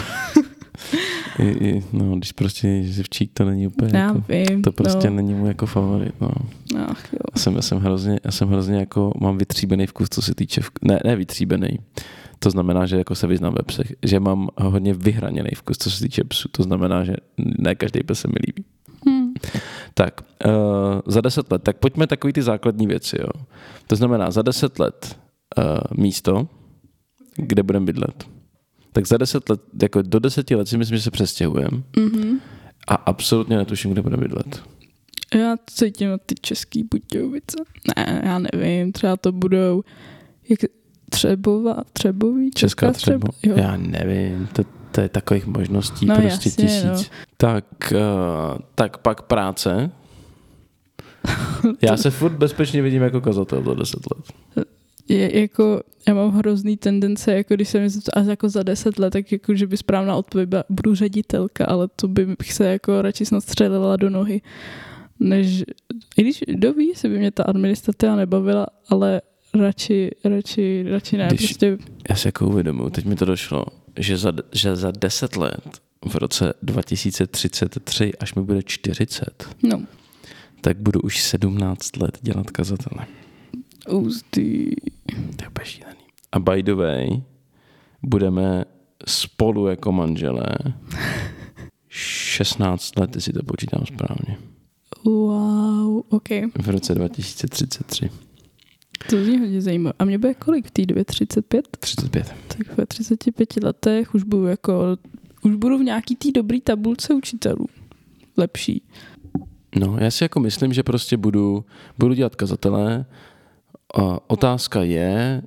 I, 1.40 1.44
i, 1.68 1.84
no, 1.94 2.16
když 2.16 2.32
prostě 2.32 2.68
jezevčík 2.68 3.32
to 3.34 3.46
není 3.46 3.68
úplně 3.68 3.92
Já 3.94 4.00
jako, 4.08 4.24
vím. 4.30 4.62
to 4.62 4.72
prostě 4.72 5.10
no. 5.10 5.16
není 5.16 5.34
můj 5.34 5.48
jako 5.48 5.66
favorit. 5.66 6.22
No. 6.22 6.30
Ach 6.88 7.14
jo. 7.14 7.20
Já 7.36 7.42
jsem, 7.42 7.56
já 7.56 7.62
jsem 7.62 7.78
hrozně, 7.80 8.20
já 8.24 8.32
jsem 8.32 8.50
hrozně 8.50 8.78
jako, 8.78 9.12
mám 9.22 9.38
vytříbený 9.38 9.88
vkus, 9.88 10.10
co 10.10 10.22
se 10.22 10.36
týče, 10.36 10.62
vk- 10.62 10.80
ne, 10.82 11.00
ne 11.06 11.16
vytříbený, 11.16 11.80
to 12.40 12.50
znamená, 12.50 12.86
že 12.86 12.98
jako 12.98 13.16
se 13.16 13.28
vyznám 13.28 13.54
ve 13.54 13.64
psech, 13.64 13.94
že 14.04 14.20
mám 14.20 14.50
hodně 14.58 14.94
vyhraněný 14.94 15.50
vkus, 15.56 15.78
co 15.78 15.92
se 15.92 16.04
týče 16.04 16.24
psů, 16.24 16.48
to 16.52 16.64
znamená, 16.64 17.04
že 17.04 17.14
ne 17.38 17.76
každý 17.76 18.04
pes 18.04 18.20
se 18.20 18.28
mi 18.28 18.36
líbí. 18.48 18.66
Hm. 19.10 19.34
Tak, 19.94 20.22
uh, 20.46 20.52
za 21.06 21.22
deset 21.22 21.52
let, 21.52 21.64
tak 21.64 21.78
pojďme 21.78 22.08
takový 22.08 22.34
ty 22.34 22.42
základní 22.42 22.88
věci, 22.88 23.18
jo. 23.20 23.30
To 23.88 23.96
znamená, 23.96 24.32
za 24.32 24.42
deset 24.42 24.80
let 24.80 25.20
uh, 25.58 25.64
místo, 25.98 26.48
kde 27.36 27.64
budeme 27.64 27.86
bydlet. 27.86 28.35
Tak 28.96 29.08
za 29.08 29.18
deset 29.18 29.50
let, 29.50 29.62
jako 29.82 30.02
do 30.02 30.20
deseti 30.20 30.56
let 30.56 30.68
si 30.68 30.78
myslím, 30.78 30.98
že 30.98 31.04
se 31.04 31.12
přestěhujeme 31.12 31.84
Mhm. 31.98 32.40
a 32.88 32.96
absolutně 32.96 33.58
netuším, 33.58 33.92
kde 33.92 34.02
budeme 34.02 34.22
bydlet. 34.22 34.64
Já 35.36 35.56
cítím 35.70 36.10
na 36.10 36.18
ty 36.18 36.36
český 36.42 36.84
Budějovice. 36.84 37.58
Ne, 37.98 38.22
já 38.26 38.40
nevím, 38.40 38.92
třeba 38.92 39.18
to 39.18 39.32
budou 39.32 39.84
jak 40.50 40.60
Třebova, 41.10 41.78
Třeboví? 41.94 42.52
Česká 42.52 42.92
třeba. 42.92 43.30
Jo. 43.44 43.54
Já 43.58 43.78
nevím, 43.78 44.48
to, 44.54 44.64
to 44.92 45.02
je 45.02 45.10
takových 45.10 45.46
možností 45.46 46.06
No 46.06 46.16
prostě 46.16 46.50
jasně, 46.50 46.52
tisíc. 46.66 46.84
no. 46.86 47.04
Tak, 47.38 47.66
uh, 47.92 48.58
tak 48.76 48.98
pak 48.98 49.22
práce. 49.22 49.92
Já 51.82 51.98
se 51.98 52.12
furt 52.12 52.32
bezpečně 52.34 52.82
vidím 52.82 53.02
jako 53.02 53.22
kazatel 53.22 53.64
za 53.64 53.74
deset 53.74 54.00
let. 54.16 54.66
Je, 55.10 55.40
jako, 55.40 55.82
já 56.08 56.14
mám 56.14 56.32
hrozný 56.32 56.78
tendence, 56.78 57.34
jako 57.34 57.56
když 57.56 57.70
se 57.70 57.80
mi 57.80 57.90
zeptá, 57.90 58.20
jako 58.20 58.50
za 58.50 58.64
deset 58.64 59.00
let, 59.00 59.10
tak 59.10 59.32
jako, 59.32 59.56
že 59.56 59.68
by 59.68 59.78
správná 59.78 60.16
odpověď 60.16 60.50
byla, 60.50 60.64
budu 60.70 60.96
ředitelka, 60.96 61.66
ale 61.66 61.88
to 61.96 62.08
by 62.08 62.26
bych 62.26 62.54
se 62.54 62.66
jako 62.72 63.02
radši 63.02 63.26
snad 63.26 63.42
střelila 63.42 63.96
do 63.96 64.10
nohy, 64.10 64.42
než, 65.20 65.64
i 66.18 66.22
když 66.22 66.44
kdo 66.48 66.74
ví, 66.74 66.88
jestli 66.88 67.10
by 67.10 67.18
mě 67.18 67.32
ta 67.32 67.44
administrativa 67.44 68.16
nebavila, 68.16 68.68
ale 68.90 69.22
radši, 69.54 70.12
radši, 70.24 70.86
radši 70.90 71.18
ne, 71.18 71.28
když... 71.28 71.48
prostě, 71.48 71.78
Já 72.10 72.16
si 72.16 72.28
jako 72.28 72.48
uvědomuji, 72.48 72.90
teď 72.90 73.06
mi 73.06 73.16
to 73.16 73.26
došlo, 73.26 73.66
že 73.98 74.18
za, 74.18 74.34
že 74.54 74.76
za 74.76 74.92
deset 74.92 75.36
let 75.36 75.82
v 76.06 76.16
roce 76.16 76.54
2033, 76.64 78.14
až 78.20 78.36
mi 78.36 78.42
bude 78.42 78.64
40, 78.64 79.56
no, 79.64 79.84
tak 80.62 80.78
budu 80.78 81.00
už 81.02 81.24
17 81.24 81.98
let 81.98 82.18
dělat 82.22 82.52
kazatele. 82.52 83.06
Ústý. 83.90 84.72
To 85.36 85.44
je 85.44 85.48
úplně 85.48 85.66
šílený. 85.66 86.00
A 86.32 86.40
by 86.40 86.64
the 86.64 86.74
way, 86.74 87.08
budeme 88.04 88.66
spolu 89.08 89.68
jako 89.68 89.92
manželé 89.92 90.46
16 91.90 93.00
let, 93.00 93.16
jestli 93.16 93.34
to 93.34 93.44
počítám 93.44 93.86
správně. 93.86 94.38
Wow, 95.06 96.02
ok. 96.10 96.30
V 96.62 96.70
roce 96.70 96.96
2033. 96.96 98.10
To 99.10 99.24
zní 99.24 99.40
hodně 99.40 99.62
zajímavé. 99.62 99.94
A 100.00 100.06
mě 100.06 100.18
bude 100.18 100.34
kolik 100.34 100.68
v 100.68 100.72
té 100.72 100.86
době? 100.86 101.06
35? 101.06 101.78
35. 101.78 102.34
Tak 102.48 102.78
ve 102.78 102.86
35 102.86 103.64
letech 103.64 104.16
už 104.16 104.24
budu 104.24 104.46
jako, 104.46 104.98
už 105.42 105.56
budu 105.56 105.78
v 105.78 105.84
nějaký 105.84 106.16
té 106.16 106.32
dobrý 106.32 106.62
tabulce 106.62 107.14
učitelů. 107.14 107.66
Lepší. 108.38 108.82
No, 109.80 109.98
já 110.00 110.12
si 110.12 110.24
jako 110.24 110.40
myslím, 110.40 110.74
že 110.74 110.84
prostě 110.84 111.18
budu, 111.18 111.66
budu 112.00 112.14
dělat 112.14 112.36
kazatele. 112.36 113.06
A 113.94 114.30
otázka 114.30 114.84
je, 114.84 115.42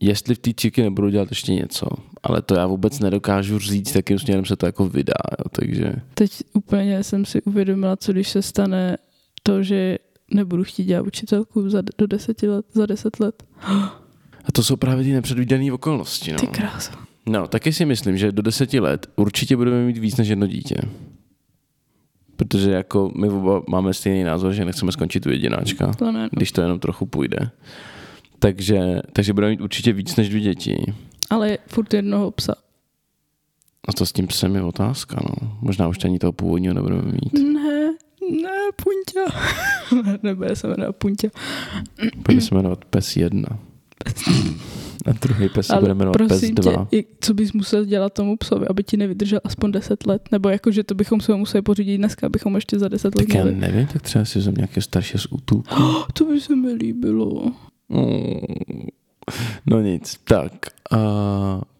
jestli 0.00 0.34
v 0.34 0.38
té 0.38 0.52
čiky 0.52 0.82
nebudu 0.82 1.08
dělat 1.08 1.28
ještě 1.30 1.54
něco. 1.54 1.86
Ale 2.22 2.42
to 2.42 2.54
já 2.54 2.66
vůbec 2.66 2.98
nedokážu 2.98 3.58
říct, 3.58 3.94
jakým 3.94 4.18
směrem 4.18 4.44
se 4.44 4.56
to 4.56 4.66
jako 4.66 4.88
vydá. 4.88 5.14
Jo. 5.38 5.44
Takže 5.52 5.92
Teď 6.14 6.30
úplně 6.52 7.04
jsem 7.04 7.24
si 7.24 7.42
uvědomila, 7.42 7.96
co 7.96 8.12
když 8.12 8.28
se 8.28 8.42
stane 8.42 8.96
to, 9.42 9.62
že 9.62 9.98
nebudu 10.30 10.64
chtít 10.64 10.84
dělat 10.84 11.06
učitelku 11.06 11.70
za, 11.70 11.82
do 11.98 12.06
deseti 12.06 12.48
let, 12.48 12.66
za 12.72 12.86
deset 12.86 13.20
let. 13.20 13.42
a 14.44 14.52
to 14.52 14.62
jsou 14.62 14.76
právě 14.76 15.04
ty 15.04 15.12
nepředvídané 15.12 15.72
okolnosti. 15.72 16.32
No. 16.32 16.38
Ty 16.38 16.46
krása. 16.46 16.92
no, 17.26 17.48
taky 17.48 17.72
si 17.72 17.84
myslím, 17.84 18.16
že 18.18 18.32
do 18.32 18.42
deseti 18.42 18.80
let 18.80 19.06
určitě 19.16 19.56
budeme 19.56 19.84
mít 19.84 19.98
víc 19.98 20.16
než 20.16 20.28
jedno 20.28 20.46
dítě. 20.46 20.76
Protože 22.38 22.70
jako 22.70 23.12
my 23.16 23.28
oba 23.28 23.62
máme 23.68 23.94
stejný 23.94 24.24
názor, 24.24 24.52
že 24.52 24.64
nechceme 24.64 24.92
skončit 24.92 25.26
u 25.26 25.30
jedináčka, 25.30 25.92
To 25.92 26.12
ne. 26.12 26.28
když 26.32 26.52
to 26.52 26.60
jenom 26.60 26.78
trochu 26.78 27.06
půjde. 27.06 27.50
Takže, 28.38 29.00
takže 29.12 29.32
budeme 29.32 29.50
mít 29.50 29.60
určitě 29.60 29.92
víc 29.92 30.16
než 30.16 30.28
dvě 30.28 30.40
děti. 30.40 30.94
Ale 31.30 31.58
furt 31.66 31.94
jednoho 31.94 32.30
psa. 32.30 32.54
A 33.88 33.92
to 33.92 34.06
s 34.06 34.12
tím 34.12 34.26
psem 34.26 34.54
je 34.54 34.62
otázka, 34.62 35.16
no. 35.24 35.52
Možná 35.60 35.88
už 35.88 36.04
ani 36.04 36.18
toho 36.18 36.32
původního 36.32 36.74
nebudeme 36.74 37.02
mít. 37.02 37.32
Ne, 37.32 37.94
ne, 38.42 38.58
Punťa. 38.76 39.38
Nebude 40.22 40.56
se 40.56 40.68
jmenovat 40.68 40.96
Punťa. 40.96 41.28
Bude 42.28 42.40
se 42.40 42.54
jmenovat 42.54 42.84
PES 42.84 43.16
1. 43.16 43.58
A 45.06 45.12
druhý 45.12 45.48
pes 45.48 45.66
se 45.66 45.76
bude 45.80 45.94
jmenovat 45.94 46.16
PES 46.18 46.28
prosím 46.28 46.54
2. 46.54 46.86
tě, 46.90 46.96
i 46.96 47.06
co 47.20 47.34
bys 47.34 47.52
musel 47.52 47.84
dělat 47.84 48.12
tomu 48.12 48.36
psovi, 48.36 48.66
aby 48.68 48.84
ti 48.84 48.96
nevydržel 48.96 49.40
aspoň 49.44 49.72
10 49.72 50.06
let? 50.06 50.22
Nebo 50.32 50.48
jako, 50.48 50.70
že 50.70 50.84
to 50.84 50.94
bychom 50.94 51.20
se 51.20 51.32
ho 51.32 51.38
museli 51.38 51.62
pořídit 51.62 51.98
dneska, 51.98 52.26
abychom 52.26 52.54
ještě 52.54 52.78
za 52.78 52.88
10 52.88 53.04
let 53.04 53.26
Tak 53.26 53.34
já 53.34 53.44
měli. 53.44 53.60
nevím, 53.60 53.86
tak 53.86 54.02
třeba 54.02 54.24
si 54.24 54.38
vezmu 54.38 54.54
nějakého 54.56 54.82
staršího 54.82 55.20
z 55.20 55.26
útulku. 55.30 55.74
To 56.12 56.24
by 56.24 56.40
se 56.40 56.56
mi 56.56 56.72
líbilo. 56.72 57.52
Mm. 57.88 58.86
No 59.66 59.80
nic, 59.80 60.20
tak. 60.24 60.52
A 60.90 60.98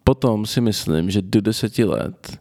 potom 0.03 0.45
si 0.45 0.61
myslím, 0.61 1.11
že 1.11 1.21
do 1.21 1.41
deseti 1.41 1.83
let 1.83 2.39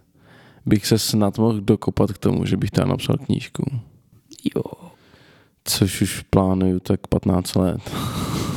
bych 0.67 0.87
se 0.87 0.99
snad 0.99 1.39
mohl 1.39 1.61
dokopat 1.61 2.13
k 2.13 2.19
tomu, 2.19 2.45
že 2.47 2.57
bych 2.57 2.71
tam 2.71 2.89
napsal 2.89 3.17
knížku. 3.17 3.65
Jo. 4.57 4.63
Což 5.69 6.03
už 6.03 6.23
plánuju 6.31 6.81
tak 6.81 7.07
15 7.07 7.55
let. 7.55 7.81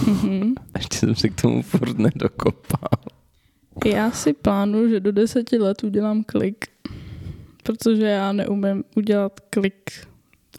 Mhm. 0.07 0.53
Ještě 0.77 0.97
jsem 0.97 1.15
se 1.15 1.29
k 1.29 1.41
tomu 1.41 1.61
furt 1.61 1.97
nedokopal. 1.97 2.89
Já 3.85 4.11
si 4.11 4.33
plánuju, 4.33 4.89
že 4.89 4.99
do 4.99 5.11
10 5.11 5.51
let 5.51 5.83
udělám 5.83 6.23
klik. 6.23 6.65
Protože 7.63 8.05
já 8.05 8.31
neumím 8.31 8.83
udělat 8.95 9.39
klik. 9.49 9.91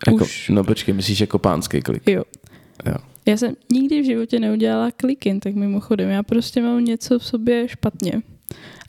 Jako, 0.07 0.25
Už. 0.25 0.49
no 0.49 0.65
počkej, 0.65 0.95
myslíš 0.95 1.21
jako 1.21 1.39
pánský 1.39 1.83
klik? 1.83 2.03
Jo. 2.07 2.23
Jo. 2.87 2.95
Já 3.27 3.37
jsem 3.37 3.55
nikdy 3.73 4.03
v 4.03 4.05
životě 4.05 4.41
neudělala 4.41 4.91
klikin, 4.91 5.41
tak 5.41 5.55
mimochodem 5.55 6.11
já 6.11 6.23
prostě 6.23 6.63
mám 6.63 6.85
něco 6.85 7.19
v 7.19 7.25
sobě 7.25 7.69
špatně. 7.69 8.23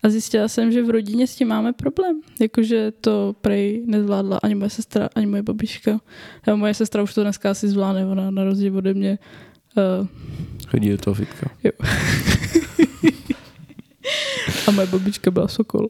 A 0.04 0.10
zjistila 0.10 0.48
jsem, 0.48 0.72
že 0.72 0.84
v 0.84 0.90
rodině 0.90 1.28
s 1.28 1.36
tím 1.36 1.48
máme 1.48 1.74
problém. 1.74 2.22
Jakože 2.42 2.92
to 2.92 3.36
prej 3.42 3.84
nezvládla 3.88 4.40
ani 4.44 4.56
moje 4.56 4.70
sestra, 4.70 5.10
ani 5.16 5.26
moje 5.26 5.44
babička. 5.44 6.00
A 6.52 6.56
moje 6.56 6.74
sestra 6.74 7.04
už 7.04 7.14
to 7.14 7.24
dneska 7.24 7.52
asi 7.52 7.68
zvládne, 7.68 8.06
ona 8.06 8.32
na 8.32 8.44
rozdíl 8.44 8.78
ode 8.78 8.94
mě. 8.94 9.20
Uh, 10.02 10.08
Chodí 10.68 10.90
do 10.90 10.98
toho 10.98 11.14
fitka. 11.14 11.50
a 14.68 14.72
moje 14.72 14.88
babička 14.88 15.32
byla 15.32 15.48
sokol. 15.48 15.88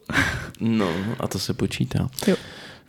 No, 0.60 0.90
a 1.20 1.28
to 1.28 1.40
se 1.40 1.54
počítá. 1.54 2.10
Jo. 2.28 2.36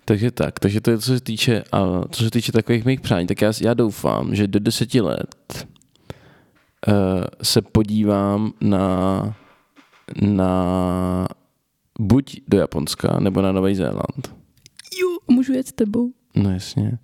Takže 0.05 0.31
tak, 0.31 0.61
takže 0.61 0.81
to 0.81 0.91
je 0.91 0.99
co 0.99 1.07
se 1.07 1.21
týče, 1.21 1.63
a 1.73 2.03
co 2.11 2.25
se 2.25 2.31
týče 2.31 2.53
takových 2.53 2.85
mých 2.85 3.01
přání, 3.01 3.27
tak 3.27 3.43
já, 3.43 3.53
já 3.61 3.75
doufám, 3.75 4.35
že 4.35 4.47
do 4.47 4.59
deseti 4.59 5.01
let 5.01 5.67
uh, 6.89 6.95
se 7.43 7.63
podívám 7.63 8.53
na, 8.61 9.37
na 10.23 11.27
buď 12.01 12.41
do 12.49 12.59
Japonska, 12.59 13.21
nebo 13.21 13.43
na 13.43 13.53
Nový 13.53 13.75
Zéland. 13.75 14.35
Jo, 15.01 15.19
můžu 15.29 15.53
jet 15.53 15.69
s 15.69 15.73
tebou. 15.73 16.13
No 16.37 16.51
jasně. 16.51 16.99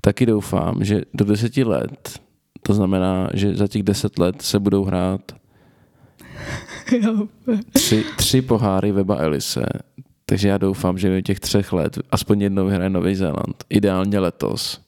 Taky 0.00 0.26
doufám, 0.26 0.84
že 0.84 1.02
do 1.14 1.24
deseti 1.24 1.64
let, 1.64 2.20
to 2.62 2.74
znamená, 2.74 3.30
že 3.34 3.56
za 3.56 3.68
těch 3.68 3.82
deset 3.82 4.18
let 4.18 4.42
se 4.42 4.58
budou 4.58 4.84
hrát 4.84 5.20
jo. 6.92 7.28
tři, 7.72 8.04
tři 8.16 8.42
poháry 8.42 8.92
Weba 8.92 9.16
Elise. 9.16 9.66
Takže 10.26 10.48
já 10.48 10.58
doufám, 10.58 10.98
že 10.98 11.10
do 11.10 11.20
těch 11.20 11.40
třech 11.40 11.72
let 11.72 11.98
aspoň 12.10 12.40
jednou 12.40 12.66
vyhraje 12.66 12.90
Nový 12.90 13.14
Zéland. 13.14 13.64
Ideálně 13.70 14.18
letos. 14.18 14.80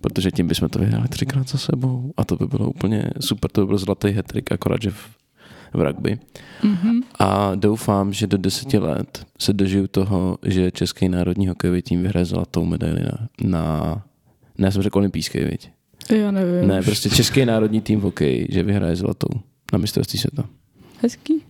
Protože 0.00 0.30
tím 0.30 0.48
bychom 0.48 0.68
to 0.68 0.78
vyhráli 0.78 1.08
třikrát 1.08 1.48
za 1.48 1.58
sebou. 1.58 2.12
A 2.16 2.24
to 2.24 2.36
by 2.36 2.46
bylo 2.46 2.70
úplně 2.70 3.10
super. 3.20 3.50
To 3.50 3.60
by 3.60 3.66
byl 3.66 3.78
zlatý 3.78 4.08
hetrik, 4.08 4.52
akorát, 4.52 4.82
že 4.82 4.90
v, 4.90 5.10
v 5.72 5.80
rugby. 5.80 6.18
Mhm. 6.62 7.00
A 7.18 7.54
doufám, 7.54 8.12
že 8.12 8.26
do 8.26 8.38
deseti 8.38 8.78
let 8.78 9.26
se 9.38 9.52
dožiju 9.52 9.86
toho, 9.86 10.38
že 10.42 10.70
Český 10.70 11.08
národní 11.08 11.48
hokejový 11.48 11.82
tým 11.82 12.02
vyhraje 12.02 12.24
zlatou 12.24 12.64
medaili 12.64 13.00
na, 13.00 13.28
na 13.42 14.02
ne, 14.58 14.66
já 14.66 14.70
jsem 14.70 14.82
řekl 14.82 14.98
olympijský, 14.98 15.38
viď? 15.38 15.70
Já 16.10 16.30
nevím. 16.30 16.68
Ne, 16.68 16.82
prostě 16.82 17.10
Český 17.10 17.44
národní 17.44 17.80
tým 17.80 18.00
v 18.00 18.02
hokeji, 18.02 18.46
že 18.50 18.62
vyhraje 18.62 18.96
zlatou 18.96 19.28
na 19.72 19.78
mistrovství 19.78 20.18
světa. 20.18 20.44
Hezký. 21.02 21.42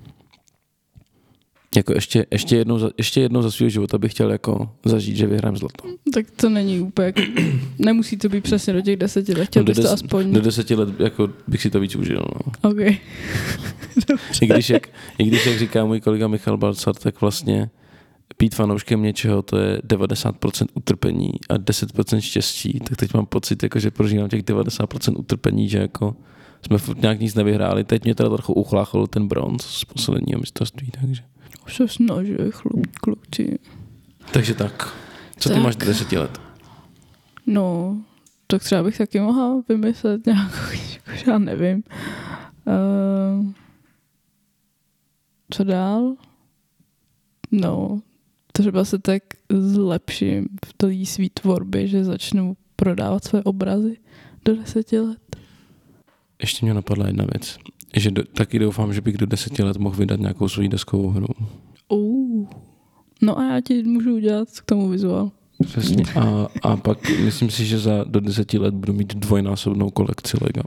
Jako 1.77 1.93
ještě, 1.95 2.27
ještě, 2.31 2.57
jednou, 2.57 2.79
za, 2.79 2.91
ještě 2.99 3.21
jednou 3.21 3.43
za 3.43 3.51
svého 3.51 3.71
života 3.71 3.99
bych 3.99 4.13
chtěl 4.13 4.31
jako 4.33 4.71
zažít, 4.85 5.17
že 5.17 5.27
vyhrám 5.27 5.57
zlato. 5.57 5.89
Tak 6.15 6.31
to 6.31 6.49
není 6.49 6.81
úplně, 6.81 7.07
jako- 7.07 7.21
nemusí 7.79 8.17
to 8.17 8.29
být 8.29 8.41
přesně 8.45 8.73
do 8.73 8.81
těch 8.81 8.97
deseti 8.97 9.35
let, 9.35 9.45
chtěl 9.45 9.63
No, 9.63 9.65
do 9.65 9.71
bys 9.71 9.77
to 9.77 9.83
des- 9.83 9.93
aspoň. 9.93 10.33
Do 10.33 10.41
deseti 10.41 10.75
let 10.75 11.01
jako 11.01 11.29
bych 11.49 11.63
si 11.63 11.71
to 11.71 11.81
víc 11.81 11.97
užil. 11.97 12.23
No. 12.65 12.71
OK. 12.71 12.81
I, 14.43 14.47
když 14.47 14.71
jak, 14.71 14.89
I 15.19 15.25
když, 15.25 15.47
jak 15.47 15.59
říká 15.59 15.85
můj 15.85 16.01
kolega 16.01 16.29
Michal 16.29 16.57
Balcar, 16.57 16.95
tak 16.95 17.21
vlastně 17.21 17.71
být 18.39 18.55
fanouškem 18.55 19.03
něčeho, 19.03 19.43
to 19.43 19.59
je 19.59 19.79
90% 19.79 20.67
utrpení 20.75 21.31
a 21.49 21.55
10% 21.55 22.21
štěstí. 22.21 22.81
Tak 22.89 22.97
teď 22.97 23.15
mám 23.15 23.27
pocit, 23.27 23.63
jako, 23.63 23.79
že 23.79 23.91
prožívám 23.91 24.29
těch 24.29 24.43
90% 24.43 25.19
utrpení, 25.19 25.69
že 25.69 25.79
jako 25.79 26.17
jsme 26.67 26.79
furt 26.79 27.03
nějak 27.03 27.21
nic 27.21 27.35
nevyhráli. 27.35 27.85
Teď 27.85 28.05
mě 28.05 28.15
teda 28.15 28.29
trochu 28.31 28.53
uchláchl 28.53 29.07
ten 29.07 29.29
bronz 29.29 29.65
z 29.67 29.85
posledního 29.85 30.41
mistrovství, 30.41 30.91
takže. 31.01 31.23
Se 31.71 31.89
snaží, 31.89 32.35
chlup, 32.51 32.97
kluci. 33.01 33.59
Takže 34.33 34.55
tak. 34.55 34.97
Co 35.39 35.49
ty 35.49 35.55
Tak. 35.55 35.63
máš 35.65 35.77
do 35.77 35.87
deseti 35.87 36.19
let? 36.19 36.41
No, 37.47 37.97
tak 38.47 38.63
třeba 38.63 38.83
bych 38.83 38.99
taky 38.99 39.21
mohla 39.21 39.63
vymyslet 39.69 40.27
nějakou 40.27 40.57
knížku, 40.71 41.31
já 41.31 41.39
nevím. 41.39 41.83
Uh, 42.67 43.47
co 45.51 45.65
dál? 45.65 46.15
No, 47.51 48.01
třeba 48.53 48.85
se 48.85 48.99
tak 48.99 49.23
zlepším 49.51 50.49
v 50.67 50.73
té 50.73 51.07
svý 51.07 51.31
tvorbě, 51.31 51.87
že 51.87 52.05
začnu 52.05 52.57
prodávat 52.77 53.25
své 53.25 53.43
obrazy 53.43 53.97
do 54.45 54.57
deseti 54.57 55.01
let. 55.01 55.37
Ještě 56.41 56.67
mě 56.67 56.75
napadla 56.75 57.07
jedna 57.07 57.25
věc. 57.33 57.59
Že 57.97 58.11
do, 58.11 58.25
taky 58.25 58.59
doufám, 58.59 58.95
že 58.95 59.01
bych 59.01 59.19
do 59.19 59.27
deseti 59.27 59.63
let 59.63 59.77
mohl 59.77 59.97
vydat 59.97 60.21
nějakou 60.21 60.49
svoji 60.49 60.69
deskovou 60.69 61.09
hru. 61.09 61.27
Uh. 61.89 62.49
No 63.23 63.39
a 63.39 63.45
já 63.45 63.61
ti 63.61 63.83
můžu 63.83 64.15
udělat 64.15 64.49
k 64.61 64.65
tomu 64.65 64.89
vizuál. 64.89 65.31
Přesně. 65.65 66.05
A, 66.21 66.49
a 66.63 66.77
pak 66.77 67.11
myslím 67.25 67.51
si, 67.51 67.67
že 67.67 67.79
za 67.79 68.05
do 68.05 68.21
deseti 68.21 68.59
let 68.59 68.75
budu 68.75 68.93
mít 68.93 69.15
dvojnásobnou 69.15 69.91
kolekci 69.91 70.37
Lega. 70.41 70.63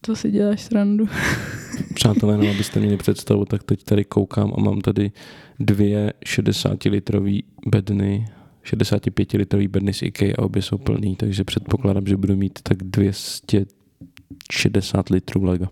To 0.00 0.16
si 0.16 0.30
děláš 0.30 0.60
srandu. 0.60 1.08
Přátelé, 1.94 2.36
no, 2.36 2.50
abyste 2.50 2.80
měli 2.80 2.96
představu, 2.96 3.44
tak 3.44 3.62
teď 3.62 3.84
tady 3.84 4.04
koukám 4.04 4.52
a 4.56 4.60
mám 4.60 4.80
tady 4.80 5.12
dvě 5.60 6.12
60-litrové 6.26 7.40
bedny, 7.66 8.26
65-litrové 8.64 9.68
bedny 9.68 9.94
z 9.94 10.02
IKEA 10.02 10.34
a 10.38 10.42
obě 10.42 10.62
jsou 10.62 10.78
plný, 10.78 11.16
takže 11.16 11.44
předpokládám, 11.44 12.06
že 12.06 12.16
budu 12.16 12.36
mít 12.36 12.58
tak 12.62 12.82
260 12.82 15.08
litrů 15.08 15.44
Lega. 15.44 15.70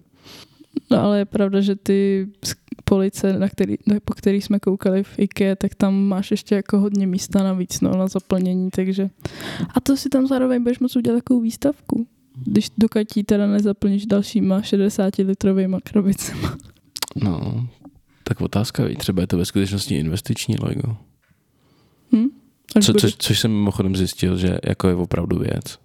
No 0.91 1.01
ale 1.03 1.19
je 1.19 1.25
pravda, 1.25 1.61
že 1.61 1.77
ty 1.77 2.29
police, 2.85 3.39
na 3.39 3.49
který, 3.49 3.77
na, 3.87 3.97
po 4.05 4.15
který 4.15 4.41
jsme 4.41 4.59
koukali 4.61 5.03
v 5.03 5.19
IKEA, 5.19 5.57
tak 5.57 5.75
tam 5.75 5.95
máš 5.95 6.31
ještě 6.31 6.55
jako 6.55 6.79
hodně 6.79 7.07
místa 7.07 7.43
navíc 7.43 7.81
no, 7.81 7.97
na 7.97 8.09
zaplnění, 8.09 8.71
takže... 8.71 9.11
A 9.75 9.81
to 9.81 9.97
si 9.97 10.09
tam 10.09 10.27
zároveň 10.27 10.63
budeš 10.63 10.79
moct 10.79 10.97
udělat 10.97 11.17
takovou 11.17 11.41
výstavku. 11.41 12.07
Když 12.45 12.71
dokud 12.79 13.17
ji 13.17 13.25
teda 13.25 13.47
nezaplníš 13.47 14.07
dalšíma 14.07 14.63
60 14.63 15.17
litrovými 15.19 15.77
krabicema. 15.85 16.57
No, 17.17 17.67
tak 18.25 18.41
otázka, 18.41 18.85
víš, 18.85 18.97
třeba 18.99 19.21
je 19.21 19.27
to 19.27 19.39
ve 19.39 19.45
skutečnosti 19.45 19.95
investiční 19.95 20.57
Lego. 20.63 20.97
Hm? 22.13 22.29
Co, 22.83 22.93
bude- 22.93 23.11
což, 23.19 23.41
jsem 23.41 23.51
mimochodem 23.51 23.97
zjistil, 23.97 24.37
že 24.37 24.59
jako 24.65 24.89
je 24.89 24.95
opravdu 24.95 25.39
věc. 25.39 25.79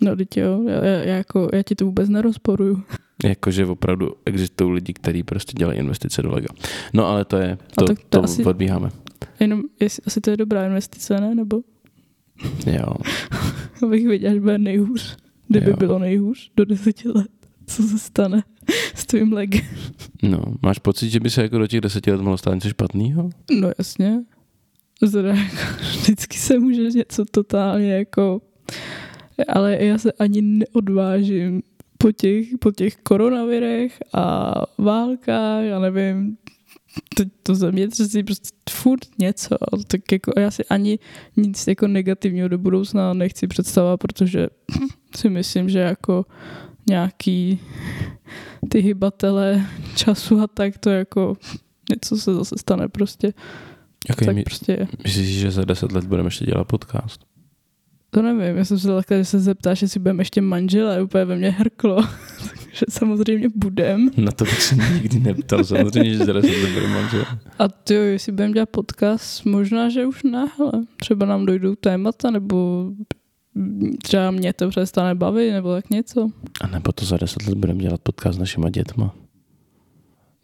No, 0.00 0.16
teď 0.16 0.36
jo, 0.36 0.62
já, 0.68 0.84
já, 0.84 0.92
já, 0.92 1.16
jako, 1.16 1.48
já 1.52 1.62
ti 1.62 1.74
to 1.74 1.84
vůbec 1.84 2.08
nerozporuju. 2.08 2.82
Jakože 3.24 3.66
opravdu 3.66 4.10
existují 4.24 4.72
lidi, 4.72 4.92
kteří 4.92 5.22
prostě 5.22 5.52
dělají 5.58 5.78
investice 5.78 6.22
do 6.22 6.30
Lega. 6.32 6.48
No 6.92 7.06
ale 7.06 7.24
to 7.24 7.36
je, 7.36 7.58
to, 7.74 7.84
to, 7.84 7.94
to 7.94 8.00
to 8.08 8.24
asi- 8.24 8.44
odbíháme. 8.44 8.90
Jenom, 9.40 9.62
jestli, 9.80 10.02
asi 10.06 10.20
to 10.20 10.30
je 10.30 10.36
dobrá 10.36 10.66
investice, 10.66 11.20
ne? 11.20 11.34
Nebo 11.34 11.60
Jo. 12.66 12.94
abych 13.86 14.08
viděl, 14.08 14.34
že 14.34 14.40
bude 14.40 14.58
nejhůř. 14.58 15.16
Kdyby 15.48 15.70
Jo. 15.70 15.76
bylo 15.76 15.98
nejhůř 15.98 16.50
do 16.56 16.64
deseti 16.64 17.08
let. 17.08 17.26
Co 17.66 17.82
se 17.82 17.98
stane 17.98 18.42
s 18.94 19.06
tvým 19.06 19.32
legem? 19.32 19.64
No, 20.22 20.42
máš 20.62 20.78
pocit, 20.78 21.10
že 21.10 21.20
by 21.20 21.30
se 21.30 21.42
jako 21.42 21.58
do 21.58 21.66
těch 21.66 21.80
deseti 21.80 22.10
let 22.12 22.20
mohlo 22.20 22.38
stát 22.38 22.54
něco 22.54 22.68
špatného? 22.68 23.30
No 23.60 23.70
jasně. 23.78 24.20
Zda 25.02 25.20
jako, 25.34 25.56
vždycky 25.80 26.38
se 26.38 26.58
může 26.58 26.82
něco 26.82 27.24
totálně 27.30 27.92
jako... 27.92 28.40
Ale 29.48 29.84
já 29.84 29.98
se 29.98 30.12
ani 30.12 30.42
neodvážím 30.42 31.62
po 32.02 32.12
těch, 32.12 32.46
po 32.58 32.72
těch 32.72 32.96
koronavirech 32.96 33.98
a 34.12 34.52
válkách, 34.78 35.64
já 35.64 35.78
nevím, 35.78 36.36
to, 37.16 37.24
to 37.42 37.54
zemětřesí 37.54 38.22
prostě 38.22 38.48
furt 38.70 39.06
něco, 39.18 39.56
tak 39.86 40.12
jako 40.12 40.32
já 40.40 40.50
si 40.50 40.64
ani 40.64 40.98
nic 41.36 41.66
jako 41.66 41.86
negativního 41.86 42.48
do 42.48 42.58
budoucna 42.58 43.12
nechci 43.12 43.46
představovat, 43.46 44.00
protože 44.00 44.48
si 45.16 45.30
myslím, 45.30 45.68
že 45.68 45.78
jako 45.78 46.26
nějaký 46.88 47.60
ty 48.68 48.80
hybatele 48.80 49.66
času 49.96 50.40
a 50.40 50.46
tak 50.46 50.78
to 50.78 50.90
jako 50.90 51.36
něco 51.90 52.16
se 52.16 52.34
zase 52.34 52.54
stane 52.58 52.88
prostě. 52.88 53.32
Okay, 54.10 54.26
tak 54.26 54.34
my, 54.34 54.42
prostě 54.42 54.72
je. 54.72 54.88
Myslíš, 55.04 55.28
že 55.28 55.50
za 55.50 55.64
deset 55.64 55.92
let 55.92 56.04
budeme 56.04 56.26
ještě 56.26 56.44
dělat 56.44 56.64
podcast? 56.64 57.20
To 58.10 58.22
nevím, 58.22 58.56
já 58.56 58.64
jsem 58.64 58.78
se 58.78 58.88
takhle, 58.88 59.18
že 59.18 59.24
se 59.24 59.40
zeptáš, 59.40 59.82
jestli 59.82 60.00
budeme 60.00 60.20
ještě 60.20 60.40
manželé, 60.40 61.02
úplně 61.02 61.24
ve 61.24 61.36
mně 61.36 61.50
hrklo. 61.50 61.96
Takže 62.54 62.84
samozřejmě 62.88 63.48
budem. 63.54 64.10
Na 64.16 64.32
to 64.32 64.44
bych 64.44 64.62
se 64.62 64.74
nikdy 64.74 65.20
neptal, 65.20 65.64
samozřejmě, 65.64 66.14
že 66.14 66.24
za 66.24 66.32
deset 66.32 66.62
let 66.62 66.72
budeme 66.72 66.94
manželé. 66.94 67.24
A 67.58 67.68
ty 67.68 67.94
jo, 67.94 68.02
jestli 68.02 68.32
budeme 68.32 68.54
dělat 68.54 68.68
podcast, 68.68 69.44
možná, 69.44 69.88
že 69.88 70.06
už 70.06 70.22
ne, 70.22 70.46
hele. 70.58 70.72
Třeba 70.96 71.26
nám 71.26 71.46
dojdou 71.46 71.74
témata, 71.74 72.30
nebo 72.30 72.90
třeba 74.02 74.30
mě 74.30 74.52
to 74.52 74.68
přestane 74.68 75.14
bavit, 75.14 75.52
nebo 75.52 75.72
tak 75.72 75.90
něco. 75.90 76.30
A 76.60 76.66
nebo 76.66 76.92
to 76.92 77.04
za 77.04 77.16
deset 77.16 77.46
let 77.46 77.58
budeme 77.58 77.82
dělat 77.82 78.00
podcast 78.00 78.36
s 78.36 78.38
našima 78.38 78.70
dětma. 78.70 79.14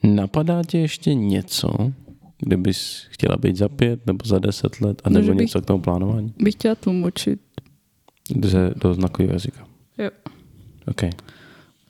Napadá 0.02 0.62
tě 0.64 0.78
ještě 0.78 1.14
něco, 1.14 1.92
kdybys 2.38 3.06
chtěla 3.10 3.36
být 3.36 3.56
za 3.56 3.68
pět 3.68 4.06
nebo 4.06 4.18
za 4.24 4.38
deset 4.38 4.80
let, 4.80 5.02
a 5.04 5.10
No, 5.10 5.20
nebo 5.20 5.28
bych- 5.34 5.38
něco 5.40 5.60
k 5.62 5.66
tomu 5.66 5.82
plánování? 5.82 6.34
Bych 6.38 6.54
chtěla 6.54 6.74
tlumočit. 6.74 7.40
Ze, 8.44 8.74
do 8.82 8.94
znakového 8.94 9.32
jazyka. 9.32 9.66
Jo. 9.98 10.10
OK. 10.88 11.02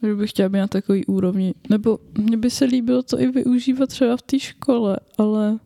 Že 0.03 0.15
bych 0.15 0.31
chtěla 0.31 0.49
být 0.49 0.59
na 0.59 0.67
takový 0.67 1.07
úrovni. 1.07 1.55
Nebo 1.71 1.99
mně 2.19 2.37
by 2.37 2.51
se 2.51 2.65
líbilo 2.65 3.03
to 3.03 3.21
i 3.21 3.27
využívat 3.31 3.89
třeba 3.89 4.17
v 4.17 4.23
té 4.23 4.39
škole, 4.39 4.97
ale 5.19 5.59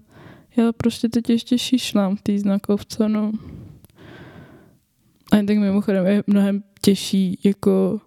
já 0.57 0.73
prostě 0.73 1.09
teď 1.09 1.31
ještě 1.31 1.59
šišlám 1.59 2.17
v 2.17 2.23
té 2.23 2.39
znakovce, 2.39 3.09
no. 3.09 3.33
A 5.33 5.37
tak 5.37 5.59
mimochodem 5.59 6.07
je 6.07 6.23
mnohem 6.27 6.63
těžší 6.83 7.39
jako 7.45 8.01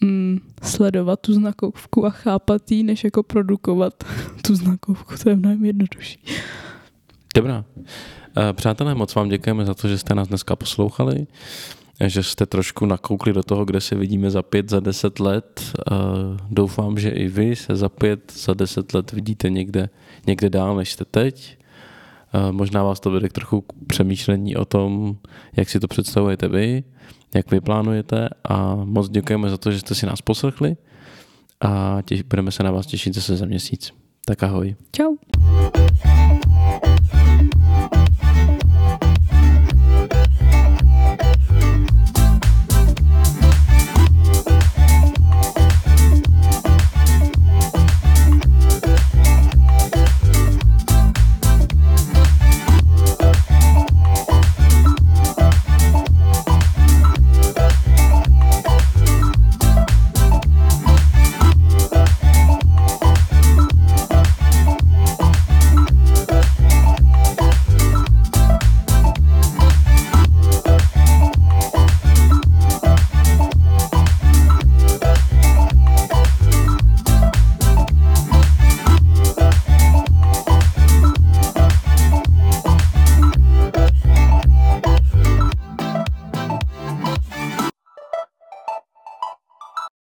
mm, 0.00 0.38
sledovat 0.62 1.20
tu 1.20 1.32
znakovku 1.32 2.06
a 2.06 2.10
chápat 2.10 2.70
ji, 2.70 2.82
než 2.82 3.04
jako 3.04 3.22
produkovat 3.22 4.04
tu 4.42 4.54
znakovku. 4.54 5.14
To 5.22 5.28
je 5.30 5.36
mnohem 5.36 5.64
jednodušší. 5.64 6.18
Dobrá. 7.34 7.64
Eh, 8.36 8.52
Přátelé, 8.52 8.94
moc 8.94 9.14
vám 9.14 9.28
děkujeme 9.28 9.64
za 9.64 9.74
to, 9.74 9.88
že 9.88 9.98
jste 9.98 10.14
nás 10.14 10.28
dneska 10.28 10.56
poslouchali, 10.56 11.26
že 12.06 12.22
jste 12.22 12.46
trošku 12.46 12.86
nakoukli 12.86 13.32
do 13.32 13.42
toho, 13.42 13.64
kde 13.64 13.80
se 13.80 13.94
vidíme 13.94 14.30
za 14.30 14.42
pět, 14.42 14.70
za 14.70 14.80
deset 14.80 15.20
let. 15.20 15.60
Eh, 15.90 15.94
Doufám, 16.50 16.98
že 16.98 17.10
i 17.10 17.28
vy 17.28 17.56
se 17.56 17.76
za 17.76 17.88
pět, 17.88 18.32
za 18.36 18.54
deset 18.54 18.94
let 18.94 19.12
vidíte 19.12 19.50
někde, 19.50 19.88
někde 20.26 20.50
dál, 20.50 20.76
než 20.76 20.92
jste 20.92 21.04
teď. 21.04 21.58
Eh, 22.34 22.52
Možná 22.52 22.82
vás 22.82 23.00
to 23.00 23.10
vede 23.10 23.28
k 23.28 23.32
trochu 23.32 23.60
k 23.60 23.72
přemýšlení 23.86 24.56
o 24.56 24.64
tom, 24.64 25.16
jak 25.56 25.68
si 25.68 25.80
to 25.80 25.88
představujete 25.88 26.48
vy, 26.48 26.84
jak 27.34 27.50
vy 27.50 27.60
plánujete 27.60 28.28
a 28.44 28.74
moc 28.74 29.08
děkujeme 29.08 29.50
za 29.50 29.56
to, 29.56 29.72
že 29.72 29.78
jste 29.78 29.94
si 29.94 30.06
nás 30.06 30.22
poslechli 30.22 30.76
a 31.60 31.98
těž, 32.04 32.22
budeme 32.22 32.52
se 32.52 32.62
na 32.62 32.70
vás 32.70 32.86
těšit 32.86 33.14
zase 33.14 33.36
za 33.36 33.46
měsíc. 33.46 33.92
Tak 34.26 34.42
ahoj. 34.42 34.76
Čau. 34.92 35.16